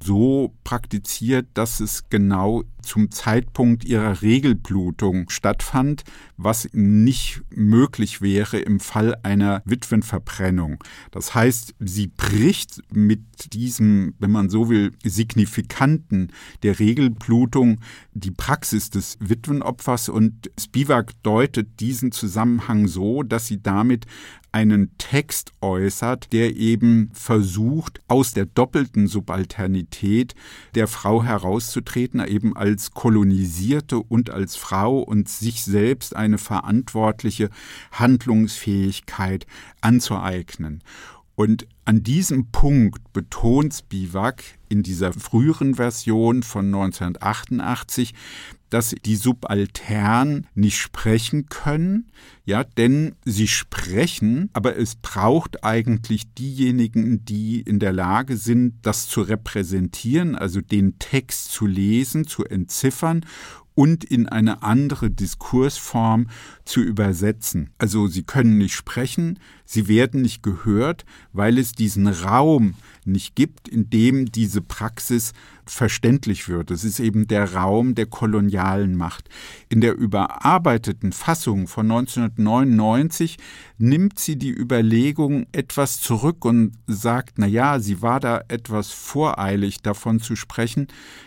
so 0.06 0.54
praktiziert, 0.62 1.48
dass 1.54 1.80
es 1.80 2.08
genau 2.08 2.62
zum 2.80 3.10
Zeitpunkt 3.10 3.84
ihrer 3.84 4.22
Regelblutung 4.22 5.28
stattfand, 5.28 6.04
was 6.36 6.68
nicht 6.72 7.42
möglich 7.50 8.22
wäre 8.22 8.58
im 8.58 8.78
Fall 8.78 9.16
einer 9.24 9.62
Witwenverbrennung. 9.64 10.82
Das 11.10 11.34
heißt, 11.34 11.74
sie 11.80 12.06
bricht 12.06 12.80
mit 12.92 13.52
diesem, 13.52 14.14
wenn 14.20 14.30
man 14.30 14.48
so 14.48 14.68
will, 14.68 14.92
signifikanten 15.04 16.32
der 16.62 16.78
Regelblutung 16.78 17.80
die 18.14 18.30
Praxis 18.30 18.90
des 18.90 19.18
Witwenopfers 19.20 20.08
und 20.08 20.50
Spivak 20.58 21.20
deutet 21.24 21.80
diesen 21.80 22.12
Zusammenhang 22.12 22.86
so, 22.86 23.24
dass 23.24 23.48
sie 23.48 23.60
damit 23.60 24.06
einen 24.56 24.96
Text 24.96 25.52
äußert, 25.60 26.32
der 26.32 26.56
eben 26.56 27.10
versucht, 27.12 28.00
aus 28.08 28.32
der 28.32 28.46
doppelten 28.46 29.06
Subalternität 29.06 30.34
der 30.74 30.88
Frau 30.88 31.22
herauszutreten, 31.22 32.26
eben 32.26 32.56
als 32.56 32.92
kolonisierte 32.92 33.98
und 33.98 34.30
als 34.30 34.56
Frau 34.56 35.00
und 35.00 35.28
sich 35.28 35.62
selbst 35.62 36.16
eine 36.16 36.38
verantwortliche 36.38 37.50
Handlungsfähigkeit 37.92 39.46
anzueignen. 39.82 40.82
Und 41.36 41.68
an 41.84 42.02
diesem 42.02 42.50
Punkt 42.50 43.12
betont 43.12 43.74
Spivak 43.74 44.42
in 44.70 44.82
dieser 44.82 45.12
früheren 45.12 45.74
Version 45.74 46.42
von 46.42 46.66
1988, 46.66 48.14
dass 48.70 48.94
die 49.04 49.16
Subaltern 49.16 50.46
nicht 50.54 50.78
sprechen 50.78 51.46
können, 51.46 52.10
ja, 52.46 52.64
denn 52.64 53.14
sie 53.24 53.48
sprechen, 53.48 54.48
aber 54.54 54.76
es 54.76 54.96
braucht 54.96 55.62
eigentlich 55.62 56.32
diejenigen, 56.34 57.24
die 57.26 57.60
in 57.60 57.78
der 57.78 57.92
Lage 57.92 58.38
sind, 58.38 58.74
das 58.82 59.06
zu 59.06 59.20
repräsentieren, 59.20 60.36
also 60.36 60.62
den 60.62 60.98
Text 60.98 61.52
zu 61.52 61.66
lesen, 61.66 62.26
zu 62.26 62.44
entziffern 62.44 63.24
und 63.74 64.04
in 64.04 64.26
eine 64.26 64.62
andere 64.62 65.10
Diskursform 65.10 66.28
zu 66.66 66.80
übersetzen. 66.80 67.70
Also 67.78 68.08
sie 68.08 68.24
können 68.24 68.58
nicht 68.58 68.74
sprechen, 68.74 69.38
sie 69.64 69.88
werden 69.88 70.22
nicht 70.22 70.42
gehört, 70.42 71.04
weil 71.32 71.58
es 71.58 71.72
diesen 71.72 72.08
Raum 72.08 72.74
nicht 73.04 73.34
gibt, 73.36 73.68
in 73.68 73.88
dem 73.88 74.30
diese 74.30 74.60
Praxis 74.60 75.32
verständlich 75.64 76.48
wird. 76.48 76.70
Es 76.70 76.84
ist 76.84 77.00
eben 77.00 77.26
der 77.26 77.54
Raum 77.54 77.94
der 77.94 78.06
kolonialen 78.06 78.96
Macht. 78.96 79.28
In 79.68 79.80
der 79.80 79.96
überarbeiteten 79.96 81.12
Fassung 81.12 81.66
von 81.66 81.90
1999 81.90 83.36
nimmt 83.78 84.18
sie 84.18 84.36
die 84.36 84.52
Überlegung 84.52 85.46
etwas 85.52 86.00
zurück 86.00 86.44
und 86.44 86.72
sagt, 86.86 87.38
na 87.38 87.46
ja, 87.46 87.80
sie 87.80 88.02
war 88.02 88.20
da 88.20 88.42
etwas 88.48 88.90
voreilig 88.90 89.82
davon 89.82 90.20
zu 90.20 90.36
sprechen, 90.36 90.86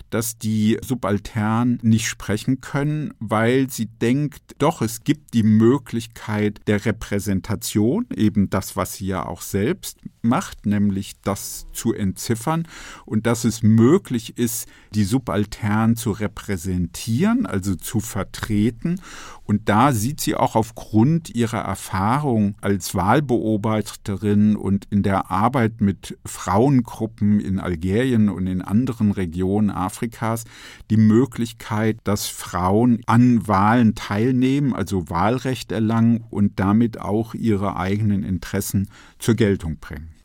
dass 0.10 0.38
die 0.38 0.78
Subalternen 0.84 1.80
nicht 1.82 2.08
sprechen 2.08 2.62
können, 2.62 3.14
weil 3.20 3.70
sie 3.70 3.86
denkt, 3.86 4.56
doch, 4.58 4.82
es 4.82 5.04
gibt 5.04 5.29
die 5.34 5.44
Möglichkeit 5.44 6.62
der 6.68 6.86
Repräsentation, 6.86 8.06
eben 8.16 8.50
das, 8.50 8.76
was 8.76 8.96
sie 8.96 9.08
ja 9.08 9.26
auch 9.26 9.42
selbst 9.42 10.00
macht, 10.22 10.66
nämlich 10.66 11.14
das 11.24 11.68
zu 11.72 11.94
entziffern 11.94 12.68
und 13.06 13.26
dass 13.26 13.46
es 13.46 13.64
möglich 13.64 14.38
ist, 14.38 14.68
die 14.94 15.04
Subaltern 15.04 15.96
zu 15.96 16.12
repräsentieren, 16.12 17.46
also 17.46 17.76
zu 17.76 18.00
vertreten. 18.00 19.00
Und 19.44 19.68
da 19.70 19.94
sieht 19.94 20.22
sie 20.22 20.36
auch 20.36 20.56
aufgrund 20.56 21.34
ihrer 21.36 21.60
Erfahrung 21.62 22.56
als 22.62 22.94
Wahlbeobachterin 22.94 24.56
und 24.56 24.86
in 24.92 25.02
der 25.02 25.32
Arbeit 25.32 25.82
mit 25.82 26.18
Frauengruppen 26.26 27.40
in 27.40 27.60
Algerien 27.60 28.30
und 28.30 28.48
in 28.48 28.62
anderen 28.62 29.12
Regionen 29.12 29.70
Afrikas 29.72 30.44
die 30.90 30.98
Möglichkeit, 30.98 31.98
dass 32.04 32.28
Frauen 32.28 33.02
an 33.08 33.48
Wahlen 33.48 33.96
teilnehmen, 33.96 34.74
also 34.74 35.10
Wahlrecht 35.20 35.74
erlangen 35.74 36.24
und 36.30 36.62
damit 36.62 37.02
auch 37.02 37.34
ihre 37.34 37.76
eigenen 37.76 38.24
Interessen 38.24 38.90
zur 39.18 39.36
Geltung 39.36 39.78
bringen. 39.78 40.16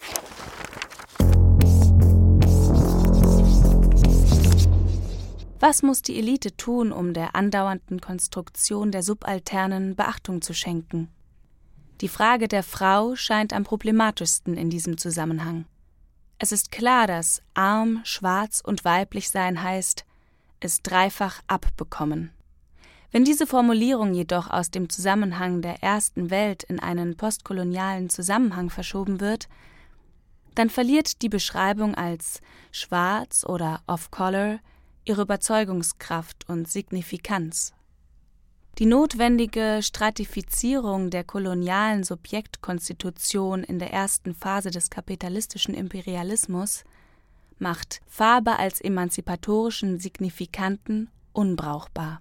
Was 5.59 5.82
muss 5.82 6.03
die 6.03 6.16
Elite 6.16 6.57
tun, 6.57 6.92
um 6.92 7.12
der 7.12 7.34
andauernden 7.34 8.01
Konstruktion 8.01 8.92
der 8.92 9.03
Subalternen 9.03 9.97
Beachtung 9.97 10.42
zu 10.42 10.55
schenken? 10.55 11.09
Die 12.01 12.09
Frage 12.09 12.47
der 12.47 12.62
Frau 12.62 13.16
scheint 13.16 13.53
am 13.53 13.64
problematischsten 13.64 14.57
in 14.57 14.70
diesem 14.70 14.97
Zusammenhang. 14.97 15.64
Es 16.38 16.53
ist 16.53 16.70
klar, 16.70 17.09
dass 17.09 17.42
arm, 17.55 18.01
schwarz 18.05 18.62
und 18.64 18.84
weiblich 18.84 19.28
sein 19.28 19.61
heißt, 19.61 20.05
es 20.61 20.82
dreifach 20.82 21.40
abbekommen. 21.49 22.30
Wenn 23.15 23.25
diese 23.25 23.47
Formulierung 23.47 24.12
jedoch 24.12 24.51
aus 24.51 24.73
dem 24.73 24.89
Zusammenhang 24.89 25.62
der 25.62 25.85
ersten 25.85 26.31
Welt 26.31 26.65
in 26.65 26.81
einen 26.81 27.17
postkolonialen 27.17 28.11
Zusammenhang 28.11 28.71
verschoben 28.71 29.21
wird, 29.21 29.49
dann 30.57 30.69
verliert 30.69 31.23
die 31.23 31.29
Beschreibung 31.29 31.95
als 31.95 32.41
schwarz 32.73 33.45
oder 33.47 33.83
off-color 33.87 34.59
ihre 35.05 35.23
Überzeugungskraft 35.23 36.49
und 36.49 36.69
Signifikanz. 36.69 37.73
Die 38.79 38.87
notwendige 38.87 39.79
Stratifizierung 39.81 41.11
der 41.11 41.23
kolonialen 41.23 42.03
Subjektkonstitution 42.03 43.62
in 43.62 43.79
der 43.79 43.93
ersten 43.93 44.35
Phase 44.35 44.73
des 44.73 44.91
kapitalistischen 44.91 45.75
Imperialismus 45.75 46.83
macht 47.61 48.01
Farbe 48.09 48.59
als 48.59 48.81
emanzipatorischen 48.81 50.01
Signifikanten 50.01 51.11
unbrauchbar. 51.33 52.21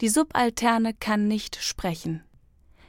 Die 0.00 0.08
Subalterne 0.08 0.94
kann 0.94 1.28
nicht 1.28 1.56
sprechen. 1.56 2.22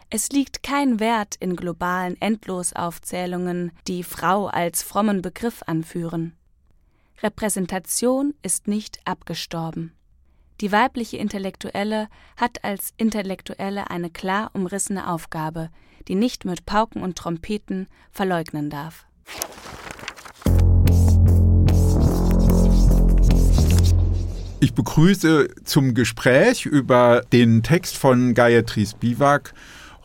Es 0.09 0.29
liegt 0.29 0.63
kein 0.63 0.99
Wert 1.01 1.35
in 1.39 1.55
globalen 1.55 2.19
Endlosaufzählungen, 2.21 3.71
die 3.87 4.03
Frau 4.03 4.47
als 4.47 4.81
frommen 4.81 5.21
Begriff 5.21 5.61
anführen. 5.65 6.33
Repräsentation 7.21 8.33
ist 8.41 8.67
nicht 8.67 8.99
abgestorben. 9.05 9.93
Die 10.61 10.71
weibliche 10.71 11.17
Intellektuelle 11.17 12.07
hat 12.37 12.63
als 12.63 12.93
Intellektuelle 12.97 13.89
eine 13.89 14.09
klar 14.09 14.51
umrissene 14.53 15.09
Aufgabe, 15.09 15.69
die 16.07 16.15
nicht 16.15 16.45
mit 16.45 16.65
Pauken 16.65 17.01
und 17.03 17.17
Trompeten 17.17 17.87
verleugnen 18.11 18.69
darf. 18.69 19.05
Ich 24.63 24.75
begrüße 24.75 25.47
zum 25.63 25.95
Gespräch 25.95 26.67
über 26.67 27.23
den 27.33 27.63
Text 27.63 27.97
von 27.97 28.35
Gayatri 28.35 28.85
Spivak 28.85 29.55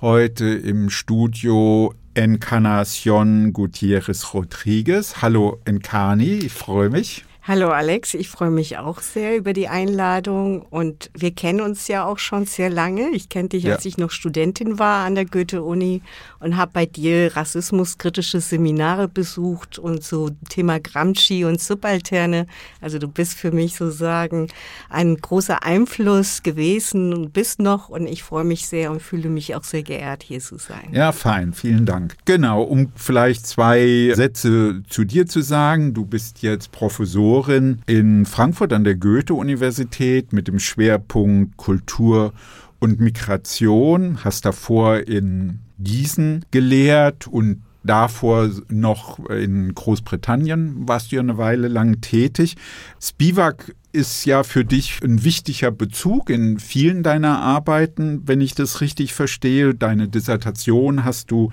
heute 0.01 0.47
im 0.47 0.89
Studio 0.89 1.93
Encarnacion 2.15 3.53
Gutierrez 3.53 4.33
Rodriguez. 4.33 5.21
Hallo 5.21 5.61
Encarni, 5.67 6.37
ich 6.37 6.55
freue 6.55 6.89
mich. 6.89 7.26
Hallo 7.49 7.69
Alex, 7.69 8.15
ich 8.15 8.29
freue 8.29 8.51
mich 8.51 8.77
auch 8.77 9.01
sehr 9.01 9.37
über 9.37 9.53
die 9.53 9.69
Einladung 9.69 10.63
und 10.63 11.13
wir 11.15 11.31
kennen 11.31 11.61
uns 11.61 11.87
ja 11.87 12.05
auch 12.05 12.19
schon 12.19 12.45
sehr 12.45 12.71
lange. 12.71 13.11
Ich 13.11 13.29
kenne 13.29 13.51
dich, 13.51 13.71
als 13.71 13.85
ich 13.85 13.99
noch 13.99 14.11
Studentin 14.11 14.81
war 14.81 15.07
an 15.07 15.15
der 15.15 15.27
Goethe-Uni 15.27 16.03
und 16.41 16.57
habe 16.57 16.73
bei 16.75 16.87
dir 16.87 17.37
rassismuskritische 17.37 18.41
Seminare 18.41 19.07
besucht 19.07 19.79
und 19.79 20.03
so 20.03 20.31
Thema 20.49 20.81
Gramsci 20.81 21.45
und 21.45 21.61
Subalterne. 21.61 22.49
Also 22.81 22.99
du 22.99 23.07
bist 23.07 23.35
für 23.35 23.53
mich 23.53 23.77
sozusagen 23.77 24.49
ein 24.89 25.17
großer 25.17 25.63
Einfluss 25.63 26.43
gewesen 26.43 27.15
und 27.15 27.33
bist 27.33 27.61
noch 27.61 27.89
und 27.89 28.09
ich 28.09 28.25
freue 28.25 28.43
mich 28.43 28.67
sehr 28.67 28.91
und 28.91 29.01
fühle 29.01 29.29
mich 29.29 29.55
auch 29.55 29.63
sehr 29.63 29.85
geehrt, 29.85 30.25
hier 30.25 30.41
zu 30.41 30.59
sein. 30.59 30.89
Ja, 30.91 31.13
fein, 31.13 31.53
vielen 31.53 31.87
Dank. 31.87 32.17
Genau, 32.25 32.63
um 32.63 32.91
vielleicht 32.97 33.47
zwei 33.47 34.11
Sätze 34.17 34.83
zu 34.89 35.05
dir 35.05 35.29
zu 35.29 35.43
sagen. 35.43 35.95
Du 35.95 36.05
bist 36.05 36.43
jetzt 36.43 36.73
Professor 36.73 37.36
Professorin 37.37 37.83
in 37.87 38.25
Frankfurt 38.25 38.73
an 38.73 38.85
der 38.85 38.95
Goethe-Universität 38.95 40.33
mit 40.33 40.49
dem 40.49 40.59
Schwerpunkt 40.59 41.59
Kultur 41.59 42.33
und 42.79 42.99
Migration, 42.99 44.25
hast 44.25 44.47
davor 44.47 45.01
in 45.01 45.59
Gießen 45.79 46.47
gelehrt 46.51 47.27
und 47.27 47.63
davor 47.85 48.51
noch 48.69 49.19
in 49.29 49.75
Großbritannien 49.75 50.89
warst 50.89 51.13
du 51.13 51.17
ja 51.17 51.23
eine 51.23 51.37
Weile 51.37 51.69
lang 51.69 52.01
tätig. 52.01 52.57
Spivak 53.03 53.75
ist 53.93 54.25
ja 54.25 54.43
für 54.43 54.65
dich 54.65 55.01
ein 55.03 55.23
wichtiger 55.23 55.71
Bezug 55.71 56.31
in 56.31 56.59
vielen 56.59 57.03
deiner 57.03 57.41
Arbeiten, 57.41 58.23
wenn 58.27 58.41
ich 58.41 58.55
das 58.55 58.81
richtig 58.81 59.13
verstehe. 59.13 59.75
Deine 59.75 60.09
Dissertation 60.09 61.05
hast 61.05 61.31
du 61.31 61.51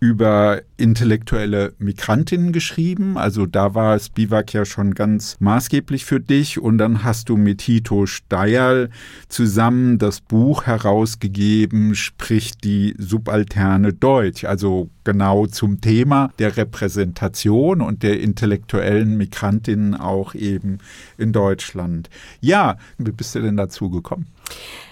über 0.00 0.62
intellektuelle 0.78 1.74
Migrantinnen 1.78 2.52
geschrieben. 2.52 3.18
Also 3.18 3.44
da 3.44 3.74
war 3.74 3.98
Spivak 3.98 4.54
ja 4.54 4.64
schon 4.64 4.94
ganz 4.94 5.36
maßgeblich 5.40 6.06
für 6.06 6.20
dich. 6.20 6.58
Und 6.58 6.78
dann 6.78 7.04
hast 7.04 7.28
du 7.28 7.36
mit 7.36 7.58
Tito 7.58 8.06
Steierl 8.06 8.88
zusammen 9.28 9.98
das 9.98 10.22
Buch 10.22 10.64
herausgegeben, 10.64 11.94
spricht 11.94 12.64
die 12.64 12.94
subalterne 12.96 13.92
Deutsch. 13.92 14.44
Also 14.44 14.88
genau 15.04 15.46
zum 15.46 15.82
Thema 15.82 16.32
der 16.38 16.56
Repräsentation 16.56 17.82
und 17.82 18.02
der 18.02 18.20
intellektuellen 18.20 19.18
Migrantinnen 19.18 19.94
auch 19.94 20.34
eben 20.34 20.78
in 21.18 21.34
Deutschland. 21.34 22.08
Ja, 22.40 22.78
wie 22.96 23.12
bist 23.12 23.34
du 23.34 23.42
denn 23.42 23.58
dazu 23.58 23.90
gekommen? 23.90 24.28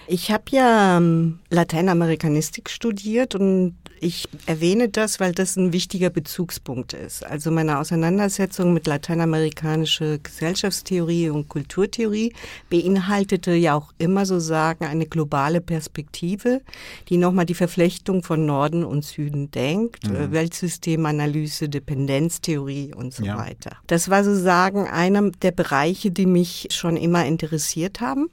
Ich 0.07 0.31
habe 0.31 0.43
ja 0.51 0.97
ähm, 0.97 1.39
Lateinamerikanistik 1.49 2.69
studiert 2.69 3.33
und 3.35 3.75
ich 4.01 4.27
erwähne 4.45 4.89
das, 4.89 5.19
weil 5.19 5.33
das 5.33 5.55
ein 5.55 5.73
wichtiger 5.73 6.09
Bezugspunkt 6.09 6.93
ist. 6.93 7.25
Also 7.25 7.51
meine 7.51 7.79
Auseinandersetzung 7.79 8.73
mit 8.73 8.87
lateinamerikanischer 8.87 10.17
Gesellschaftstheorie 10.19 11.29
und 11.29 11.49
Kulturtheorie 11.49 12.33
beinhaltete 12.69 13.53
ja 13.53 13.75
auch 13.75 13.91
immer 13.97 14.25
so 14.25 14.39
sagen 14.39 14.85
eine 14.85 15.05
globale 15.05 15.61
Perspektive, 15.61 16.61
die 17.09 17.17
nochmal 17.17 17.45
die 17.45 17.55
Verflechtung 17.55 18.23
von 18.23 18.45
Norden 18.45 18.83
und 18.83 19.05
Süden 19.05 19.51
denkt, 19.51 20.09
mhm. 20.09 20.15
Äh, 20.15 20.31
Weltsystemanalyse, 20.31 21.69
Dependenztheorie 21.69 22.93
und 22.93 23.13
so 23.13 23.23
ja. 23.23 23.37
weiter. 23.37 23.77
Das 23.87 24.09
war 24.09 24.23
sozusagen 24.23 24.87
einer 24.87 25.31
der 25.41 25.51
Bereiche, 25.51 26.11
die 26.11 26.25
mich 26.25 26.67
schon 26.71 26.97
immer 26.97 27.25
interessiert 27.25 28.01
haben. 28.01 28.29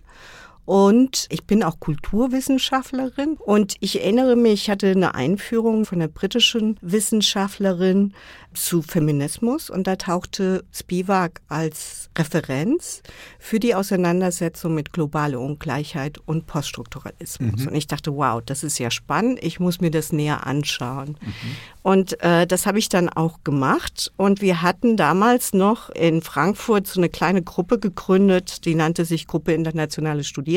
Und 0.66 1.26
ich 1.30 1.44
bin 1.44 1.62
auch 1.62 1.78
Kulturwissenschaftlerin. 1.78 3.38
Und 3.38 3.76
ich 3.80 4.00
erinnere 4.00 4.34
mich, 4.34 4.64
ich 4.64 4.70
hatte 4.70 4.88
eine 4.88 5.14
Einführung 5.14 5.84
von 5.84 6.00
einer 6.02 6.08
britischen 6.08 6.76
Wissenschaftlerin 6.82 8.12
zu 8.52 8.82
Feminismus. 8.82 9.70
Und 9.70 9.86
da 9.86 9.94
tauchte 9.94 10.64
Spivak 10.72 11.40
als 11.48 12.10
Referenz 12.18 13.02
für 13.38 13.60
die 13.60 13.76
Auseinandersetzung 13.76 14.74
mit 14.74 14.92
globaler 14.92 15.38
Ungleichheit 15.38 16.18
und 16.26 16.46
Poststrukturalismus. 16.46 17.60
Mhm. 17.60 17.68
Und 17.68 17.74
ich 17.74 17.86
dachte, 17.86 18.16
wow, 18.16 18.42
das 18.44 18.64
ist 18.64 18.78
ja 18.78 18.90
spannend. 18.90 19.38
Ich 19.42 19.60
muss 19.60 19.80
mir 19.80 19.92
das 19.92 20.12
näher 20.12 20.46
anschauen. 20.48 21.16
Mhm. 21.20 21.56
Und 21.82 22.20
äh, 22.22 22.48
das 22.48 22.66
habe 22.66 22.80
ich 22.80 22.88
dann 22.88 23.08
auch 23.08 23.44
gemacht. 23.44 24.12
Und 24.16 24.40
wir 24.40 24.62
hatten 24.62 24.96
damals 24.96 25.52
noch 25.52 25.90
in 25.90 26.22
Frankfurt 26.22 26.88
so 26.88 26.98
eine 26.98 27.08
kleine 27.08 27.42
Gruppe 27.42 27.78
gegründet, 27.78 28.64
die 28.64 28.74
nannte 28.74 29.04
sich 29.04 29.28
Gruppe 29.28 29.52
Internationale 29.52 30.24
Studierende, 30.24 30.55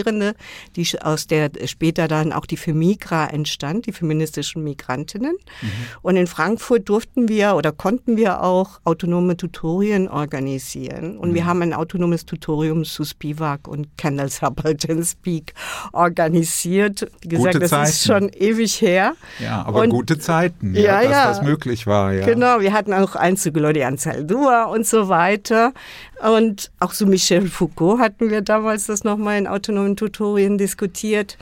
die 0.76 0.88
aus 1.02 1.28
der 1.28 1.52
später 1.66 2.08
dann 2.08 2.34
auch 2.34 2.46
die 2.46 2.58
Femigra 2.58 3.28
entstand, 3.28 3.86
die 3.86 3.92
feministischen 3.92 4.64
Migrantinnen. 4.64 5.36
Mhm. 5.62 5.68
Und 6.02 6.16
in 6.16 6.28
Frankfurt 6.28 6.88
durften 6.90 7.28
wir 7.28 7.56
oder 7.56 7.72
konnten 7.72 8.18
wir 8.18 8.44
auch 8.44 8.80
autonome 8.84 9.38
Tutorien 9.38 10.08
organisieren. 10.08 11.18
Und 11.18 11.32
mhm. 11.32 11.36
wir 11.36 11.46
haben 11.46 11.62
ein 11.62 11.74
autonomes 11.74 12.26
Tutorium 12.26 12.84
zu 12.84 13.04
Spivak 13.04 13.68
und 13.68 13.98
Kendall 13.98 14.30
Subaltern 14.30 15.04
Speak 15.04 15.54
organisiert. 15.94 17.10
Wie 17.22 17.30
gesagt, 17.30 17.54
gute 17.54 17.60
das 17.60 17.70
Zeiten. 17.70 17.90
ist 17.90 18.06
schon 18.06 18.30
ewig 18.30 18.82
her. 18.82 19.16
Ja, 19.40 19.64
aber 19.66 19.82
und, 19.82 19.90
gute 19.90 20.20
Zeiten. 20.20 20.76
Ja, 20.76 21.02
ja, 21.02 21.28
das 21.28 21.42
möglich 21.42 21.88
war. 21.88 22.14
Ja. 22.14 22.26
Genau, 22.26 22.60
wir 22.60 22.74
hatten 22.74 22.94
auch 22.94 23.16
Einzüge 23.16 23.60
Lodi 23.60 23.84
Zaldua 23.98 24.66
und 24.66 24.86
so 24.86 25.10
weiter. 25.10 25.74
Und 26.22 26.72
auch 26.80 26.92
so 26.92 27.06
Michel 27.06 27.48
Foucault 27.48 28.00
hatten 28.00 28.30
wir 28.30 28.42
damals 28.42 28.88
das 28.88 29.04
nochmal 29.04 29.38
in 29.38 29.48
autonomen 29.48 29.89
Tutorien 29.96 30.58
diskutiert. 30.58 31.38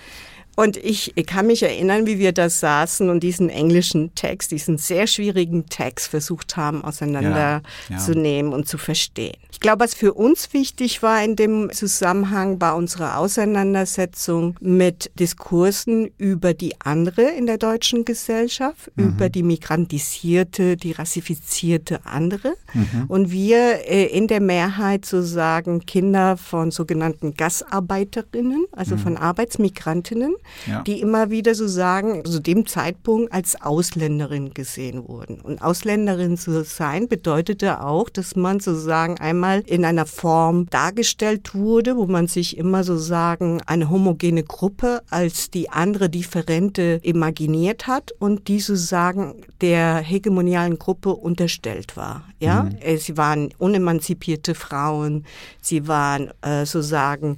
Und 0.60 0.76
ich, 0.76 1.16
ich, 1.16 1.28
kann 1.28 1.45
mich 1.45 1.62
erinnern, 1.62 2.08
wie 2.08 2.18
wir 2.18 2.32
da 2.32 2.49
saßen 2.49 3.12
und 3.12 3.22
diesen 3.22 3.47
englischen 3.49 4.16
Text, 4.16 4.49
diesen 4.49 4.80
sehr 4.80 5.05
schwierigen 5.05 5.68
Text 5.68 6.08
versucht 6.08 6.58
haben, 6.58 6.84
auseinanderzunehmen 6.84 8.51
ja, 8.51 8.51
ja. 8.51 8.55
und 8.58 8.68
zu 8.68 8.80
verstehen. 8.80 9.38
Ich 9.51 9.60
glaube, 9.60 9.84
was 9.84 9.93
für 9.93 10.14
uns 10.14 10.53
wichtig 10.53 11.03
war 11.03 11.24
in 11.24 11.36
dem 11.36 11.72
Zusammenhang 11.72 12.60
war 12.60 12.76
unsere 12.76 13.18
Auseinandersetzung 13.18 14.55
mit 14.60 15.12
Diskursen 15.20 16.10
über 16.18 16.55
die 16.55 16.74
andere 16.82 17.24
in 17.24 17.45
der 17.45 17.60
deutschen 17.60 18.03
Gesellschaft, 18.03 18.91
mhm. 18.95 19.10
über 19.10 19.30
die 19.30 19.43
migrantisierte, 19.43 20.76
die 20.76 20.91
rassifizierte 20.91 22.03
andere. 22.05 22.55
Mhm. 22.74 23.05
Und 23.08 23.32
wir 23.32 23.88
äh, 23.88 24.05
in 24.05 24.28
der 24.28 24.41
Mehrheit 24.41 25.05
sozusagen 25.05 25.86
Kinder 25.86 26.36
von 26.36 26.72
sogenannten 26.72 27.36
Gastarbeiterinnen, 27.36 28.66
also 28.72 28.95
mhm. 28.95 28.99
von 28.99 29.18
Arbeitsmigrantinnen, 29.18 30.36
ja. 30.66 30.82
die 30.82 31.02
immer 31.02 31.30
wieder 31.30 31.56
so 31.56 31.68
sagen, 31.68 32.24
zu 32.26 32.39
dem 32.39 32.66
Zeitpunkt 32.66 33.34
als 33.34 33.62
Ausländerin 33.62 34.54
gesehen 34.54 35.08
wurden. 35.08 35.41
Und 35.41 35.62
Ausländerin 35.62 36.38
zu 36.38 36.64
sein 36.64 37.08
bedeutete 37.08 37.84
auch, 37.84 38.10
dass 38.10 38.36
man 38.36 38.60
sozusagen 38.60 39.20
einmal 39.20 39.62
in 39.66 39.86
einer 39.86 40.06
Form 40.06 40.68
dargestellt 40.70 41.54
wurde, 41.54 41.98
wo 41.98 42.06
man 42.06 42.28
sich 42.28 42.58
immer 42.58 42.84
sozusagen 42.84 43.62
eine 43.66 43.89
homogene 43.89 44.43
Gruppe 44.43 45.02
als 45.10 45.50
die 45.50 45.70
andere 45.70 46.10
differente 46.10 47.00
imaginiert 47.04 47.88
hat 47.88 48.12
und 48.20 48.48
die 48.48 48.60
sozusagen 48.60 49.43
der 49.62 49.98
hegemonialen 49.98 50.78
Gruppe 50.80 51.16
unterstellt 51.16 51.98
war. 51.98 52.24
Ja, 52.39 52.64
mhm. 52.64 52.98
Sie 52.98 53.18
waren 53.18 53.50
unemanzipierte 53.58 54.54
Frauen, 54.56 55.26
sie 55.62 55.88
waren 55.88 56.32
äh, 56.41 56.66
sozusagen 56.66 57.38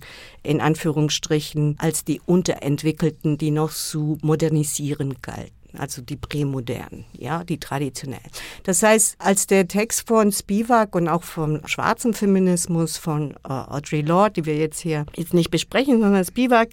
in 0.49 0.61
Anführungsstrichen 0.61 1.75
als 1.77 2.03
die 2.03 2.21
Unterentwickelten, 2.25 3.37
die 3.37 3.51
noch 3.51 3.71
zu 3.71 4.17
modernisieren 4.23 5.21
galten 5.21 5.58
also 5.77 6.01
die 6.01 6.15
prämodernen, 6.15 7.05
ja, 7.13 7.43
die 7.43 7.59
traditionellen. 7.59 8.23
Das 8.63 8.83
heißt, 8.83 9.15
als 9.19 9.47
der 9.47 9.67
Text 9.67 10.07
von 10.07 10.31
Spivak 10.31 10.95
und 10.95 11.07
auch 11.07 11.23
vom 11.23 11.65
schwarzen 11.67 12.13
Feminismus 12.13 12.97
von 12.97 13.35
äh, 13.47 13.49
Audre 13.49 14.01
Lorde, 14.01 14.41
die 14.41 14.45
wir 14.45 14.57
jetzt 14.57 14.79
hier 14.79 15.05
jetzt 15.15 15.33
nicht 15.33 15.51
besprechen, 15.51 16.01
sondern 16.01 16.23
Spivak, 16.23 16.69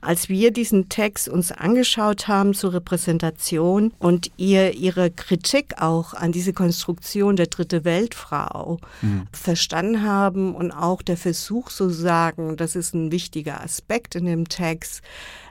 als 0.00 0.28
wir 0.28 0.50
diesen 0.50 0.88
Text 0.88 1.28
uns 1.28 1.52
angeschaut 1.52 2.28
haben 2.28 2.54
zur 2.54 2.74
Repräsentation 2.74 3.92
und 3.98 4.30
ihr 4.36 4.74
ihre 4.74 5.10
Kritik 5.10 5.80
auch 5.80 6.14
an 6.14 6.32
diese 6.32 6.52
Konstruktion 6.52 7.36
der 7.36 7.46
dritte 7.46 7.84
Weltfrau 7.84 8.78
mhm. 9.02 9.26
verstanden 9.32 10.02
haben 10.02 10.54
und 10.54 10.72
auch 10.72 11.02
der 11.02 11.16
Versuch 11.16 11.70
sozusagen, 11.70 12.56
das 12.56 12.76
ist 12.76 12.94
ein 12.94 13.10
wichtiger 13.10 13.62
Aspekt 13.62 14.14
in 14.14 14.26
dem 14.26 14.48
Text, 14.48 15.02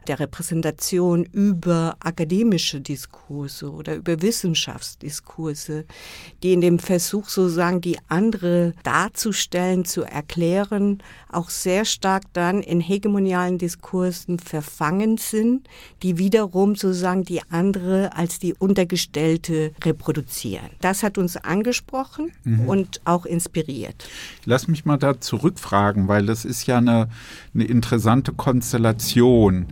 der 0.07 0.19
Repräsentation 0.19 1.23
über 1.23 1.97
akademische 1.99 2.81
Diskurse 2.81 3.71
oder 3.71 3.95
über 3.95 4.21
Wissenschaftsdiskurse, 4.21 5.85
die 6.43 6.53
in 6.53 6.61
dem 6.61 6.79
Versuch 6.79 7.29
sozusagen 7.29 7.81
die 7.81 7.97
andere 8.07 8.73
darzustellen, 8.83 9.85
zu 9.85 10.03
erklären, 10.03 11.01
auch 11.31 11.49
sehr 11.49 11.85
stark 11.85 12.23
dann 12.33 12.61
in 12.61 12.79
hegemonialen 12.79 13.57
Diskursen 13.57 14.39
verfangen 14.39 15.17
sind, 15.17 15.67
die 16.03 16.17
wiederum 16.17 16.75
sozusagen 16.75 17.23
die 17.23 17.41
andere 17.49 18.15
als 18.15 18.39
die 18.39 18.53
Untergestellte 18.53 19.71
reproduzieren. 19.83 20.69
Das 20.81 21.03
hat 21.03 21.17
uns 21.17 21.37
angesprochen 21.37 22.31
mhm. 22.43 22.67
und 22.67 23.01
auch 23.05 23.25
inspiriert. 23.25 24.07
Lass 24.45 24.67
mich 24.67 24.85
mal 24.85 24.97
da 24.97 25.19
zurückfragen, 25.19 26.07
weil 26.07 26.25
das 26.25 26.45
ist 26.45 26.67
ja 26.67 26.77
eine, 26.77 27.09
eine 27.53 27.65
interessante 27.65 28.33
Konstellation 28.33 29.67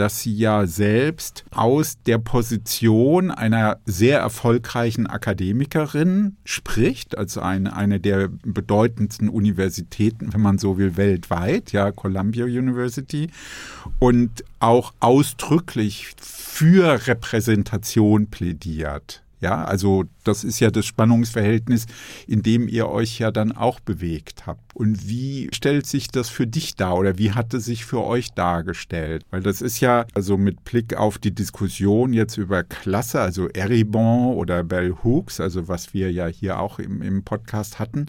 dass 0.00 0.20
sie 0.20 0.34
ja 0.34 0.66
selbst 0.66 1.44
aus 1.50 1.98
der 2.06 2.18
Position 2.18 3.30
einer 3.30 3.78
sehr 3.84 4.20
erfolgreichen 4.20 5.06
Akademikerin 5.06 6.36
spricht, 6.44 7.18
also 7.18 7.40
eine, 7.40 7.74
eine 7.76 8.00
der 8.00 8.28
bedeutendsten 8.28 9.28
Universitäten, 9.28 10.32
wenn 10.32 10.40
man 10.40 10.58
so 10.58 10.78
will, 10.78 10.96
weltweit, 10.96 11.72
ja, 11.72 11.90
Columbia 11.92 12.44
University, 12.44 13.30
und 13.98 14.44
auch 14.60 14.94
ausdrücklich 15.00 16.14
für 16.20 17.06
Repräsentation 17.06 18.28
plädiert. 18.28 19.22
Ja, 19.40 19.64
also 19.64 20.04
das 20.24 20.44
ist 20.44 20.60
ja 20.60 20.70
das 20.70 20.84
Spannungsverhältnis, 20.86 21.86
in 22.26 22.42
dem 22.42 22.66
ihr 22.68 22.88
euch 22.88 23.18
ja 23.18 23.30
dann 23.30 23.52
auch 23.52 23.80
bewegt 23.80 24.46
habt. 24.46 24.74
Und 24.74 25.08
wie 25.08 25.48
stellt 25.52 25.86
sich 25.86 26.08
das 26.08 26.28
für 26.28 26.46
dich 26.46 26.74
dar 26.74 26.96
oder 26.96 27.18
wie 27.18 27.32
hat 27.32 27.54
es 27.54 27.64
sich 27.64 27.84
für 27.84 28.04
euch 28.04 28.32
dargestellt? 28.32 29.24
Weil 29.30 29.42
das 29.42 29.62
ist 29.62 29.80
ja, 29.80 30.06
also 30.14 30.36
mit 30.36 30.64
Blick 30.64 30.96
auf 30.96 31.18
die 31.18 31.34
Diskussion 31.34 32.12
jetzt 32.12 32.36
über 32.36 32.64
Klasse, 32.64 33.20
also 33.20 33.48
Eribon 33.48 34.34
oder 34.34 34.64
Bell 34.64 34.94
Hooks, 35.04 35.40
also 35.40 35.68
was 35.68 35.94
wir 35.94 36.10
ja 36.10 36.26
hier 36.26 36.60
auch 36.60 36.78
im, 36.78 37.00
im 37.02 37.22
Podcast 37.22 37.78
hatten, 37.78 38.06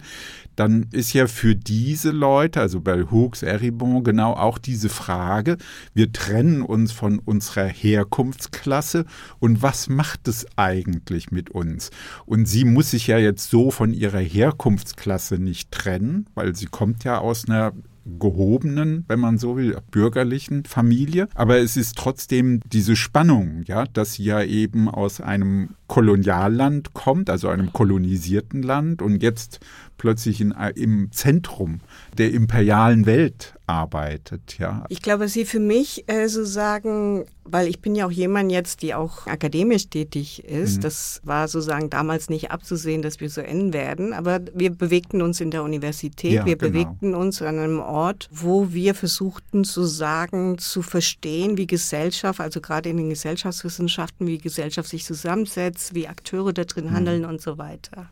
dann 0.59 0.87
ist 0.91 1.13
ja 1.13 1.27
für 1.27 1.55
diese 1.55 2.11
Leute, 2.11 2.59
also 2.59 2.81
Bell 2.81 3.07
Hooks, 3.11 3.43
Eribon, 3.43 4.03
genau 4.03 4.33
auch 4.33 4.57
diese 4.57 4.89
Frage, 4.89 5.57
wir 5.93 6.11
trennen 6.11 6.61
uns 6.63 6.91
von 6.91 7.19
unserer 7.19 7.67
Herkunftsklasse 7.67 9.05
und 9.39 9.61
was 9.61 9.87
macht 9.87 10.27
es 10.27 10.45
eigentlich 10.57 11.31
mit 11.31 11.49
uns? 11.49 11.91
Und 12.25 12.45
sie 12.45 12.65
muss 12.65 12.91
sich 12.91 13.07
ja 13.07 13.17
jetzt 13.17 13.49
so 13.49 13.71
von 13.71 13.93
ihrer 13.93 14.19
Herkunftsklasse 14.19 15.39
nicht 15.39 15.71
trennen, 15.71 16.25
weil 16.35 16.53
sie 16.53 16.65
kommt 16.65 17.05
ja 17.05 17.19
aus 17.19 17.47
einer 17.47 17.71
gehobenen, 18.17 19.05
wenn 19.07 19.19
man 19.19 19.37
so 19.37 19.55
will, 19.55 19.77
bürgerlichen 19.91 20.65
Familie. 20.65 21.27
Aber 21.35 21.59
es 21.59 21.77
ist 21.77 21.97
trotzdem 21.97 22.59
diese 22.65 22.95
Spannung, 22.95 23.63
ja, 23.65 23.85
dass 23.85 24.13
sie 24.13 24.23
ja 24.23 24.41
eben 24.41 24.89
aus 24.89 25.21
einem 25.21 25.75
Kolonialland 25.87 26.93
kommt, 26.93 27.29
also 27.29 27.49
einem 27.49 27.71
kolonisierten 27.73 28.63
Land 28.63 29.01
und 29.01 29.21
jetzt 29.21 29.59
plötzlich 29.99 30.41
in, 30.41 30.55
im 30.75 31.11
Zentrum 31.11 31.81
der 32.17 32.31
imperialen 32.31 33.05
Welt 33.05 33.53
arbeitet, 33.67 34.57
ja. 34.57 34.83
Ich 34.89 35.03
glaube, 35.03 35.27
Sie 35.27 35.45
für 35.45 35.59
mich 35.59 36.05
äh, 36.07 36.27
so 36.27 36.43
sagen, 36.43 37.25
weil 37.43 37.67
ich 37.67 37.81
bin 37.81 37.95
ja 37.95 38.07
auch 38.07 38.11
jemand 38.11 38.51
jetzt, 38.51 38.81
die 38.81 38.95
auch 38.95 39.27
akademisch 39.27 39.89
tätig 39.89 40.43
ist. 40.43 40.77
Mhm. 40.77 40.81
Das 40.81 41.21
war 41.23 41.47
sozusagen 41.47 41.89
damals 41.89 42.29
nicht 42.29 42.49
abzusehen, 42.49 43.01
dass 43.01 43.19
wir 43.19 43.29
so 43.29 43.41
enden 43.41 43.73
werden. 43.73 44.13
Aber 44.13 44.39
wir 44.53 44.71
bewegten 44.71 45.21
uns 45.21 45.39
in 45.39 45.51
der 45.51 45.63
Universität. 45.63 46.31
Ja, 46.31 46.45
wir 46.45 46.55
genau. 46.55 46.71
bewegten 46.71 47.13
uns 47.13 47.41
an 47.41 47.59
einem 47.59 47.79
Ort, 47.79 48.27
wo 48.31 48.71
wir 48.71 48.95
versuchten 48.95 49.63
zu 49.63 49.83
sagen, 49.83 50.57
zu 50.57 50.81
verstehen, 50.81 51.57
wie 51.57 51.67
Gesellschaft, 51.67 52.39
also 52.39 52.61
gerade 52.61 52.89
in 52.89 52.97
den 52.97 53.09
Gesellschaftswissenschaften, 53.09 54.25
wie 54.25 54.39
Gesellschaft 54.39 54.89
sich 54.89 55.05
zusammensetzt, 55.05 55.93
wie 55.93 56.07
Akteure 56.07 56.53
da 56.53 56.63
drin 56.63 56.85
mhm. 56.85 56.91
handeln 56.91 57.25
und 57.25 57.41
so 57.41 57.57
weiter. 57.57 58.09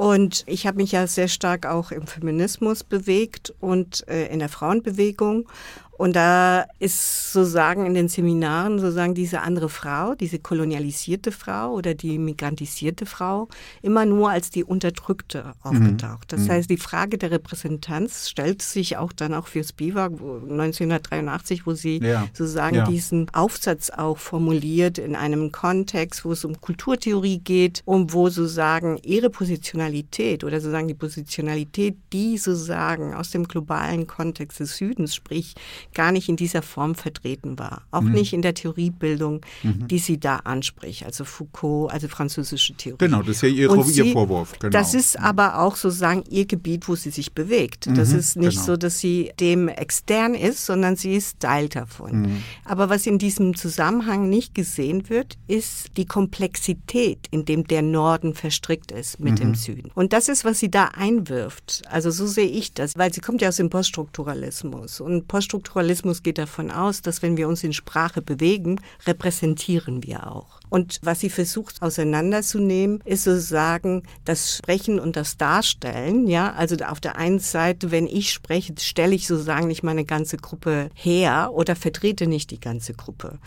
Und 0.00 0.44
ich 0.46 0.66
habe 0.66 0.78
mich 0.78 0.92
ja 0.92 1.06
sehr 1.06 1.28
stark 1.28 1.66
auch 1.66 1.90
im 1.90 2.06
Feminismus 2.06 2.84
bewegt 2.84 3.52
und 3.60 4.08
äh, 4.08 4.28
in 4.28 4.38
der 4.38 4.48
Frauenbewegung. 4.48 5.46
Und 6.00 6.16
da 6.16 6.64
ist 6.78 7.30
sozusagen 7.30 7.84
in 7.84 7.92
den 7.92 8.08
Seminaren 8.08 8.78
sozusagen 8.78 9.12
diese 9.12 9.42
andere 9.42 9.68
Frau, 9.68 10.14
diese 10.14 10.38
kolonialisierte 10.38 11.30
Frau 11.30 11.74
oder 11.74 11.92
die 11.92 12.18
migrantisierte 12.18 13.04
Frau 13.04 13.48
immer 13.82 14.06
nur 14.06 14.30
als 14.30 14.48
die 14.48 14.64
Unterdrückte 14.64 15.52
aufgetaucht. 15.60 16.32
Das 16.32 16.40
mhm. 16.40 16.52
heißt, 16.52 16.70
die 16.70 16.78
Frage 16.78 17.18
der 17.18 17.32
Repräsentanz 17.32 18.30
stellt 18.30 18.62
sich 18.62 18.96
auch 18.96 19.12
dann 19.12 19.34
auch 19.34 19.46
für 19.46 19.62
Spivak 19.62 20.12
1983, 20.12 21.66
wo 21.66 21.74
sie 21.74 21.98
ja. 22.02 22.26
sozusagen 22.32 22.76
ja. 22.76 22.86
diesen 22.86 23.28
Aufsatz 23.34 23.90
auch 23.90 24.16
formuliert 24.16 24.96
in 24.96 25.14
einem 25.14 25.52
Kontext, 25.52 26.24
wo 26.24 26.32
es 26.32 26.46
um 26.46 26.62
Kulturtheorie 26.62 27.40
geht 27.40 27.82
und 27.84 28.14
wo 28.14 28.30
sozusagen 28.30 28.96
ihre 29.02 29.28
Positionalität 29.28 30.44
oder 30.44 30.60
sozusagen 30.60 30.88
die 30.88 30.94
Positionalität, 30.94 31.98
die 32.14 32.38
sozusagen 32.38 33.12
aus 33.12 33.32
dem 33.32 33.46
globalen 33.46 34.06
Kontext 34.06 34.60
des 34.60 34.78
Südens, 34.78 35.14
sprich 35.14 35.54
gar 35.94 36.12
nicht 36.12 36.28
in 36.28 36.36
dieser 36.36 36.62
Form 36.62 36.94
vertreten 36.94 37.58
war. 37.58 37.82
Auch 37.90 38.02
mhm. 38.02 38.12
nicht 38.12 38.32
in 38.32 38.42
der 38.42 38.54
Theoriebildung, 38.54 39.40
mhm. 39.62 39.88
die 39.88 39.98
sie 39.98 40.18
da 40.18 40.36
anspricht, 40.36 41.04
also 41.04 41.24
Foucault, 41.24 41.92
also 41.92 42.08
französische 42.08 42.74
Theorie. 42.74 42.98
Genau, 42.98 43.20
das 43.20 43.36
ist 43.36 43.42
ja 43.42 43.48
ihr, 43.48 43.82
sie, 43.84 44.02
ihr 44.02 44.12
Vorwurf. 44.12 44.58
Genau. 44.58 44.70
Das 44.70 44.94
ist 44.94 45.18
aber 45.18 45.60
auch 45.60 45.76
sozusagen 45.76 46.24
ihr 46.28 46.46
Gebiet, 46.46 46.88
wo 46.88 46.94
sie 46.94 47.10
sich 47.10 47.32
bewegt. 47.32 47.88
Das 47.94 48.10
mhm, 48.10 48.18
ist 48.18 48.36
nicht 48.36 48.54
genau. 48.54 48.66
so, 48.66 48.76
dass 48.76 48.98
sie 48.98 49.32
dem 49.40 49.68
extern 49.68 50.34
ist, 50.34 50.66
sondern 50.66 50.96
sie 50.96 51.14
ist 51.14 51.40
Teil 51.40 51.68
davon. 51.68 52.22
Mhm. 52.22 52.42
Aber 52.64 52.88
was 52.88 53.06
in 53.06 53.18
diesem 53.18 53.56
Zusammenhang 53.56 54.28
nicht 54.28 54.54
gesehen 54.54 55.08
wird, 55.08 55.38
ist 55.46 55.96
die 55.96 56.06
Komplexität, 56.06 57.26
in 57.30 57.44
dem 57.44 57.66
der 57.66 57.82
Norden 57.82 58.34
verstrickt 58.34 58.92
ist 58.92 59.20
mit 59.20 59.38
dem 59.38 59.50
mhm. 59.50 59.54
Süden. 59.54 59.90
Und 59.94 60.12
das 60.12 60.28
ist, 60.28 60.44
was 60.44 60.58
sie 60.58 60.70
da 60.70 60.86
einwirft. 60.86 61.82
Also 61.88 62.10
so 62.10 62.26
sehe 62.26 62.48
ich 62.48 62.72
das, 62.74 62.96
weil 62.96 63.12
sie 63.12 63.20
kommt 63.20 63.42
ja 63.42 63.48
aus 63.48 63.56
dem 63.56 63.70
Poststrukturalismus. 63.70 65.00
Und 65.00 65.28
Poststrukturalismus 65.28 65.69
Strukturalismus 65.70 66.24
geht 66.24 66.38
davon 66.38 66.72
aus, 66.72 67.00
dass 67.00 67.22
wenn 67.22 67.36
wir 67.36 67.46
uns 67.46 67.62
in 67.62 67.72
Sprache 67.72 68.22
bewegen, 68.22 68.80
repräsentieren 69.06 70.02
wir 70.02 70.26
auch. 70.26 70.59
Und 70.70 71.00
was 71.02 71.20
sie 71.20 71.30
versucht 71.30 71.82
auseinanderzunehmen, 71.82 73.02
ist 73.04 73.24
sozusagen 73.24 74.04
das 74.24 74.56
Sprechen 74.56 74.98
und 74.98 75.16
das 75.16 75.36
Darstellen. 75.36 76.26
Ja, 76.26 76.52
also 76.52 76.76
auf 76.84 77.00
der 77.00 77.16
einen 77.16 77.40
Seite, 77.40 77.90
wenn 77.90 78.06
ich 78.06 78.32
spreche, 78.32 78.72
stelle 78.78 79.14
ich 79.14 79.26
sozusagen 79.26 79.66
nicht 79.66 79.82
meine 79.82 80.04
ganze 80.04 80.36
Gruppe 80.36 80.90
her 80.94 81.50
oder 81.52 81.76
vertrete 81.76 82.26
nicht 82.26 82.50
die 82.50 82.60
ganze 82.60 82.94
Gruppe. 82.94 83.38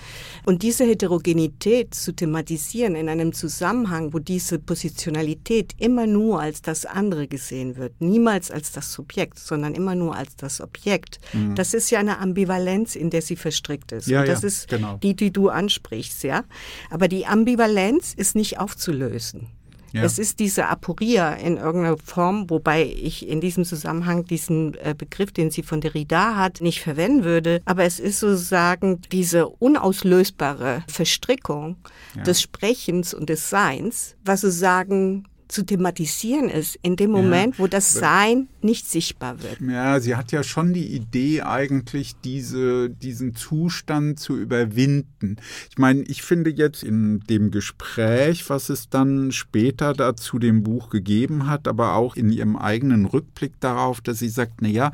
Und 0.46 0.64
diese 0.64 0.84
Heterogenität 0.84 1.96
zu 1.96 2.14
thematisieren 2.14 2.96
in 2.96 3.08
einem 3.08 3.34
Zusammenhang, 3.34 4.14
wo 4.14 4.20
diese 4.20 4.60
Positionalität 4.60 5.74
immer 5.78 6.06
nur 6.06 6.42
als 6.42 6.62
das 6.62 6.86
andere 6.86 7.28
gesehen 7.28 7.78
wird, 7.78 7.94
niemals 8.00 8.52
als 8.52 8.72
das 8.72 8.92
Subjekt, 8.92 9.40
sondern 9.40 9.76
immer 9.76 9.96
nur 9.96 10.16
als 10.16 10.36
das 10.36 10.60
Objekt, 10.60 11.20
mhm. 11.32 11.56
das 11.56 11.74
ist 11.74 11.90
ja 11.90 12.00
eine 12.00 12.20
Ambivalenz, 12.20 12.96
in 12.96 13.10
der 13.10 13.22
sie 13.22 13.38
verstrickt 13.38 13.94
ist. 13.94 14.08
Ja, 14.08 14.22
und 14.22 14.28
das 14.28 14.42
ja, 14.42 14.48
ist 14.48 14.68
genau. 14.68 14.98
die, 14.98 15.16
die 15.16 15.32
du 15.32 15.50
ansprichst, 15.50 16.24
ja. 16.24 16.44
Aber 16.90 17.08
die 17.14 17.28
Ambivalenz 17.28 18.16
ist 18.16 18.36
nicht 18.36 18.60
aufzulösen. 18.60 19.48
Ja. 19.92 20.02
Es 20.02 20.18
ist 20.18 20.40
diese 20.40 20.70
Aporia 20.70 21.34
in 21.34 21.58
irgendeiner 21.58 21.98
Form, 21.98 22.50
wobei 22.50 22.84
ich 22.84 23.30
in 23.30 23.40
diesem 23.40 23.64
Zusammenhang 23.64 24.26
diesen 24.26 24.74
äh, 24.80 24.96
Begriff, 24.98 25.32
den 25.32 25.52
sie 25.52 25.62
von 25.62 25.82
Derrida 25.82 26.36
hat, 26.36 26.62
nicht 26.62 26.82
verwenden 26.82 27.24
würde. 27.24 27.62
Aber 27.66 27.84
es 27.84 28.00
ist 28.00 28.20
sozusagen 28.20 29.02
diese 29.12 29.48
unauslösbare 29.48 30.84
Verstrickung 30.88 31.78
ja. 32.16 32.24
des 32.24 32.42
Sprechens 32.42 33.14
und 33.14 33.30
des 33.30 33.52
Seins, 33.52 34.16
was 34.26 34.42
sozusagen 34.42 35.26
zu 35.48 35.64
thematisieren 35.64 36.50
ist, 36.50 36.78
in 36.82 36.96
dem 36.96 37.12
Moment, 37.12 37.56
ja. 37.56 37.60
wo 37.64 37.68
das 37.68 37.94
Sein 37.94 38.48
nicht 38.62 38.90
sichtbar 38.90 39.42
wird. 39.42 39.60
Ja, 39.62 40.00
sie 40.00 40.16
hat 40.16 40.32
ja 40.32 40.44
schon 40.44 40.74
die 40.74 40.88
Idee 40.88 41.42
eigentlich, 41.42 42.16
diese, 42.24 42.90
diesen 42.90 43.36
Zustand 43.36 44.20
zu 44.20 44.38
überwinden. 44.38 45.38
Ich 45.70 45.78
meine, 45.78 46.02
ich 46.04 46.24
finde 46.24 46.50
jetzt 46.50 46.84
in 46.84 47.20
dem 47.30 47.52
Gespräch, 47.52 48.50
was 48.50 48.70
es 48.70 48.90
dann 48.90 49.32
später 49.32 49.94
dazu 49.94 50.40
dem 50.40 50.64
Buch 50.64 50.90
gegeben 50.90 51.48
hat, 51.48 51.68
aber 51.68 51.96
auch 51.96 52.16
in 52.16 52.30
ihrem 52.32 52.56
eigenen 52.56 53.06
Rückblick 53.06 53.60
darauf, 53.60 54.02
dass 54.02 54.20
sie 54.20 54.30
sagt, 54.30 54.62
na 54.62 54.70
ja, 54.70 54.92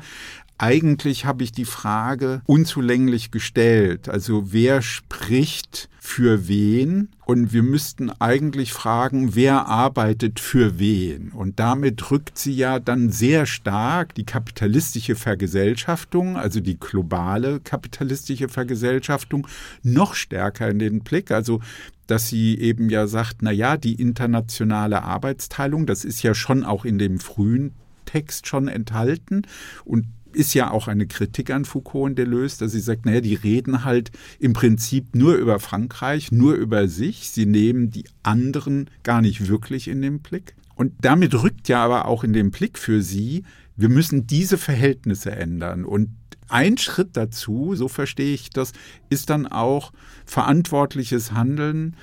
eigentlich 0.60 1.24
habe 1.24 1.42
ich 1.42 1.52
die 1.52 1.64
Frage 1.64 2.42
unzulänglich 2.44 3.30
gestellt. 3.30 4.10
Also 4.10 4.52
wer 4.52 4.82
spricht 4.82 5.88
für 5.98 6.48
wen? 6.48 7.08
Und 7.24 7.54
wir 7.54 7.62
müssten 7.62 8.10
eigentlich 8.10 8.74
fragen, 8.74 9.34
wer 9.34 9.66
arbeitet 9.66 10.38
für 10.38 10.78
wen? 10.78 11.30
Und 11.32 11.60
damit 11.60 12.10
rückt 12.10 12.36
sie 12.36 12.52
ja 12.52 12.78
dann 12.78 13.10
sehr 13.10 13.46
stark 13.46 14.14
die 14.14 14.26
kapitalistische 14.26 15.14
Vergesellschaftung, 15.14 16.36
also 16.36 16.60
die 16.60 16.78
globale 16.78 17.60
kapitalistische 17.60 18.50
Vergesellschaftung, 18.50 19.46
noch 19.82 20.14
stärker 20.14 20.68
in 20.68 20.78
den 20.78 21.00
Blick. 21.00 21.30
Also 21.30 21.60
dass 22.06 22.28
sie 22.28 22.58
eben 22.58 22.90
ja 22.90 23.06
sagt, 23.06 23.36
na 23.40 23.52
ja, 23.52 23.76
die 23.76 23.94
internationale 23.94 25.04
Arbeitsteilung, 25.04 25.86
das 25.86 26.04
ist 26.04 26.22
ja 26.22 26.34
schon 26.34 26.64
auch 26.64 26.84
in 26.84 26.98
dem 26.98 27.20
frühen 27.20 27.72
Text 28.04 28.48
schon 28.48 28.66
enthalten 28.66 29.42
und 29.84 30.06
ist 30.32 30.54
ja 30.54 30.70
auch 30.70 30.88
eine 30.88 31.06
Kritik 31.06 31.50
an 31.50 31.64
Foucault 31.64 32.10
und 32.10 32.18
Deleuze, 32.18 32.58
dass 32.58 32.72
sie 32.72 32.80
sagt, 32.80 33.06
naja, 33.06 33.20
die 33.20 33.34
reden 33.34 33.84
halt 33.84 34.10
im 34.38 34.52
Prinzip 34.52 35.14
nur 35.14 35.34
über 35.34 35.58
Frankreich, 35.60 36.32
nur 36.32 36.54
über 36.54 36.88
sich. 36.88 37.30
Sie 37.30 37.46
nehmen 37.46 37.90
die 37.90 38.04
anderen 38.22 38.90
gar 39.02 39.20
nicht 39.20 39.48
wirklich 39.48 39.88
in 39.88 40.02
den 40.02 40.20
Blick. 40.20 40.54
Und 40.74 40.92
damit 41.02 41.34
rückt 41.34 41.68
ja 41.68 41.84
aber 41.84 42.06
auch 42.06 42.24
in 42.24 42.32
den 42.32 42.50
Blick 42.50 42.78
für 42.78 43.02
sie, 43.02 43.44
wir 43.76 43.88
müssen 43.88 44.26
diese 44.26 44.58
Verhältnisse 44.58 45.32
ändern. 45.32 45.84
Und 45.84 46.10
ein 46.48 46.78
Schritt 46.78 47.10
dazu, 47.16 47.74
so 47.74 47.88
verstehe 47.88 48.34
ich 48.34 48.50
das, 48.50 48.72
ist 49.08 49.30
dann 49.30 49.46
auch 49.46 49.92
verantwortliches 50.26 51.32
Handeln. 51.32 51.96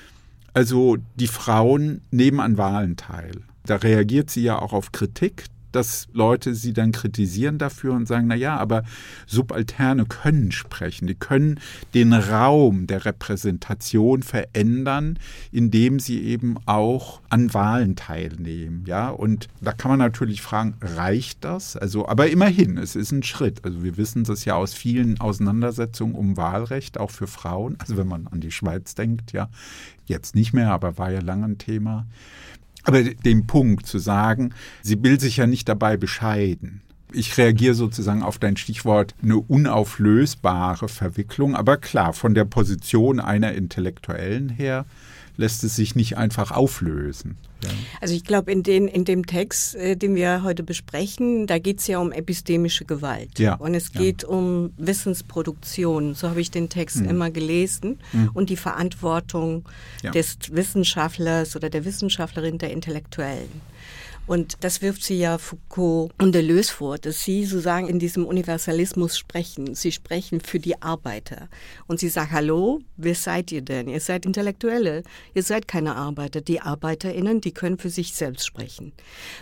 Also 0.53 0.97
die 1.15 1.28
Frauen 1.28 2.01
nehmen 2.11 2.39
an 2.39 2.57
Wahlen 2.57 2.95
teil. 2.95 3.43
Da 3.65 3.75
reagiert 3.75 4.30
sie 4.30 4.43
ja 4.43 4.59
auch 4.59 4.73
auf 4.73 4.91
Kritik 4.91 5.45
dass 5.72 6.07
Leute 6.13 6.55
sie 6.55 6.74
dann 6.74 6.91
kritisieren 6.91 7.57
dafür 7.57 7.93
und 7.93 8.07
sagen, 8.07 8.28
na 8.28 8.36
ja, 8.36 8.57
aber 8.57 8.84
Subalterne 9.26 10.05
können 10.05 10.51
sprechen, 10.51 11.07
die 11.07 11.15
können 11.15 11.59
den 11.93 12.13
Raum 12.13 12.88
der 12.88 13.05
Repräsentation 13.05 14.24
verändern, 14.24 15.20
indem 15.51 15.99
sie 15.99 16.24
eben 16.24 16.55
auch 16.65 17.22
an 17.30 17.53
Wahlen 17.53 17.95
teilnehmen, 17.95 18.84
ja? 18.88 19.09
Und 19.09 19.47
da 19.61 19.72
kann 19.72 19.89
man 19.89 19.99
natürlich 19.99 20.41
fragen, 20.41 20.76
reicht 20.82 21.43
das? 21.43 21.76
Also, 21.76 22.07
aber 22.07 22.30
immerhin, 22.30 22.78
es 22.78 22.95
ist 22.95 23.11
ein 23.11 23.24
Schritt. 23.24 23.63
Also 23.65 23.84
wir 23.84 23.97
wissen 23.97 24.24
das 24.24 24.45
ja 24.45 24.55
aus 24.55 24.74
vielen 24.74 25.20
Auseinandersetzungen 25.20 26.15
um 26.15 26.38
Wahlrecht, 26.38 26.97
auch 26.97 27.11
für 27.11 27.28
Frauen. 27.28 27.76
Also 27.80 27.97
wenn 27.97 28.07
man 28.07 28.28
an 28.28 28.41
die 28.41 28.51
Schweiz 28.51 28.95
denkt, 28.95 29.34
ja, 29.34 29.49
jetzt 30.05 30.36
nicht 30.36 30.53
mehr, 30.53 30.72
aber 30.72 30.97
war 30.97 31.11
ja 31.11 31.20
lange 31.20 31.45
ein 31.45 31.57
Thema. 31.57 32.05
Aber 32.88 33.03
den 33.03 33.47
Punkt 33.47 33.85
zu 33.85 33.99
sagen, 33.99 34.53
sie 34.81 35.03
will 35.03 35.19
sich 35.19 35.38
ja 35.38 35.45
nicht 35.45 35.67
dabei 35.67 35.97
bescheiden. 35.97 36.81
Ich 37.11 37.38
reagiere 37.38 37.73
sozusagen 37.73 38.23
auf 38.23 38.39
dein 38.39 38.55
Stichwort 38.55 39.13
eine 39.21 39.35
unauflösbare 39.35 40.88
Verwicklung, 40.88 41.53
aber 41.53 41.75
klar, 41.75 42.13
von 42.13 42.33
der 42.33 42.45
Position 42.45 43.19
einer 43.19 43.51
Intellektuellen 43.51 44.47
her 44.47 44.85
lässt 45.38 45.63
es 45.63 45.75
sich 45.75 45.95
nicht 45.95 46.17
einfach 46.17 46.51
auflösen. 46.51 47.38
Ja. 47.63 47.69
Also 48.01 48.13
ich 48.13 48.23
glaube, 48.23 48.51
in, 48.51 48.63
den, 48.63 48.88
in 48.88 49.05
dem 49.05 49.25
Text, 49.25 49.75
äh, 49.75 49.95
den 49.95 50.15
wir 50.15 50.43
heute 50.43 50.63
besprechen, 50.63 51.47
da 51.47 51.57
geht 51.57 51.79
es 51.79 51.88
ja 51.88 51.99
um 51.99 52.11
epistemische 52.11 52.85
Gewalt. 52.85 53.39
Ja. 53.39 53.55
Und 53.55 53.73
es 53.73 53.91
geht 53.91 54.23
ja. 54.23 54.29
um 54.29 54.73
Wissensproduktion. 54.77 56.13
So 56.13 56.29
habe 56.29 56.41
ich 56.41 56.51
den 56.51 56.69
Text 56.69 56.97
mhm. 56.97 57.09
immer 57.09 57.31
gelesen. 57.31 57.99
Mhm. 58.13 58.31
Und 58.33 58.49
die 58.49 58.57
Verantwortung 58.57 59.65
des 60.13 60.38
Wissenschaftlers 60.51 61.55
oder 61.55 61.69
der 61.69 61.85
Wissenschaftlerin, 61.85 62.57
der 62.57 62.71
Intellektuellen. 62.71 63.61
Und 64.28 64.57
das 64.59 64.82
wirft 64.82 65.03
sie 65.03 65.17
ja 65.17 65.38
Foucault 65.38 66.11
und 66.21 66.36
Deleuze 66.36 66.73
vor, 66.73 66.97
dass 66.97 67.23
sie 67.23 67.45
sozusagen 67.45 67.88
in 67.88 67.97
diesem 67.97 68.25
Universalismus 68.25 69.17
sprechen. 69.17 69.73
Sie 69.73 69.91
sprechen 69.91 70.41
für 70.41 70.59
die 70.59 70.82
Arbeiter. 70.82 71.47
Und 71.88 71.99
sie 71.99 72.09
sagt, 72.09 72.32
hallo, 72.32 72.82
wer 72.97 73.15
seid 73.15 73.51
ihr 73.51 73.61
denn? 73.61 73.88
Ihr 73.88 74.01
seid 74.01 74.25
Intellektuelle. 74.25 75.03
Ihr 75.34 75.43
seid 75.43 75.67
keine 75.67 75.95
Arbeiter. 75.95 76.41
Die 76.41 76.59
ArbeiterInnen, 76.59 77.39
die 77.39 77.53
können 77.53 77.78
für 77.78 77.89
sich 77.89 78.13
selbst 78.13 78.45
sprechen. 78.45 78.91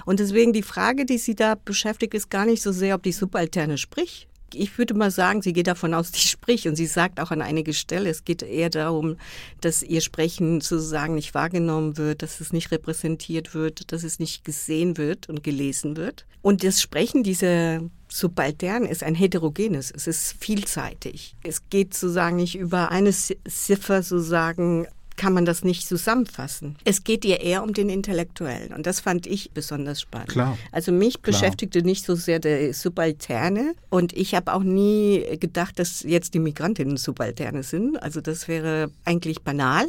Und 0.05 0.19
deswegen 0.19 0.53
die 0.53 0.63
Frage, 0.63 1.05
die 1.05 1.17
sie 1.17 1.36
da 1.36 1.55
beschäftigt, 1.55 2.13
ist 2.13 2.29
gar 2.29 2.45
nicht 2.45 2.61
so 2.61 2.71
sehr, 2.71 2.95
ob 2.95 3.03
die 3.03 3.11
Subalterne 3.11 3.79
spricht, 3.79 4.27
ich 4.53 4.77
würde 4.77 4.93
mal 4.93 5.11
sagen, 5.11 5.41
sie 5.41 5.53
geht 5.53 5.67
davon 5.67 5.93
aus, 5.93 6.11
die 6.13 6.19
spricht 6.19 6.67
und 6.67 6.75
sie 6.75 6.85
sagt 6.85 7.19
auch 7.19 7.31
an 7.31 7.41
einiger 7.41 7.73
Stelle, 7.73 8.09
es 8.09 8.23
geht 8.23 8.43
eher 8.43 8.69
darum, 8.69 9.17
dass 9.61 9.83
ihr 9.83 10.01
Sprechen 10.01 10.61
sozusagen 10.61 11.15
nicht 11.15 11.33
wahrgenommen 11.33 11.97
wird, 11.97 12.21
dass 12.21 12.39
es 12.39 12.53
nicht 12.53 12.71
repräsentiert 12.71 13.53
wird, 13.53 13.91
dass 13.91 14.03
es 14.03 14.19
nicht 14.19 14.43
gesehen 14.43 14.97
wird 14.97 15.29
und 15.29 15.43
gelesen 15.43 15.97
wird. 15.97 16.25
Und 16.41 16.63
das 16.63 16.81
Sprechen 16.81 17.23
dieser 17.23 17.81
Subaltern 18.07 18.85
ist 18.85 19.03
ein 19.03 19.15
heterogenes, 19.15 19.91
es 19.91 20.07
ist 20.07 20.35
vielseitig. 20.39 21.35
Es 21.43 21.69
geht 21.69 21.93
sozusagen 21.93 22.35
nicht 22.35 22.55
über 22.55 22.91
eine 22.91 23.11
Ziffer 23.11 24.03
sozusagen 24.03 24.87
kann 25.16 25.34
man 25.34 25.45
das 25.45 25.63
nicht 25.63 25.88
zusammenfassen. 25.88 26.78
Es 26.84 27.03
geht 27.03 27.26
ihr 27.26 27.41
eher 27.41 27.63
um 27.63 27.74
den 27.74 27.89
Intellektuellen 27.89 28.74
und 28.74 28.86
das 28.86 28.99
fand 28.99 29.28
ich 29.28 29.51
besonders 29.51 30.01
spannend. 30.01 30.30
Klar. 30.30 30.57
Also 30.72 30.91
mich 30.91 31.22
Klar. 31.22 31.34
beschäftigte 31.34 31.82
nicht 31.82 32.05
so 32.05 32.16
sehr 32.16 32.39
der 32.39 32.74
Subalterne 32.74 33.74
und 33.89 34.13
ich 34.13 34.36
habe 34.36 34.53
auch 34.53 34.63
nie 34.63 35.24
gedacht, 35.39 35.80
dass 35.80 36.03
jetzt 36.03 36.34
die 36.34 36.39
Migrantinnen 36.39 36.97
Subalterne 36.97 37.63
sind. 37.63 38.01
Also 38.01 38.22
das 38.22 38.47
wäre 38.47 38.91
eigentlich 39.05 39.41
banal. 39.41 39.86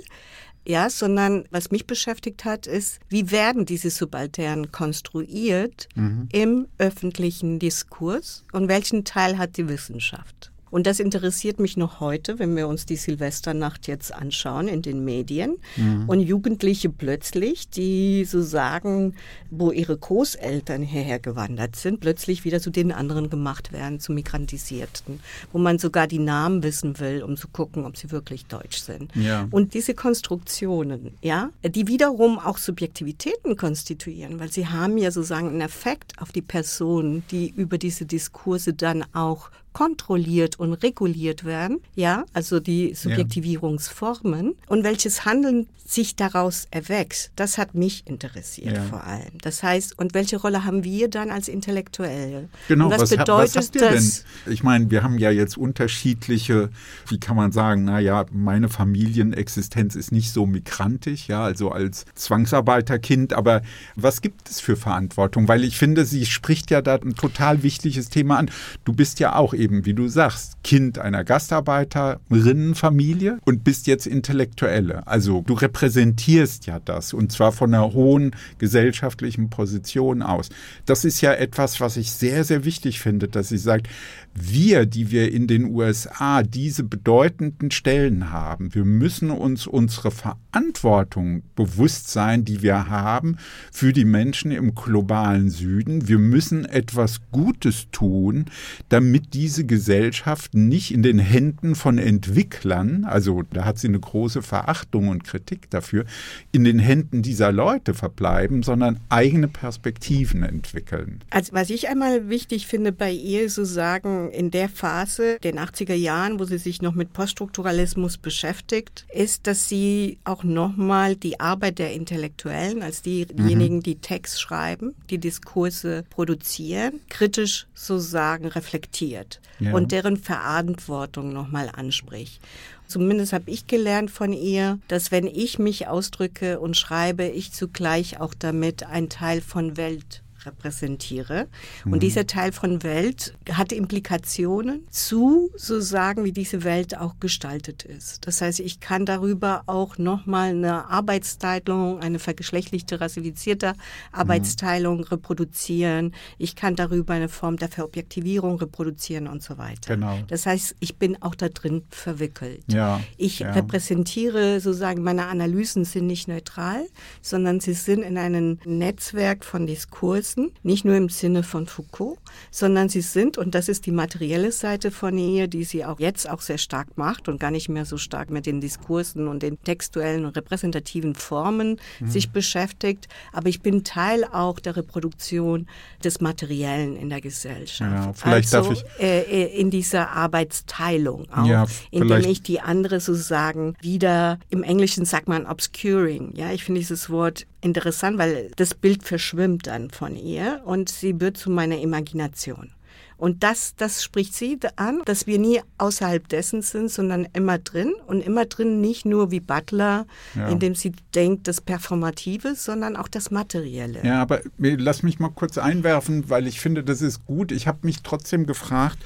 Ja, 0.69 0.91
sondern 0.91 1.45
was 1.53 1.71
mich 1.71 1.87
beschäftigt 1.87 2.45
hat, 2.45 2.67
ist, 2.67 2.99
wie 3.09 3.31
werden 3.31 3.67
diese 3.67 3.89
Subalternen 3.89 4.73
konstruiert 4.73 5.89
mhm. 5.95 6.29
im 6.33 6.67
öffentlichen 6.79 7.61
Diskurs 7.61 8.45
und 8.53 8.67
welchen 8.67 9.05
Teil 9.05 9.39
hat 9.39 9.59
die 9.59 9.69
Wissenschaft? 9.69 10.51
Und 10.77 10.87
das 10.87 11.01
interessiert 11.01 11.59
mich 11.59 11.79
noch 11.79 12.01
heute, 12.01 12.39
wenn 12.39 12.55
wir 12.55 12.69
uns 12.69 12.85
die 12.85 12.97
Silvesternacht 12.97 13.87
jetzt 13.87 14.13
anschauen 14.13 14.69
in 14.69 14.83
den 14.83 15.07
Medien 15.07 15.57
mhm. 15.77 16.05
und 16.07 16.21
Jugendliche 16.21 16.91
plötzlich, 16.91 17.71
die 17.71 18.27
so 18.27 18.43
sagen, 18.43 19.15
wo 19.51 19.73
ihre 19.73 19.97
Großeltern 19.97 20.83
hierher 20.83 21.19
gewandert 21.19 21.77
sind, 21.77 22.01
plötzlich 22.01 22.45
wieder 22.45 22.61
zu 22.61 22.69
den 22.69 22.93
anderen 22.93 23.31
gemacht 23.31 23.73
werden, 23.73 24.01
zu 24.01 24.13
Migrantisierten, 24.13 25.21
wo 25.51 25.57
man 25.57 25.79
sogar 25.79 26.07
die 26.07 26.19
Namen 26.19 26.63
wissen 26.63 27.01
will, 27.01 27.23
um 27.23 27.39
zu 27.39 27.49
gucken, 27.49 27.87
ob 27.87 27.97
sie 27.97 28.11
wirklich 28.11 28.45
deutsch 28.45 28.77
sind. 28.77 29.11
Ja. 29.17 29.49
Und 29.51 29.73
diese 29.73 29.95
Konstruktionen, 29.95 31.13
ja, 31.23 31.49
die 31.65 31.89
wiederum 31.89 32.39
auch 32.39 32.59
Subjektivitäten 32.59 33.57
konstituieren, 33.57 34.39
weil 34.39 34.53
sie 34.53 34.67
haben 34.67 34.99
ja 34.99 35.11
sozusagen 35.11 35.49
einen 35.49 35.63
Effekt 35.63 36.13
auf 36.21 36.33
die 36.33 36.43
Personen, 36.43 37.25
die 37.31 37.49
über 37.49 37.79
diese 37.79 38.05
Diskurse 38.05 38.75
dann 38.75 39.07
auch 39.15 39.49
kontrolliert 39.77 40.59
und 40.59 40.73
reguliert 40.73 41.45
werden, 41.45 41.81
ja, 41.95 42.25
also 42.33 42.61
die 42.61 42.95
Subjektivierungsformen 42.95 44.55
und 44.69 44.85
welches 44.85 45.27
Handeln 45.27 45.67
sich 45.87 46.17
daraus 46.17 46.67
erwächst, 46.71 47.31
das 47.37 47.59
hat 47.59 47.75
mich 47.75 48.07
interessiert 48.07 48.77
ja. 48.77 48.83
vor 48.83 49.05
allem. 49.05 49.39
Das 49.41 49.63
heißt, 49.63 49.99
und 49.99 50.15
welche 50.15 50.39
Rolle 50.39 50.65
haben 50.65 50.85
wir 50.85 51.09
dann 51.09 51.31
als 51.31 51.49
Intellektuelle? 51.49 52.49
Genau, 52.69 52.87
und 52.87 52.99
was, 52.99 53.11
bedeutet 53.11 53.57
was 53.57 53.71
dass, 53.71 54.25
denn? 54.45 54.53
Ich 54.53 54.63
meine, 54.63 54.91
wir 54.91 55.03
haben 55.03 55.19
ja 55.19 55.31
jetzt 55.31 55.57
unterschiedliche, 55.57 56.71
wie 57.09 57.21
kann 57.21 57.37
man 57.37 57.53
sagen, 57.53 57.85
naja, 57.85 58.27
meine 58.33 58.69
Familienexistenz 58.69 59.95
ist 59.95 60.11
nicht 60.11 60.33
so 60.33 60.47
migrantisch, 60.47 61.29
ja, 61.29 61.43
also 61.43 61.71
als 61.71 62.05
Zwangsarbeiterkind, 62.15 63.33
aber 63.33 63.63
was 63.95 64.23
gibt 64.23 64.51
es 64.51 64.61
für 64.61 64.77
Verantwortung? 64.77 65.49
Weil 65.49 65.65
ich 65.65 65.79
finde, 65.79 66.05
sie 66.05 66.27
spricht 66.27 66.71
ja 66.71 66.83
da 66.83 66.97
ein 66.97 67.15
total 67.15 67.63
wichtiges 67.63 68.09
Thema 68.09 68.39
an. 68.39 68.51
Du 68.85 68.93
bist 68.93 69.21
ja 69.21 69.37
auch 69.37 69.55
eben, 69.55 69.66
wie 69.71 69.95
du 69.95 70.09
sagst, 70.09 70.63
Kind 70.63 70.99
einer 70.99 71.25
Gastarbeiterinnenfamilie 71.25 73.39
und 73.45 73.65
bist 73.65 73.87
jetzt 73.87 74.07
Intellektuelle. 74.07 75.07
Also 75.07 75.43
du 75.43 75.55
repräsentierst 75.55 76.67
ja 76.67 76.81
das 76.81 77.13
und 77.13 77.33
zwar 77.33 77.53
von 77.53 77.75
einer 77.75 77.93
hohen 77.93 78.33
gesellschaftlichen 78.59 79.51
Position 79.51 80.23
aus. 80.23 80.49
Das 80.85 81.05
ist 81.05 81.21
ja 81.21 81.33
etwas, 81.33 81.81
was 81.81 81.97
ich 81.97 82.13
sehr, 82.13 82.45
sehr 82.45 82.65
wichtig 82.65 83.01
finde, 83.01 83.29
dass 83.29 83.49
sie 83.49 83.59
sagt, 83.59 83.89
wir, 84.35 84.87
die 84.87 85.11
wir 85.11 85.33
in 85.33 85.47
den 85.47 85.75
USA 85.75 86.43
diese 86.43 86.85
bedeutenden 86.85 87.71
Stellen 87.71 88.31
haben, 88.31 88.75
wir 88.75 88.85
müssen 88.85 89.31
uns 89.31 89.67
unsere 89.67 90.11
Verantwortung 90.11 91.43
bewusst 91.55 92.11
sein, 92.11 92.45
die 92.45 92.63
wir 92.63 92.89
haben 92.89 93.37
für 93.73 93.93
die 93.93 94.05
Menschen 94.05 94.51
im 94.51 94.75
globalen 94.75 95.49
Süden. 95.49 96.09
Wir 96.09 96.19
müssen 96.19 96.65
etwas 96.65 97.21
Gutes 97.33 97.89
tun, 97.93 98.47
damit 98.89 99.35
diese 99.35 99.56
Gesellschaft 99.65 100.55
nicht 100.55 100.93
in 100.93 101.03
den 101.03 101.19
Händen 101.19 101.75
von 101.75 101.99
Entwicklern, 101.99 103.05
also 103.05 103.43
da 103.53 103.65
hat 103.65 103.79
sie 103.79 103.89
eine 103.89 104.01
große 104.01 104.43
Verachtung 104.43 105.09
und 105.09 105.25
Kritik 105.25 105.71
dafür, 105.71 106.05
in 106.53 106.65
den 106.65 106.79
Händen 106.79 107.23
dieser 107.23 107.53
Leute 107.53 107.95
verbleiben, 107.95 108.63
sondern 108.63 109.01
eigene 109.09 109.49
Perspektiven 109.49 110.43
entwickeln. 110.43 111.21
Also 111.31 111.53
was 111.53 111.71
ich 111.71 111.89
einmal 111.89 112.29
wichtig 112.29 112.67
finde 112.67 112.93
bei 112.93 113.13
ihr 113.13 113.49
zu 113.49 113.65
sagen, 113.65 114.31
in 114.31 114.51
der 114.51 114.69
Phase, 114.69 115.39
den 115.43 115.59
80er 115.59 115.95
Jahren, 115.95 116.39
wo 116.39 116.45
sie 116.45 116.59
sich 116.59 116.83
noch 116.83 116.95
mit 116.95 117.13
Poststrukturalismus 117.13 118.19
beschäftigt, 118.19 119.07
ist, 119.13 119.47
dass 119.47 119.69
sie 119.69 120.19
auch 120.25 120.45
nochmal 120.45 121.17
die 121.17 121.41
Arbeit 121.41 121.79
der 121.79 121.93
Intellektuellen, 121.93 122.83
als 122.83 123.03
diejenigen, 123.03 123.77
mhm. 123.77 123.83
die 123.83 124.01
Text 124.01 124.41
schreiben, 124.41 124.95
die 125.11 125.19
Diskurse 125.19 126.05
produzieren, 126.11 127.01
kritisch 127.09 127.67
sozusagen 127.75 128.47
reflektiert 128.47 129.41
ja. 129.59 129.73
und 129.73 129.93
deren 129.93 130.17
Verantwortung 130.17 131.33
nochmal 131.33 131.71
anspricht. 131.75 132.41
Zumindest 132.87 133.33
habe 133.33 133.51
ich 133.51 133.67
gelernt 133.67 134.11
von 134.11 134.33
ihr, 134.33 134.79
dass 134.89 135.11
wenn 135.11 135.27
ich 135.27 135.59
mich 135.59 135.89
ausdrücke 135.89 136.61
und 136.61 136.77
schreibe, 136.77 137.25
ich 137.25 137.53
zugleich 137.53 138.21
auch 138.21 138.35
damit 138.35 138.85
ein 138.85 139.09
Teil 139.09 139.41
von 139.41 139.77
Welt 139.77 140.23
repräsentiere. 140.47 141.49
Mhm. 141.85 141.93
Und 141.93 142.03
dieser 142.03 142.27
Teil 142.27 142.53
von 142.53 142.83
Welt 142.83 143.35
hat 143.51 143.73
Implikationen 143.73 144.87
zu, 144.91 145.51
so 145.57 145.81
sagen, 145.81 146.25
wie 146.25 146.33
diese 146.33 146.65
Welt 146.65 146.97
auch 146.97 147.17
gestaltet 147.21 147.85
ist. 147.85 148.27
Das 148.27 148.41
heißt, 148.41 148.61
ich 148.61 148.81
kann 148.81 149.05
darüber 149.07 149.63
auch 149.67 149.99
nochmal 149.99 150.51
eine 150.51 150.89
Arbeitsteilung, 150.89 152.01
eine 152.01 152.19
vergeschlechtlichte, 152.19 153.01
rassifizierte 153.01 153.75
Arbeitsteilung 154.13 154.99
mhm. 154.99 155.05
reproduzieren. 155.05 156.13
Ich 156.39 156.57
kann 156.57 156.77
darüber 156.77 157.15
eine 157.15 157.29
Form 157.29 157.57
der 157.57 157.69
Verobjektivierung 157.69 158.59
reproduzieren 158.59 159.27
und 159.27 159.43
so 159.43 159.59
weiter. 159.59 159.95
Genau. 159.95 160.19
Das 160.29 160.47
heißt, 160.47 160.77
ich 160.81 160.97
bin 160.97 161.21
auch 161.23 161.35
da 161.35 161.49
drin 161.49 161.83
verwickelt. 161.91 162.65
Ja, 162.69 163.01
ich 163.17 163.41
ja. 163.41 163.53
repräsentiere 163.53 164.61
sozusagen, 164.61 165.03
meine 165.03 165.27
Analysen 165.27 165.85
sind 165.85 166.07
nicht 166.07 166.29
neutral, 166.29 166.87
sondern 167.21 167.61
sie 167.61 167.75
sind 167.75 168.03
in 168.03 168.19
einem 168.19 168.59
Netzwerk 168.65 169.45
von 169.45 169.67
Diskursen 169.67 170.36
Ressourcen, 170.37 170.53
nicht 170.63 170.85
nur 170.85 170.97
im 170.97 171.09
Sinne 171.09 171.43
von 171.43 171.67
Foucault, 171.67 172.19
sondern 172.51 172.89
sie 172.89 173.01
sind, 173.01 173.39
und 173.39 173.55
das 173.55 173.69
ist 173.69 173.87
die 173.87 173.93
materielle 173.93 174.53
Seite 174.53 174.91
von 174.91 175.17
ihr, 175.19 175.49
die 175.49 175.65
sie 175.65 175.85
auch 175.85 176.01
jetzt 176.01 176.29
auch 176.29 176.41
sehr 176.41 176.59
stark 176.59 176.97
macht 176.97 177.29
und 177.29 177.41
gar 177.41 177.51
nicht 177.51 177.69
mehr 177.69 177.85
so 177.85 177.97
stark 177.97 178.31
mit 178.31 178.47
den 178.47 178.61
Diskursen 178.61 179.29
und 179.29 179.43
den 179.43 179.63
textuellen 179.63 180.25
und 180.25 180.37
repräsentativen 180.37 181.15
Formen 181.15 181.81
mhm. 182.01 182.09
sich 182.09 182.31
beschäftigt. 182.31 183.09
Aber 183.33 183.49
ich 183.49 183.61
bin 183.61 183.85
Teil 183.85 184.25
auch 184.25 184.61
der 184.61 184.77
Reproduktion 184.77 185.67
des 186.05 186.21
Materiellen 186.21 186.97
in 186.97 187.09
der 187.09 187.21
Gesellschaft. 187.21 187.91
Ja, 187.91 188.13
vielleicht 188.13 188.55
also, 188.55 188.71
darf 188.71 188.79
ich 188.79 189.03
äh, 189.03 189.21
äh, 189.21 189.61
in 189.61 189.71
dieser 189.71 190.11
Arbeitsteilung 190.11 191.31
auch, 191.31 191.47
ja, 191.47 191.67
indem 191.91 192.25
ich 192.31 192.43
die 192.43 192.61
andere 192.61 193.01
sozusagen 193.01 193.75
wieder, 193.81 194.39
im 194.51 194.63
Englischen 194.63 195.05
sagt 195.05 195.29
man 195.29 195.47
obscuring. 195.47 196.33
Ja, 196.35 196.53
ich 196.53 196.65
finde 196.65 196.81
dieses 196.81 197.11
Wort 197.11 197.47
interessant, 197.67 198.17
weil 198.17 198.51
das 198.57 198.75
Bild 198.75 199.03
verschwimmt 199.03 199.67
dann 199.67 199.91
von 199.91 200.17
ihr 200.17 200.63
und 200.65 200.89
sie 200.89 201.21
wird 201.21 201.37
zu 201.37 201.51
meiner 201.51 201.79
Imagination. 201.79 202.71
Und 203.19 203.43
das, 203.43 203.75
das 203.77 204.05
spricht 204.05 204.35
sie 204.35 204.59
an, 204.77 205.01
dass 205.07 205.27
wir 205.27 205.39
nie 205.39 205.61
außerhalb 205.79 206.29
dessen 206.29 206.61
sind, 206.61 206.91
sondern 206.91 207.27
immer 207.33 207.59
drin 207.59 207.95
und 208.07 208.21
immer 208.21 208.45
drin 208.45 208.81
nicht 208.83 209.07
nur 209.07 209.31
wie 209.31 209.41
Butler, 209.41 210.07
ja. 210.35 210.49
indem 210.49 210.75
sie 210.75 210.93
denkt, 211.15 211.49
das 211.49 211.63
Performative, 211.63 212.55
sondern 212.55 212.95
auch 212.95 213.09
das 213.09 213.31
Materielle. 213.31 214.01
Ja, 214.05 214.21
aber 214.21 214.41
lass 214.59 215.03
mich 215.03 215.19
mal 215.19 215.31
kurz 215.31 215.57
einwerfen, 215.57 216.29
weil 216.29 216.47
ich 216.47 216.61
finde, 216.61 216.85
das 216.85 217.01
ist 217.01 217.25
gut. 217.25 217.53
Ich 217.53 217.67
habe 217.67 217.79
mich 217.83 218.03
trotzdem 218.03 218.45
gefragt, 218.45 218.99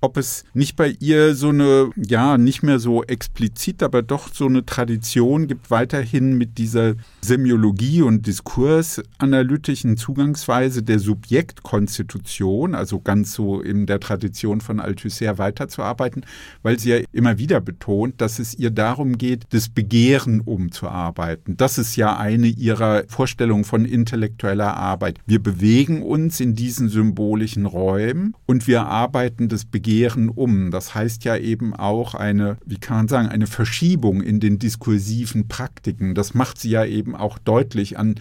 ob 0.00 0.16
es 0.16 0.44
nicht 0.54 0.76
bei 0.76 0.94
ihr 1.00 1.34
so 1.34 1.48
eine, 1.48 1.90
ja, 1.96 2.38
nicht 2.38 2.62
mehr 2.62 2.78
so 2.78 3.02
explizit, 3.02 3.82
aber 3.82 4.02
doch 4.02 4.32
so 4.32 4.46
eine 4.46 4.64
Tradition 4.64 5.48
gibt, 5.48 5.70
weiterhin 5.70 6.38
mit 6.38 6.58
dieser 6.58 6.94
Semiologie 7.20 8.02
und 8.02 8.26
diskursanalytischen 8.26 9.96
Zugangsweise 9.96 10.82
der 10.82 11.00
Subjektkonstitution, 11.00 12.74
also 12.74 13.00
ganz 13.00 13.32
so 13.32 13.60
in 13.60 13.86
der 13.86 13.98
Tradition 13.98 14.60
von 14.60 14.78
Althusser 14.78 15.38
weiterzuarbeiten, 15.38 16.24
weil 16.62 16.78
sie 16.78 16.90
ja 16.90 16.98
immer 17.12 17.38
wieder 17.38 17.60
betont, 17.60 18.20
dass 18.20 18.38
es 18.38 18.54
ihr 18.54 18.70
darum 18.70 19.18
geht, 19.18 19.44
das 19.50 19.68
Begehren 19.68 20.40
umzuarbeiten. 20.40 21.56
Das 21.56 21.78
ist 21.78 21.96
ja 21.96 22.16
eine 22.16 22.46
ihrer 22.46 23.02
Vorstellungen 23.08 23.64
von 23.64 23.84
intellektueller 23.84 24.76
Arbeit. 24.76 25.18
Wir 25.26 25.42
bewegen 25.42 26.02
uns 26.02 26.38
in 26.38 26.54
diesen 26.54 26.88
symbolischen 26.88 27.66
Räumen 27.66 28.34
und 28.46 28.68
wir 28.68 28.86
arbeiten 28.86 29.48
das 29.48 29.64
Begehren 29.64 29.87
Begehren 29.88 30.28
um. 30.28 30.70
Das 30.70 30.94
heißt 30.94 31.24
ja 31.24 31.38
eben 31.38 31.74
auch 31.74 32.14
eine, 32.14 32.58
wie 32.66 32.76
kann 32.76 32.98
man 32.98 33.08
sagen, 33.08 33.28
eine 33.28 33.46
Verschiebung 33.46 34.20
in 34.20 34.38
den 34.38 34.58
diskursiven 34.58 35.48
Praktiken. 35.48 36.14
Das 36.14 36.34
macht 36.34 36.60
sie 36.60 36.68
ja 36.68 36.84
eben 36.84 37.16
auch 37.16 37.38
deutlich 37.38 37.98
an 37.98 38.16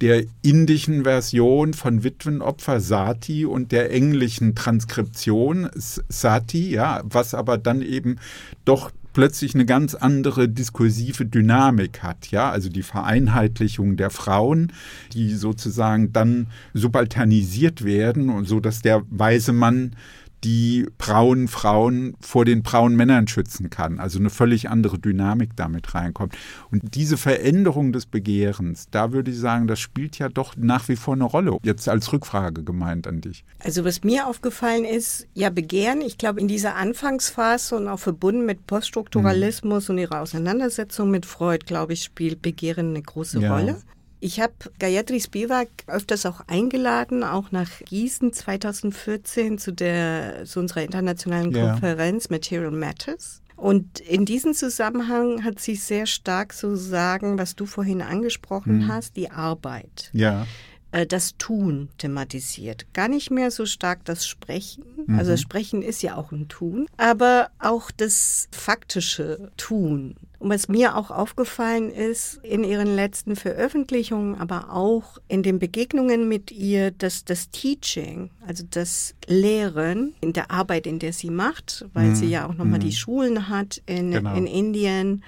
der 0.00 0.22
indischen 0.42 1.02
Version 1.02 1.74
von 1.74 2.04
Witwenopfer 2.04 2.78
Sati 2.78 3.44
und 3.44 3.72
der 3.72 3.90
englischen 3.92 4.54
Transkription 4.54 5.68
Sati, 5.74 6.70
ja, 6.70 7.02
was 7.02 7.34
aber 7.34 7.58
dann 7.58 7.82
eben 7.82 8.20
doch 8.64 8.92
plötzlich 9.12 9.56
eine 9.56 9.66
ganz 9.66 9.96
andere 9.96 10.48
diskursive 10.48 11.26
Dynamik 11.26 12.04
hat, 12.04 12.30
ja, 12.30 12.52
also 12.52 12.68
die 12.68 12.84
Vereinheitlichung 12.84 13.96
der 13.96 14.10
Frauen, 14.10 14.72
die 15.12 15.34
sozusagen 15.34 16.12
dann 16.12 16.46
subalternisiert 16.74 17.82
werden 17.82 18.28
und 18.28 18.44
so, 18.44 18.60
dass 18.60 18.82
der 18.82 19.02
weise 19.10 19.52
Mann 19.52 19.96
die 20.44 20.86
braunen 20.98 21.48
Frauen 21.48 22.14
vor 22.20 22.44
den 22.44 22.62
braunen 22.62 22.96
Männern 22.96 23.26
schützen 23.26 23.70
kann. 23.70 23.98
Also 23.98 24.18
eine 24.18 24.30
völlig 24.30 24.68
andere 24.70 24.98
Dynamik 24.98 25.50
damit 25.56 25.94
reinkommt. 25.94 26.36
Und 26.70 26.94
diese 26.94 27.16
Veränderung 27.16 27.92
des 27.92 28.06
Begehrens, 28.06 28.88
da 28.90 29.12
würde 29.12 29.30
ich 29.30 29.38
sagen, 29.38 29.66
das 29.66 29.80
spielt 29.80 30.18
ja 30.18 30.28
doch 30.28 30.56
nach 30.56 30.88
wie 30.88 30.96
vor 30.96 31.14
eine 31.14 31.24
Rolle. 31.24 31.58
Jetzt 31.62 31.88
als 31.88 32.12
Rückfrage 32.12 32.62
gemeint 32.62 33.06
an 33.06 33.20
dich. 33.20 33.44
Also 33.58 33.84
was 33.84 34.04
mir 34.04 34.26
aufgefallen 34.26 34.84
ist, 34.84 35.26
ja, 35.34 35.50
Begehren, 35.50 36.00
ich 36.00 36.18
glaube, 36.18 36.40
in 36.40 36.48
dieser 36.48 36.76
Anfangsphase 36.76 37.76
und 37.76 37.88
auch 37.88 37.98
verbunden 37.98 38.46
mit 38.46 38.66
Poststrukturalismus 38.66 39.88
mhm. 39.88 39.94
und 39.94 39.98
ihrer 39.98 40.20
Auseinandersetzung 40.20 41.10
mit 41.10 41.26
Freud, 41.26 41.64
glaube 41.66 41.94
ich, 41.94 42.04
spielt 42.04 42.42
Begehren 42.42 42.90
eine 42.90 43.02
große 43.02 43.40
ja. 43.40 43.56
Rolle. 43.56 43.82
Ich 44.20 44.40
habe 44.40 44.52
Gayatri 44.78 45.20
Spivak 45.20 45.68
öfters 45.86 46.26
auch 46.26 46.40
eingeladen, 46.48 47.22
auch 47.22 47.52
nach 47.52 47.70
Gießen 47.84 48.32
2014 48.32 49.58
zu, 49.58 49.72
der, 49.72 50.44
zu 50.44 50.60
unserer 50.60 50.82
internationalen 50.82 51.52
Konferenz 51.52 52.24
ja. 52.24 52.36
Material 52.36 52.70
Matters. 52.70 53.42
Und 53.56 54.00
in 54.00 54.24
diesem 54.24 54.54
Zusammenhang 54.54 55.44
hat 55.44 55.60
sie 55.60 55.74
sehr 55.74 56.06
stark 56.06 56.52
so 56.52 56.76
sagen, 56.76 57.38
was 57.38 57.56
du 57.56 57.66
vorhin 57.66 58.02
angesprochen 58.02 58.82
hm. 58.82 58.88
hast, 58.88 59.16
die 59.16 59.30
Arbeit. 59.30 60.10
Ja 60.12 60.46
äh, 60.92 61.06
das 61.06 61.36
Tun 61.36 61.88
thematisiert. 61.98 62.86
Gar 62.94 63.08
nicht 63.08 63.30
mehr 63.30 63.50
so 63.50 63.66
stark 63.66 64.04
das 64.04 64.26
Sprechen. 64.26 64.84
Also 64.96 65.02
mhm. 65.06 65.18
Also 65.18 65.30
das 65.32 65.40
Sprechen 65.40 65.82
ist 65.82 66.02
ja 66.02 66.16
auch 66.16 66.32
ein 66.32 66.48
Tun, 66.48 66.86
aber 66.96 67.50
auch 67.58 67.90
das 67.90 68.48
faktische 68.50 69.50
Tun. 69.56 70.16
Und 70.38 70.50
was 70.50 70.68
mir 70.68 70.96
auch 70.96 71.10
aufgefallen 71.10 71.90
ist 71.90 72.38
in 72.44 72.62
ihren 72.62 72.94
letzten 72.94 73.34
Veröffentlichungen, 73.34 74.36
aber 74.36 74.72
auch 74.72 75.18
in 75.26 75.42
den 75.42 75.58
Begegnungen 75.58 76.28
mit 76.28 76.52
ihr, 76.52 76.92
dass 76.92 77.24
das 77.24 77.50
Teaching, 77.50 78.30
also 78.46 78.64
das 78.70 79.14
Lehren 79.26 80.14
in 80.20 80.32
der 80.32 80.52
Arbeit, 80.52 80.86
in 80.86 81.00
der 81.00 81.12
sie 81.12 81.30
macht, 81.30 81.86
weil 81.92 82.10
mm. 82.10 82.14
sie 82.14 82.28
ja 82.28 82.46
auch 82.46 82.54
nochmal 82.54 82.78
mm. 82.78 82.82
die 82.82 82.92
Schulen 82.92 83.48
hat 83.48 83.82
in, 83.86 84.12
genau. 84.12 84.34
in 84.36 84.46
Indien, 84.46 85.24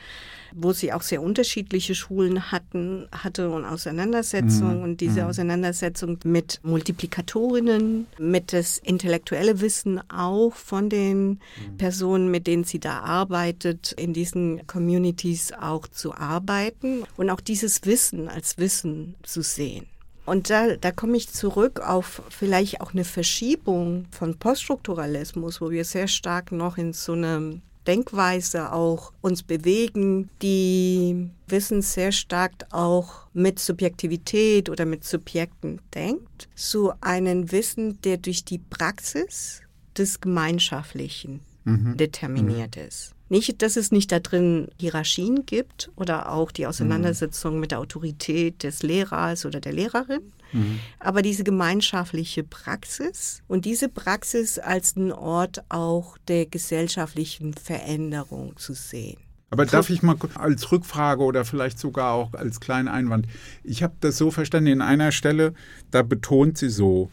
wo 0.54 0.72
sie 0.72 0.92
auch 0.92 1.02
sehr 1.02 1.22
unterschiedliche 1.22 1.94
Schulen 1.94 2.50
hatten, 2.52 3.08
hatte 3.12 3.50
und 3.50 3.64
Auseinandersetzungen 3.64 4.78
mhm. 4.78 4.84
und 4.84 5.00
diese 5.00 5.22
mhm. 5.22 5.28
Auseinandersetzung 5.28 6.18
mit 6.24 6.60
Multiplikatorinnen, 6.62 8.06
mit 8.18 8.52
das 8.52 8.78
intellektuelle 8.78 9.60
Wissen 9.60 10.00
auch 10.10 10.54
von 10.54 10.88
den 10.88 11.28
mhm. 11.28 11.76
Personen, 11.78 12.30
mit 12.30 12.46
denen 12.46 12.64
sie 12.64 12.80
da 12.80 13.00
arbeitet, 13.00 13.92
in 13.92 14.12
diesen 14.12 14.66
Communities 14.66 15.52
auch 15.52 15.86
zu 15.88 16.14
arbeiten 16.14 17.04
und 17.16 17.30
auch 17.30 17.40
dieses 17.40 17.84
Wissen 17.84 18.28
als 18.28 18.58
Wissen 18.58 19.14
zu 19.22 19.42
sehen. 19.42 19.86
Und 20.26 20.48
da, 20.48 20.76
da 20.76 20.92
komme 20.92 21.16
ich 21.16 21.28
zurück 21.28 21.80
auf 21.80 22.22
vielleicht 22.28 22.80
auch 22.80 22.92
eine 22.92 23.04
Verschiebung 23.04 24.06
von 24.12 24.38
Poststrukturalismus, 24.38 25.60
wo 25.60 25.70
wir 25.70 25.84
sehr 25.84 26.06
stark 26.06 26.52
noch 26.52 26.78
in 26.78 26.92
so 26.92 27.14
einem 27.14 27.62
Denkweise 27.90 28.72
auch 28.72 29.12
uns 29.20 29.42
bewegen, 29.42 30.30
die 30.42 31.28
Wissen 31.48 31.82
sehr 31.82 32.12
stark 32.12 32.52
auch 32.70 33.26
mit 33.32 33.58
Subjektivität 33.58 34.70
oder 34.70 34.86
mit 34.86 35.02
Subjekten 35.02 35.80
denkt, 35.92 36.48
zu 36.54 36.92
einem 37.00 37.50
Wissen, 37.50 38.00
der 38.02 38.18
durch 38.18 38.44
die 38.44 38.58
Praxis 38.58 39.62
des 39.98 40.20
Gemeinschaftlichen 40.20 41.40
mhm. 41.64 41.96
determiniert 41.96 42.76
mhm. 42.76 42.82
ist. 42.82 43.16
Nicht, 43.30 43.62
dass 43.62 43.76
es 43.76 43.92
nicht 43.92 44.10
da 44.10 44.18
drin 44.18 44.68
Hierarchien 44.78 45.46
gibt 45.46 45.90
oder 45.94 46.32
auch 46.32 46.50
die 46.50 46.66
Auseinandersetzung 46.66 47.54
mhm. 47.54 47.60
mit 47.60 47.70
der 47.70 47.78
Autorität 47.78 48.64
des 48.64 48.82
Lehrers 48.82 49.46
oder 49.46 49.60
der 49.60 49.72
Lehrerin, 49.72 50.32
mhm. 50.52 50.80
aber 50.98 51.22
diese 51.22 51.44
gemeinschaftliche 51.44 52.42
Praxis 52.42 53.42
und 53.46 53.64
diese 53.64 53.88
Praxis 53.88 54.58
als 54.58 54.96
ein 54.96 55.12
Ort 55.12 55.62
auch 55.68 56.18
der 56.26 56.46
gesellschaftlichen 56.46 57.54
Veränderung 57.54 58.56
zu 58.56 58.74
sehen. 58.74 59.18
Aber 59.50 59.64
darf 59.64 59.90
ich 59.90 60.02
mal 60.02 60.16
als 60.34 60.70
Rückfrage 60.72 61.22
oder 61.22 61.44
vielleicht 61.44 61.78
sogar 61.78 62.12
auch 62.14 62.34
als 62.34 62.58
kleinen 62.58 62.88
Einwand, 62.88 63.26
ich 63.62 63.84
habe 63.84 63.94
das 64.00 64.18
so 64.18 64.32
verstanden, 64.32 64.72
in 64.72 64.82
einer 64.82 65.12
Stelle, 65.12 65.54
da 65.92 66.02
betont 66.02 66.58
sie 66.58 66.68
so, 66.68 67.10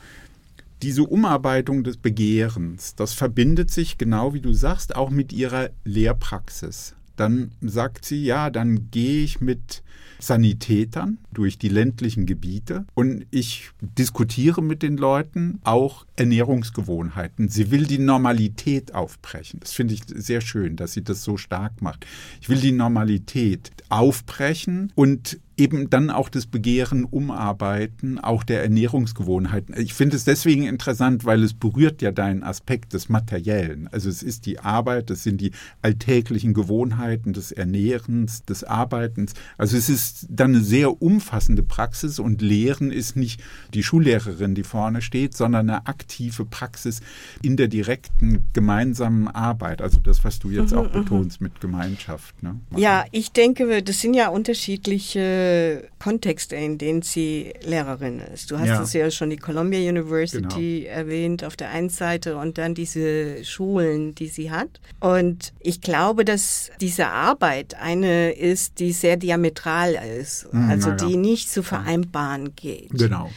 diese 0.81 1.03
Umarbeitung 1.03 1.83
des 1.83 1.97
Begehrens, 1.97 2.95
das 2.95 3.13
verbindet 3.13 3.71
sich 3.71 3.97
genau 3.97 4.33
wie 4.33 4.41
du 4.41 4.53
sagst 4.53 4.95
auch 4.95 5.09
mit 5.09 5.33
ihrer 5.33 5.69
Lehrpraxis. 5.83 6.95
Dann 7.15 7.51
sagt 7.61 8.05
sie, 8.05 8.23
ja, 8.23 8.49
dann 8.51 8.91
gehe 8.91 9.23
ich 9.23 9.41
mit 9.41 9.81
Sanitätern 10.19 11.19
durch 11.33 11.57
die 11.57 11.69
ländlichen 11.69 12.25
Gebiete 12.25 12.85
und 12.93 13.25
ich 13.31 13.71
diskutiere 13.81 14.61
mit 14.61 14.83
den 14.83 14.97
Leuten 14.97 15.59
auch 15.63 16.05
Ernährungsgewohnheiten. 16.15 17.49
Sie 17.49 17.71
will 17.71 17.85
die 17.85 17.99
Normalität 17.99 18.95
aufbrechen. 18.95 19.59
Das 19.59 19.73
finde 19.73 19.93
ich 19.93 20.01
sehr 20.07 20.41
schön, 20.41 20.75
dass 20.75 20.93
sie 20.93 21.03
das 21.03 21.23
so 21.23 21.37
stark 21.37 21.81
macht. 21.81 22.05
Ich 22.41 22.49
will 22.49 22.59
die 22.59 22.71
Normalität 22.71 23.71
aufbrechen 23.89 24.91
und 24.95 25.39
eben 25.57 25.89
dann 25.89 26.11
auch 26.11 26.29
das 26.29 26.45
Begehren 26.45 27.03
umarbeiten, 27.03 28.19
auch 28.19 28.43
der 28.43 28.61
Ernährungsgewohnheiten. 28.61 29.75
Ich 29.77 29.93
finde 29.93 30.15
es 30.15 30.23
deswegen 30.23 30.63
interessant, 30.63 31.25
weil 31.25 31.43
es 31.43 31.53
berührt 31.53 32.01
ja 32.01 32.11
deinen 32.11 32.43
Aspekt 32.43 32.93
des 32.93 33.09
Materiellen. 33.09 33.89
Also 33.91 34.09
es 34.09 34.21
ist 34.21 34.45
die 34.45 34.59
Arbeit, 34.59 35.09
das 35.09 35.23
sind 35.23 35.41
die 35.41 35.51
alltäglichen 35.81 36.53
Gewohnheiten 36.53 37.33
des 37.33 37.51
Ernährens, 37.51 38.43
des 38.43 38.63
Arbeitens. 38.63 39.33
Also 39.57 39.77
es 39.77 39.89
ist 39.89 40.27
dann 40.29 40.53
eine 40.53 40.63
sehr 40.63 41.01
umfassende 41.01 41.63
Praxis 41.63 42.19
und 42.19 42.41
Lehren 42.41 42.91
ist 42.91 43.15
nicht 43.15 43.41
die 43.73 43.83
Schullehrerin, 43.83 44.53
die 44.53 44.63
vorne 44.63 45.01
steht, 45.01 45.35
sondern 45.35 45.69
eine 45.69 45.87
aktive 45.87 46.45
Praxis 46.45 47.01
in 47.41 47.57
der 47.57 47.67
direkten 47.67 48.45
gemeinsamen 48.53 49.27
Arbeit. 49.27 49.81
Also 49.81 49.99
das, 49.99 50.23
was 50.23 50.37
du 50.37 50.51
jetzt 50.51 50.71
mhm, 50.71 50.77
auch 50.77 50.93
mhm. 50.93 51.03
betonst 51.03 51.41
mit 51.41 51.59
Gemeinschaft. 51.59 52.43
Ne? 52.43 52.59
Ja, 52.75 53.05
ich 53.11 53.31
denke, 53.31 53.81
das 53.81 54.01
sind 54.01 54.13
ja 54.13 54.29
unterschiedliche 54.29 55.46
Kontexte, 55.99 56.55
in 56.55 56.77
denen 56.77 57.01
sie 57.01 57.53
Lehrerin 57.61 58.19
ist. 58.33 58.51
Du 58.51 58.57
hast 58.57 58.67
ja. 58.67 58.81
es 58.81 58.93
ja 58.93 59.11
schon 59.11 59.29
die 59.29 59.37
Columbia 59.37 59.79
University 59.79 60.81
genau. 60.81 60.95
erwähnt 60.95 61.43
auf 61.43 61.55
der 61.55 61.69
einen 61.69 61.89
Seite 61.89 62.37
und 62.37 62.57
dann 62.57 62.73
diese 62.73 63.43
Schulen, 63.43 64.15
die 64.15 64.27
sie 64.27 64.51
hat. 64.51 64.69
Und 64.99 65.53
ich 65.59 65.81
glaube, 65.81 66.25
dass 66.25 66.71
diese 66.81 67.07
Arbeit 67.07 67.75
eine 67.75 68.31
ist, 68.31 68.79
die 68.79 68.91
sehr 68.91 69.17
diametral 69.17 69.97
ist, 70.19 70.51
mhm, 70.53 70.69
also 70.69 70.89
ja. 70.89 70.95
die 70.95 71.17
nicht 71.17 71.49
zu 71.49 71.63
vereinbaren 71.63 72.55
geht. 72.55 72.91
Genau. 72.91 73.29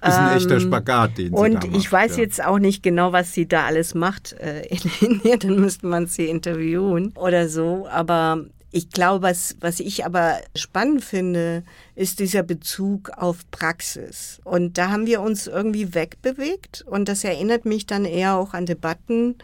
Das 0.00 0.14
ist 0.14 0.20
ein 0.20 0.36
echter 0.36 0.54
ähm, 0.54 0.60
Spagat, 0.60 1.18
den 1.18 1.28
sie 1.28 1.32
Und 1.32 1.54
macht, 1.54 1.76
ich 1.76 1.90
weiß 1.90 2.16
ja. 2.16 2.22
jetzt 2.22 2.44
auch 2.44 2.58
nicht 2.58 2.82
genau, 2.82 3.12
was 3.12 3.32
sie 3.32 3.46
da 3.46 3.64
alles 3.66 3.94
macht 3.94 4.32
äh, 4.34 4.62
in 4.70 4.90
Indien, 5.00 5.38
dann 5.40 5.60
müsste 5.60 5.86
man 5.86 6.06
sie 6.06 6.26
interviewen 6.26 7.12
oder 7.16 7.48
so. 7.48 7.88
Aber 7.90 8.44
ich 8.70 8.90
glaube, 8.90 9.22
was, 9.22 9.56
was 9.60 9.80
ich 9.80 10.04
aber 10.04 10.40
spannend 10.54 11.02
finde, 11.02 11.64
ist 11.94 12.18
dieser 12.18 12.42
Bezug 12.42 13.10
auf 13.16 13.50
Praxis. 13.50 14.40
Und 14.44 14.76
da 14.76 14.90
haben 14.90 15.06
wir 15.06 15.22
uns 15.22 15.46
irgendwie 15.46 15.94
wegbewegt. 15.94 16.82
Und 16.82 17.08
das 17.08 17.24
erinnert 17.24 17.64
mich 17.64 17.86
dann 17.86 18.04
eher 18.04 18.36
auch 18.36 18.52
an 18.52 18.66
Debatten, 18.66 19.36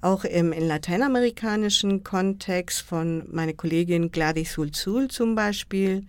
auch 0.00 0.24
im, 0.24 0.52
im 0.52 0.68
lateinamerikanischen 0.68 2.04
Kontext 2.04 2.82
von 2.82 3.24
meiner 3.32 3.54
Kollegin 3.54 4.12
Gladys 4.12 4.52
Sulzul 4.52 5.08
zum 5.08 5.34
Beispiel, 5.34 6.04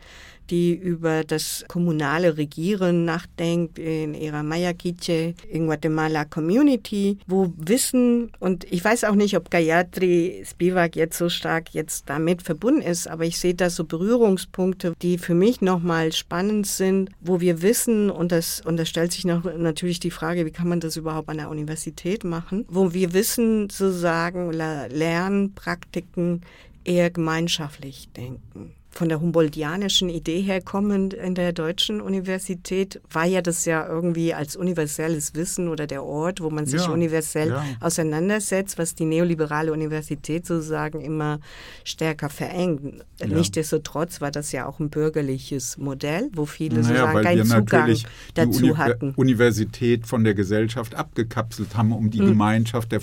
die 0.50 0.74
über 0.74 1.24
das 1.24 1.66
kommunale 1.68 2.38
Regieren 2.38 3.06
nachdenkt 3.06 3.80
in 3.80 4.14
ihrer 4.14 4.43
Maya 4.43 4.74
Quiche 4.74 5.34
in 5.50 5.68
Guatemala 5.68 6.26
Community, 6.26 7.18
wo 7.28 7.54
Wissen 7.58 8.32
und 8.39 8.66
ich 8.72 8.84
weiß 8.84 9.04
auch 9.06 9.16
nicht, 9.16 9.36
ob 9.38 9.52
Gayatri 9.52 10.43
Spivak 10.45 10.95
jetzt 10.95 11.18
so 11.18 11.30
stark 11.30 11.74
jetzt 11.74 12.10
damit 12.10 12.41
verbunden 12.41 12.82
ist, 12.82 13.08
aber 13.08 13.26
ich 13.26 13.39
sehe 13.39 13.56
da 13.56 13.70
so 13.70 13.84
Berührungspunkte, 13.84 14.93
die 15.02 15.18
für 15.18 15.36
mich 15.36 15.62
nochmal 15.62 16.12
spannend 16.12 16.68
sind, 16.68 17.12
wo 17.22 17.39
wir 17.41 17.62
wissen 17.62 18.10
und 18.10 18.32
das 18.32 18.62
und 18.62 18.78
da 18.78 18.86
stellt 18.86 19.12
sich 19.12 19.26
noch 19.26 19.43
natürlich 19.43 20.00
die 20.00 20.12
Frage, 20.12 20.45
wie 20.45 20.52
kann 20.52 20.70
man 20.70 20.80
das 20.80 20.97
überhaupt 20.97 21.30
an 21.30 21.38
der 21.38 21.50
Universität 21.50 22.24
machen, 22.24 22.66
wo 22.70 22.93
wir 22.93 23.14
wissen 23.14 23.70
sozusagen 23.70 24.52
Lernpraktiken 24.52 26.41
eher 26.84 27.10
gemeinschaftlich 27.10 28.10
denken 28.16 28.76
von 28.91 29.07
der 29.07 29.21
Humboldtianischen 29.21 30.09
Idee 30.09 30.41
her 30.41 30.61
kommend 30.61 31.13
in 31.13 31.35
der 31.35 31.53
deutschen 31.53 32.01
Universität 32.01 32.99
war 33.11 33.25
ja 33.25 33.41
das 33.41 33.65
ja 33.65 33.87
irgendwie 33.87 34.33
als 34.33 34.55
universelles 34.55 35.35
Wissen 35.35 35.67
oder 35.67 35.87
der 35.87 36.03
Ort, 36.03 36.41
wo 36.41 36.49
man 36.49 36.65
sich 36.65 36.81
ja, 36.81 36.89
universell 36.89 37.49
ja. 37.49 37.63
auseinandersetzt, 37.79 38.77
was 38.77 38.95
die 38.95 39.05
neoliberale 39.05 39.71
Universität 39.71 40.45
sozusagen 40.45 41.01
immer 41.01 41.39
stärker 41.83 42.29
verengt. 42.29 43.05
Ja. 43.19 43.27
Nichtsdestotrotz 43.27 44.21
war 44.21 44.31
das 44.31 44.51
ja 44.51 44.65
auch 44.65 44.79
ein 44.79 44.89
bürgerliches 44.89 45.77
Modell, 45.77 46.29
wo 46.33 46.45
viele 46.45 46.81
naja, 46.81 46.87
sozusagen 46.87 47.23
keinen 47.23 47.45
Zugang 47.45 47.95
dazu 48.33 48.63
Uni 48.65 48.75
hatten. 48.75 49.13
Universität 49.15 50.07
von 50.07 50.23
der 50.23 50.33
Gesellschaft 50.33 50.95
abgekapselt 50.95 51.77
haben, 51.77 51.91
um 51.91 52.09
die 52.09 52.21
mhm. 52.21 52.29
Gemeinschaft 52.29 52.91
der 52.91 53.01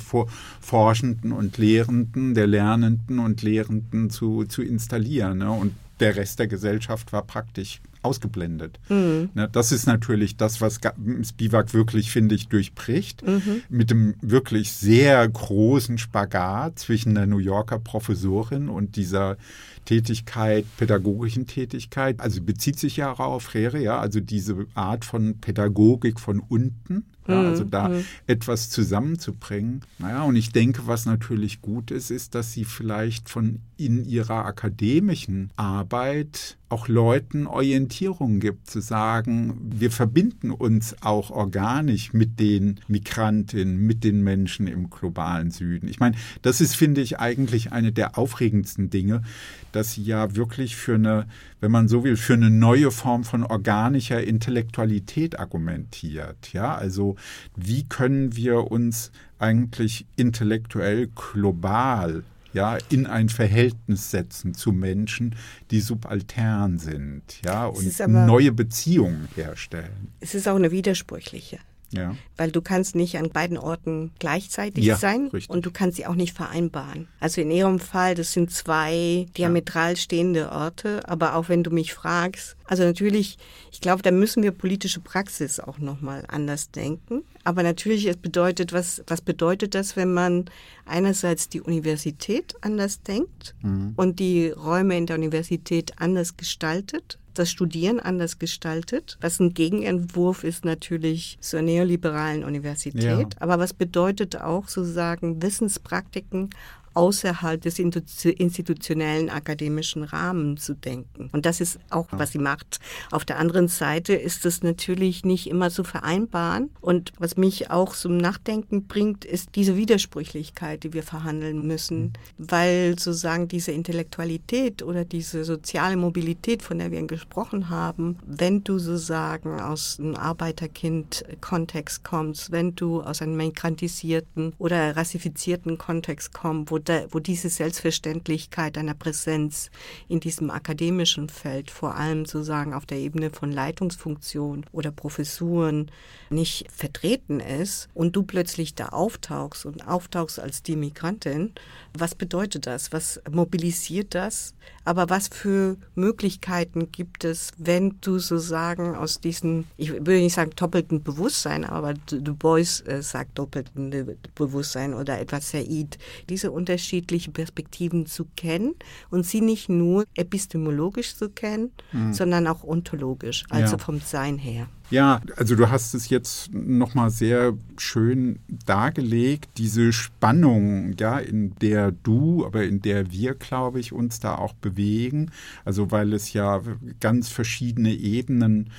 Forschenden 0.60 1.32
und 1.32 1.58
Lehrenden, 1.58 2.34
der 2.34 2.48
Lernenden 2.48 3.18
und 3.18 3.42
Lehrenden 3.42 4.10
zu, 4.10 4.44
zu 4.44 4.62
installieren. 4.62 5.38
Ne? 5.38 5.50
Und 5.50 5.72
der 6.00 6.16
Rest 6.16 6.38
der 6.38 6.46
Gesellschaft 6.46 7.12
war 7.12 7.22
praktisch 7.22 7.80
ausgeblendet. 8.02 8.78
Mhm. 8.88 9.30
Ne, 9.34 9.48
das 9.50 9.72
ist 9.72 9.86
natürlich 9.86 10.36
das, 10.36 10.60
was 10.60 10.80
Spivak 11.24 11.74
wirklich, 11.74 12.10
finde 12.10 12.34
ich, 12.34 12.48
durchbricht. 12.48 13.26
Mhm. 13.26 13.62
Mit 13.68 13.90
dem 13.90 14.14
wirklich 14.20 14.72
sehr 14.72 15.28
großen 15.28 15.98
Spagat 15.98 16.78
zwischen 16.78 17.14
der 17.14 17.26
New 17.26 17.38
Yorker 17.38 17.78
Professorin 17.78 18.68
und 18.68 18.96
dieser 18.96 19.36
Tätigkeit, 19.84 20.64
pädagogischen 20.76 21.46
Tätigkeit. 21.46 22.20
Also 22.20 22.42
bezieht 22.42 22.78
sich 22.78 22.96
ja 22.96 23.12
auch 23.12 23.20
auf 23.20 23.44
Freire, 23.44 23.80
ja, 23.80 23.98
also 23.98 24.20
diese 24.20 24.66
Art 24.74 25.04
von 25.04 25.38
Pädagogik 25.40 26.20
von 26.20 26.40
unten. 26.40 27.04
Ja, 27.28 27.42
also 27.42 27.64
mhm. 27.64 27.70
da 27.70 27.88
mhm. 27.88 28.04
etwas 28.26 28.70
zusammenzubringen. 28.70 29.82
Naja, 29.98 30.22
und 30.22 30.36
ich 30.36 30.52
denke, 30.52 30.86
was 30.86 31.06
natürlich 31.06 31.60
gut 31.60 31.90
ist, 31.90 32.10
ist, 32.10 32.34
dass 32.34 32.52
sie 32.52 32.64
vielleicht 32.64 33.28
von 33.28 33.60
in 33.76 34.04
ihrer 34.04 34.46
akademischen 34.46 35.50
Arbeit 35.56 36.56
auch 36.68 36.88
Leuten 36.88 37.46
Orientierung 37.46 38.40
gibt, 38.40 38.68
zu 38.68 38.80
sagen, 38.80 39.56
wir 39.62 39.90
verbinden 39.90 40.50
uns 40.50 40.96
auch 41.00 41.30
organisch 41.30 42.12
mit 42.12 42.40
den 42.40 42.80
Migrantinnen, 42.88 43.78
mit 43.78 44.02
den 44.02 44.22
Menschen 44.24 44.66
im 44.66 44.90
globalen 44.90 45.50
Süden. 45.50 45.88
Ich 45.88 46.00
meine, 46.00 46.16
das 46.42 46.60
ist, 46.60 46.74
finde 46.74 47.02
ich, 47.02 47.20
eigentlich 47.20 47.72
eine 47.72 47.92
der 47.92 48.18
aufregendsten 48.18 48.90
Dinge, 48.90 49.22
dass 49.70 49.92
sie 49.92 50.02
ja 50.02 50.34
wirklich 50.34 50.74
für 50.74 50.94
eine, 50.94 51.26
wenn 51.60 51.70
man 51.70 51.86
so 51.86 52.02
will, 52.02 52.16
für 52.16 52.34
eine 52.34 52.50
neue 52.50 52.90
Form 52.90 53.22
von 53.22 53.44
organischer 53.44 54.24
Intellektualität 54.24 55.38
argumentiert. 55.38 56.52
Ja, 56.52 56.74
also 56.74 57.15
wie 57.56 57.84
können 57.84 58.36
wir 58.36 58.70
uns 58.70 59.10
eigentlich 59.38 60.06
intellektuell 60.16 61.08
global 61.08 62.24
ja, 62.52 62.78
in 62.88 63.06
ein 63.06 63.28
Verhältnis 63.28 64.10
setzen 64.10 64.54
zu 64.54 64.72
Menschen, 64.72 65.36
die 65.70 65.80
subaltern 65.80 66.78
sind, 66.78 67.22
ja, 67.44 67.66
und 67.66 67.98
neue 68.08 68.50
Beziehungen 68.50 69.28
herstellen. 69.34 70.08
Es 70.20 70.34
ist 70.34 70.48
auch 70.48 70.56
eine 70.56 70.70
widersprüchliche. 70.70 71.58
Ja. 71.92 72.16
Weil 72.36 72.50
du 72.50 72.60
kannst 72.60 72.94
nicht 72.94 73.16
an 73.16 73.30
beiden 73.30 73.58
Orten 73.58 74.12
gleichzeitig 74.18 74.84
ja, 74.84 74.96
sein 74.96 75.28
richtig. 75.32 75.50
und 75.50 75.64
du 75.64 75.70
kannst 75.70 75.96
sie 75.96 76.06
auch 76.06 76.14
nicht 76.14 76.34
vereinbaren. 76.34 77.08
Also 77.20 77.40
in 77.40 77.50
ihrem 77.50 77.78
Fall, 77.78 78.14
das 78.14 78.32
sind 78.32 78.50
zwei 78.50 79.26
diametral 79.36 79.96
stehende 79.96 80.50
Orte, 80.50 81.08
aber 81.08 81.36
auch 81.36 81.48
wenn 81.48 81.62
du 81.62 81.70
mich 81.70 81.94
fragst, 81.94 82.56
also 82.64 82.82
natürlich, 82.82 83.38
ich 83.70 83.80
glaube, 83.80 84.02
da 84.02 84.10
müssen 84.10 84.42
wir 84.42 84.50
politische 84.50 85.00
Praxis 85.00 85.60
auch 85.60 85.78
nochmal 85.78 86.24
anders 86.28 86.70
denken. 86.70 87.22
Aber 87.44 87.62
natürlich, 87.62 88.06
es 88.06 88.16
bedeutet, 88.16 88.72
was, 88.72 89.04
was 89.06 89.20
bedeutet 89.20 89.76
das, 89.76 89.94
wenn 89.94 90.12
man 90.12 90.46
einerseits 90.84 91.48
die 91.48 91.60
Universität 91.60 92.56
anders 92.60 93.02
denkt 93.02 93.54
mhm. 93.62 93.92
und 93.96 94.18
die 94.18 94.48
Räume 94.48 94.98
in 94.98 95.06
der 95.06 95.16
Universität 95.16 95.92
anders 95.98 96.36
gestaltet? 96.36 97.18
Das 97.38 97.50
Studieren 97.50 98.00
anders 98.00 98.38
gestaltet. 98.38 99.18
Was 99.20 99.40
ein 99.40 99.54
Gegenentwurf 99.54 100.44
ist 100.44 100.64
natürlich 100.64 101.38
zur 101.40 101.62
neoliberalen 101.62 102.44
Universität. 102.44 103.02
Ja. 103.02 103.28
Aber 103.40 103.58
was 103.58 103.72
bedeutet 103.72 104.40
auch 104.40 104.68
sozusagen 104.68 105.42
Wissenspraktiken 105.42 106.50
außerhalb 106.96 107.60
des 107.60 107.78
institutionellen 107.78 109.28
akademischen 109.28 110.02
Rahmens 110.02 110.64
zu 110.64 110.74
denken. 110.74 111.28
Und 111.32 111.44
das 111.44 111.60
ist 111.60 111.78
auch, 111.90 112.06
was 112.10 112.32
sie 112.32 112.38
macht. 112.38 112.80
Auf 113.10 113.24
der 113.24 113.38
anderen 113.38 113.68
Seite 113.68 114.14
ist 114.14 114.46
es 114.46 114.62
natürlich 114.62 115.24
nicht 115.24 115.48
immer 115.48 115.70
zu 115.70 115.84
vereinbaren. 115.84 116.70
Und 116.80 117.12
was 117.18 117.36
mich 117.36 117.70
auch 117.70 117.94
zum 117.94 118.16
Nachdenken 118.16 118.86
bringt, 118.86 119.24
ist 119.24 119.50
diese 119.54 119.76
Widersprüchlichkeit, 119.76 120.84
die 120.84 120.94
wir 120.94 121.02
verhandeln 121.02 121.66
müssen, 121.66 122.00
mhm. 122.00 122.12
weil 122.38 122.98
sozusagen 122.98 123.46
diese 123.46 123.72
Intellektualität 123.72 124.82
oder 124.82 125.04
diese 125.04 125.44
soziale 125.44 125.96
Mobilität, 125.96 126.62
von 126.62 126.78
der 126.78 126.90
wir 126.90 127.02
gesprochen 127.06 127.68
haben, 127.68 128.18
wenn 128.26 128.64
du 128.64 128.78
sozusagen 128.78 129.60
aus 129.60 129.98
einem 130.00 130.14
Arbeiterkind-Kontext 130.14 132.04
kommst, 132.04 132.52
wenn 132.52 132.74
du 132.74 133.02
aus 133.02 133.20
einem 133.20 133.36
migrantisierten 133.36 134.54
oder 134.58 134.96
rassifizierten 134.96 135.76
Kontext 135.76 136.32
kommst, 136.32 136.70
wo 136.70 136.78
da, 136.88 137.06
wo 137.10 137.18
diese 137.18 137.48
Selbstverständlichkeit 137.48 138.78
einer 138.78 138.94
Präsenz 138.94 139.70
in 140.08 140.20
diesem 140.20 140.50
akademischen 140.50 141.28
Feld, 141.28 141.70
vor 141.70 141.94
allem 141.94 142.24
sozusagen 142.24 142.74
auf 142.74 142.86
der 142.86 142.98
Ebene 142.98 143.30
von 143.30 143.52
Leitungsfunktion 143.52 144.64
oder 144.72 144.90
Professuren, 144.90 145.90
nicht 146.30 146.66
vertreten 146.72 147.40
ist 147.40 147.88
und 147.94 148.16
du 148.16 148.22
plötzlich 148.22 148.74
da 148.74 148.88
auftauchst 148.88 149.66
und 149.66 149.86
auftauchst 149.86 150.40
als 150.40 150.62
die 150.62 150.76
Migrantin, 150.76 151.52
was 151.96 152.14
bedeutet 152.14 152.66
das? 152.66 152.92
Was 152.92 153.20
mobilisiert 153.30 154.14
das? 154.14 154.54
Aber 154.86 155.10
was 155.10 155.26
für 155.26 155.76
Möglichkeiten 155.96 156.92
gibt 156.92 157.24
es, 157.24 157.50
wenn 157.58 157.96
du 158.00 158.20
sozusagen 158.20 158.94
aus 158.94 159.20
diesem, 159.20 159.64
ich 159.76 159.90
würde 159.90 160.20
nicht 160.20 160.34
sagen 160.34 160.52
doppelten 160.54 161.02
Bewusstsein, 161.02 161.64
aber 161.64 161.94
Du 161.94 162.34
Bois 162.36 162.82
äh, 162.86 163.02
sagt 163.02 163.36
doppelten 163.36 163.90
Bewusstsein 164.36 164.94
oder 164.94 165.18
etwas 165.18 165.50
Said, 165.50 165.98
diese 166.28 166.52
unterschiedlichen 166.52 167.32
Perspektiven 167.32 168.06
zu 168.06 168.26
kennen 168.36 168.76
und 169.10 169.26
sie 169.26 169.40
nicht 169.40 169.68
nur 169.68 170.04
epistemologisch 170.14 171.16
zu 171.16 171.30
kennen, 171.30 171.72
mhm. 171.90 172.12
sondern 172.12 172.46
auch 172.46 172.62
ontologisch, 172.62 173.44
also 173.50 173.72
ja. 173.72 173.78
vom 173.78 174.00
Sein 174.00 174.38
her. 174.38 174.68
Ja, 174.88 175.20
also 175.36 175.56
du 175.56 175.68
hast 175.68 175.94
es 175.94 176.10
jetzt 176.10 176.54
nochmal 176.54 177.10
sehr 177.10 177.54
schön 177.76 178.38
dargelegt, 178.66 179.50
diese 179.58 179.92
Spannung, 179.92 180.94
ja, 180.98 181.18
in 181.18 181.56
der 181.56 181.90
du, 181.90 182.46
aber 182.46 182.62
in 182.62 182.82
der 182.82 183.10
wir, 183.10 183.34
glaube 183.34 183.80
ich, 183.80 183.92
uns 183.92 184.20
da 184.20 184.36
auch 184.36 184.52
bewegen. 184.52 185.32
Also 185.64 185.90
weil 185.90 186.12
es 186.12 186.32
ja 186.32 186.62
ganz 187.00 187.30
verschiedene 187.30 187.94
Ebenen 187.94 188.70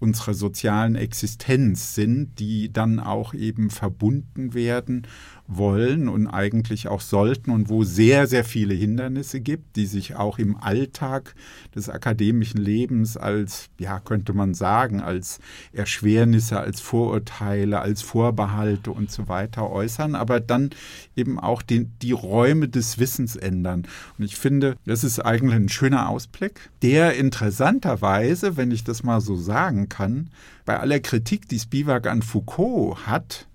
unserer 0.00 0.34
sozialen 0.34 0.96
Existenz 0.96 1.94
sind, 1.94 2.38
die 2.38 2.70
dann 2.70 3.00
auch 3.00 3.32
eben 3.32 3.70
verbunden 3.70 4.52
werden 4.52 5.06
wollen 5.46 6.08
und 6.08 6.26
eigentlich 6.26 6.88
auch 6.88 7.00
sollten 7.00 7.50
und 7.50 7.68
wo 7.68 7.84
sehr, 7.84 8.26
sehr 8.26 8.44
viele 8.44 8.74
Hindernisse 8.74 9.40
gibt, 9.40 9.76
die 9.76 9.86
sich 9.86 10.16
auch 10.16 10.38
im 10.38 10.56
Alltag 10.56 11.34
des 11.74 11.90
akademischen 11.90 12.60
Lebens 12.60 13.16
als, 13.16 13.68
ja, 13.78 14.00
könnte 14.00 14.32
man 14.32 14.54
sagen, 14.54 15.00
als 15.00 15.40
Erschwernisse, 15.72 16.58
als 16.58 16.80
Vorurteile, 16.80 17.80
als 17.80 18.00
Vorbehalte 18.00 18.90
und 18.90 19.10
so 19.10 19.28
weiter 19.28 19.70
äußern, 19.70 20.14
aber 20.14 20.40
dann 20.40 20.70
eben 21.14 21.38
auch 21.38 21.60
den, 21.60 21.92
die 22.00 22.12
Räume 22.12 22.68
des 22.68 22.98
Wissens 22.98 23.36
ändern. 23.36 23.86
Und 24.18 24.24
ich 24.24 24.36
finde, 24.36 24.76
das 24.86 25.04
ist 25.04 25.20
eigentlich 25.20 25.56
ein 25.56 25.68
schöner 25.68 26.08
Ausblick, 26.08 26.70
der 26.82 27.16
interessanterweise, 27.16 28.56
wenn 28.56 28.70
ich 28.70 28.84
das 28.84 29.02
mal 29.02 29.20
so 29.20 29.36
sagen 29.36 29.90
kann, 29.90 30.30
bei 30.64 30.80
aller 30.80 31.00
Kritik, 31.00 31.48
die 31.48 31.58
Spivak 31.58 32.06
an 32.06 32.22
Foucault 32.22 33.06
hat, 33.06 33.46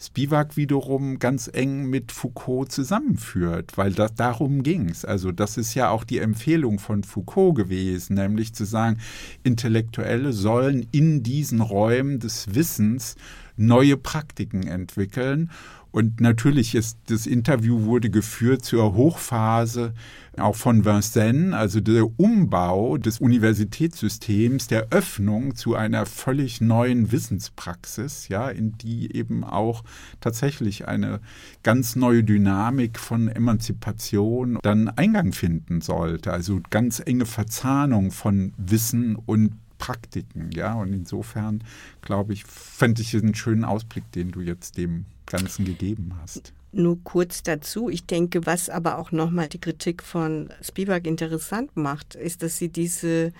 Spivak 0.00 0.56
wiederum 0.56 1.18
ganz 1.18 1.50
eng 1.52 1.90
mit 1.90 2.12
Foucault 2.12 2.70
zusammenführt, 2.70 3.76
weil 3.76 3.92
das, 3.92 4.14
darum 4.14 4.62
ging 4.62 4.88
es. 4.88 5.04
Also 5.04 5.32
das 5.32 5.56
ist 5.56 5.74
ja 5.74 5.90
auch 5.90 6.04
die 6.04 6.18
Empfehlung 6.18 6.78
von 6.78 7.02
Foucault 7.02 7.56
gewesen, 7.56 8.14
nämlich 8.14 8.54
zu 8.54 8.64
sagen, 8.64 8.98
Intellektuelle 9.42 10.32
sollen 10.32 10.86
in 10.92 11.24
diesen 11.24 11.60
Räumen 11.60 12.20
des 12.20 12.54
Wissens 12.54 13.16
neue 13.56 13.96
Praktiken 13.96 14.68
entwickeln 14.68 15.50
und 15.90 16.20
natürlich 16.20 16.74
ist 16.74 16.98
das 17.06 17.26
Interview 17.26 17.84
wurde 17.84 18.10
geführt 18.10 18.64
zur 18.64 18.94
Hochphase 18.94 19.94
auch 20.36 20.54
von 20.54 20.84
Vincennes, 20.84 21.54
also 21.54 21.80
der 21.80 22.06
Umbau 22.18 22.96
des 22.98 23.20
Universitätssystems, 23.20 24.68
der 24.68 24.88
Öffnung 24.90 25.56
zu 25.56 25.74
einer 25.74 26.06
völlig 26.06 26.60
neuen 26.60 27.10
Wissenspraxis, 27.10 28.28
ja, 28.28 28.48
in 28.48 28.76
die 28.78 29.14
eben 29.16 29.44
auch 29.44 29.82
tatsächlich 30.20 30.86
eine 30.86 31.20
ganz 31.62 31.96
neue 31.96 32.22
Dynamik 32.22 32.98
von 32.98 33.28
Emanzipation 33.28 34.58
dann 34.62 34.88
Eingang 34.88 35.32
finden 35.32 35.80
sollte. 35.80 36.32
Also 36.32 36.60
ganz 36.70 37.02
enge 37.04 37.26
Verzahnung 37.26 38.10
von 38.10 38.52
Wissen 38.56 39.16
und 39.16 39.54
Praktiken, 39.78 40.50
ja. 40.52 40.74
Und 40.74 40.92
insofern, 40.92 41.62
glaube 42.02 42.32
ich, 42.32 42.44
fände 42.44 43.00
ich 43.00 43.16
einen 43.16 43.34
schönen 43.34 43.64
Ausblick, 43.64 44.10
den 44.12 44.30
du 44.30 44.40
jetzt 44.40 44.76
dem 44.76 45.06
Ganzen 45.28 45.64
gegeben 45.64 46.14
hast. 46.20 46.52
Nur 46.72 47.02
kurz 47.02 47.42
dazu. 47.42 47.88
Ich 47.88 48.04
denke, 48.04 48.44
was 48.46 48.68
aber 48.68 48.98
auch 48.98 49.10
nochmal 49.12 49.48
die 49.48 49.60
Kritik 49.60 50.02
von 50.02 50.50
Spivak 50.62 51.06
interessant 51.06 51.76
macht, 51.76 52.14
ist, 52.14 52.42
dass 52.42 52.58
sie 52.58 52.68
diese 52.68 53.32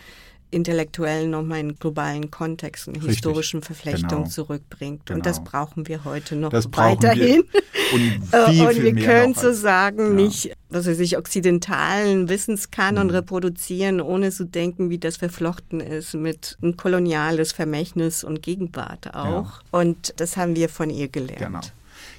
Intellektuellen 0.51 1.31
nochmal 1.31 1.61
in 1.61 1.79
globalen 1.79 2.31
Kontext 2.31 2.89
und 2.89 3.05
historischen 3.05 3.63
Verflechtungen 3.63 4.25
genau. 4.25 4.29
zurückbringt. 4.29 5.05
Genau. 5.05 5.19
Und 5.19 5.27
das 5.27 5.39
genau. 5.39 5.51
brauchen 5.51 5.89
wir 5.89 6.05
heute 6.05 6.37
noch 6.37 6.49
das 6.49 6.69
weiterhin. 6.73 7.45
Wir 7.45 7.93
und, 7.93 8.51
viel, 8.51 8.67
und 8.67 8.83
wir 8.83 8.95
können 8.95 9.35
so 9.35 9.53
sagen, 9.53 10.19
ja. 10.19 10.25
nicht, 10.25 10.53
was 10.71 10.87
weiß 10.87 11.01
ich, 11.01 11.19
okzidentalen 11.19 12.31
Wissenskanon 12.31 13.09
mhm. 13.09 13.13
reproduzieren, 13.13 14.01
ohne 14.01 14.31
zu 14.31 14.47
denken, 14.47 14.89
wie 14.89 14.99
das 14.99 15.19
verflochten 15.19 15.81
ist 15.81 16.15
mit 16.15 16.57
ein 16.63 16.79
koloniales 16.79 17.53
Vermächtnis 17.53 18.25
und 18.25 18.41
Gegenwart 18.41 19.15
auch. 19.15 19.61
Ja. 19.61 19.81
Und 19.81 20.15
das 20.17 20.39
haben 20.39 20.57
wir 20.57 20.71
von 20.71 20.89
ihr 20.89 21.09
gelernt. 21.09 21.41
Genau. 21.41 21.61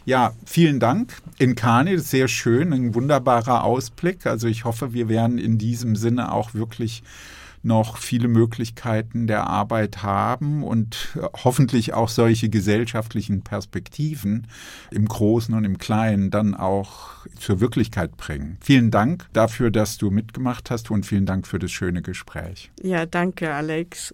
Ja, 0.09 0.33
vielen 0.43 0.79
Dank. 0.79 1.13
In 1.37 1.53
Kani, 1.53 1.99
sehr 1.99 2.27
schön, 2.27 2.73
ein 2.73 2.95
wunderbarer 2.95 3.63
Ausblick. 3.63 4.25
Also 4.25 4.47
ich 4.47 4.65
hoffe, 4.65 4.91
wir 4.91 5.07
werden 5.07 5.37
in 5.37 5.59
diesem 5.59 5.95
Sinne 5.95 6.31
auch 6.31 6.55
wirklich 6.55 7.03
noch 7.61 7.97
viele 7.97 8.27
Möglichkeiten 8.27 9.27
der 9.27 9.45
Arbeit 9.45 10.01
haben 10.01 10.63
und 10.63 11.09
hoffentlich 11.43 11.93
auch 11.93 12.09
solche 12.09 12.49
gesellschaftlichen 12.49 13.43
Perspektiven 13.43 14.47
im 14.89 15.07
Großen 15.07 15.53
und 15.53 15.63
im 15.63 15.77
Kleinen 15.77 16.31
dann 16.31 16.55
auch 16.55 17.11
zur 17.37 17.59
Wirklichkeit 17.59 18.17
bringen. 18.17 18.57
Vielen 18.61 18.89
Dank 18.89 19.27
dafür, 19.33 19.69
dass 19.69 19.99
du 19.99 20.09
mitgemacht 20.09 20.71
hast 20.71 20.89
und 20.89 21.05
vielen 21.05 21.27
Dank 21.27 21.45
für 21.45 21.59
das 21.59 21.69
schöne 21.69 22.01
Gespräch. 22.01 22.71
Ja, 22.81 23.05
danke, 23.05 23.53
Alex. 23.53 24.11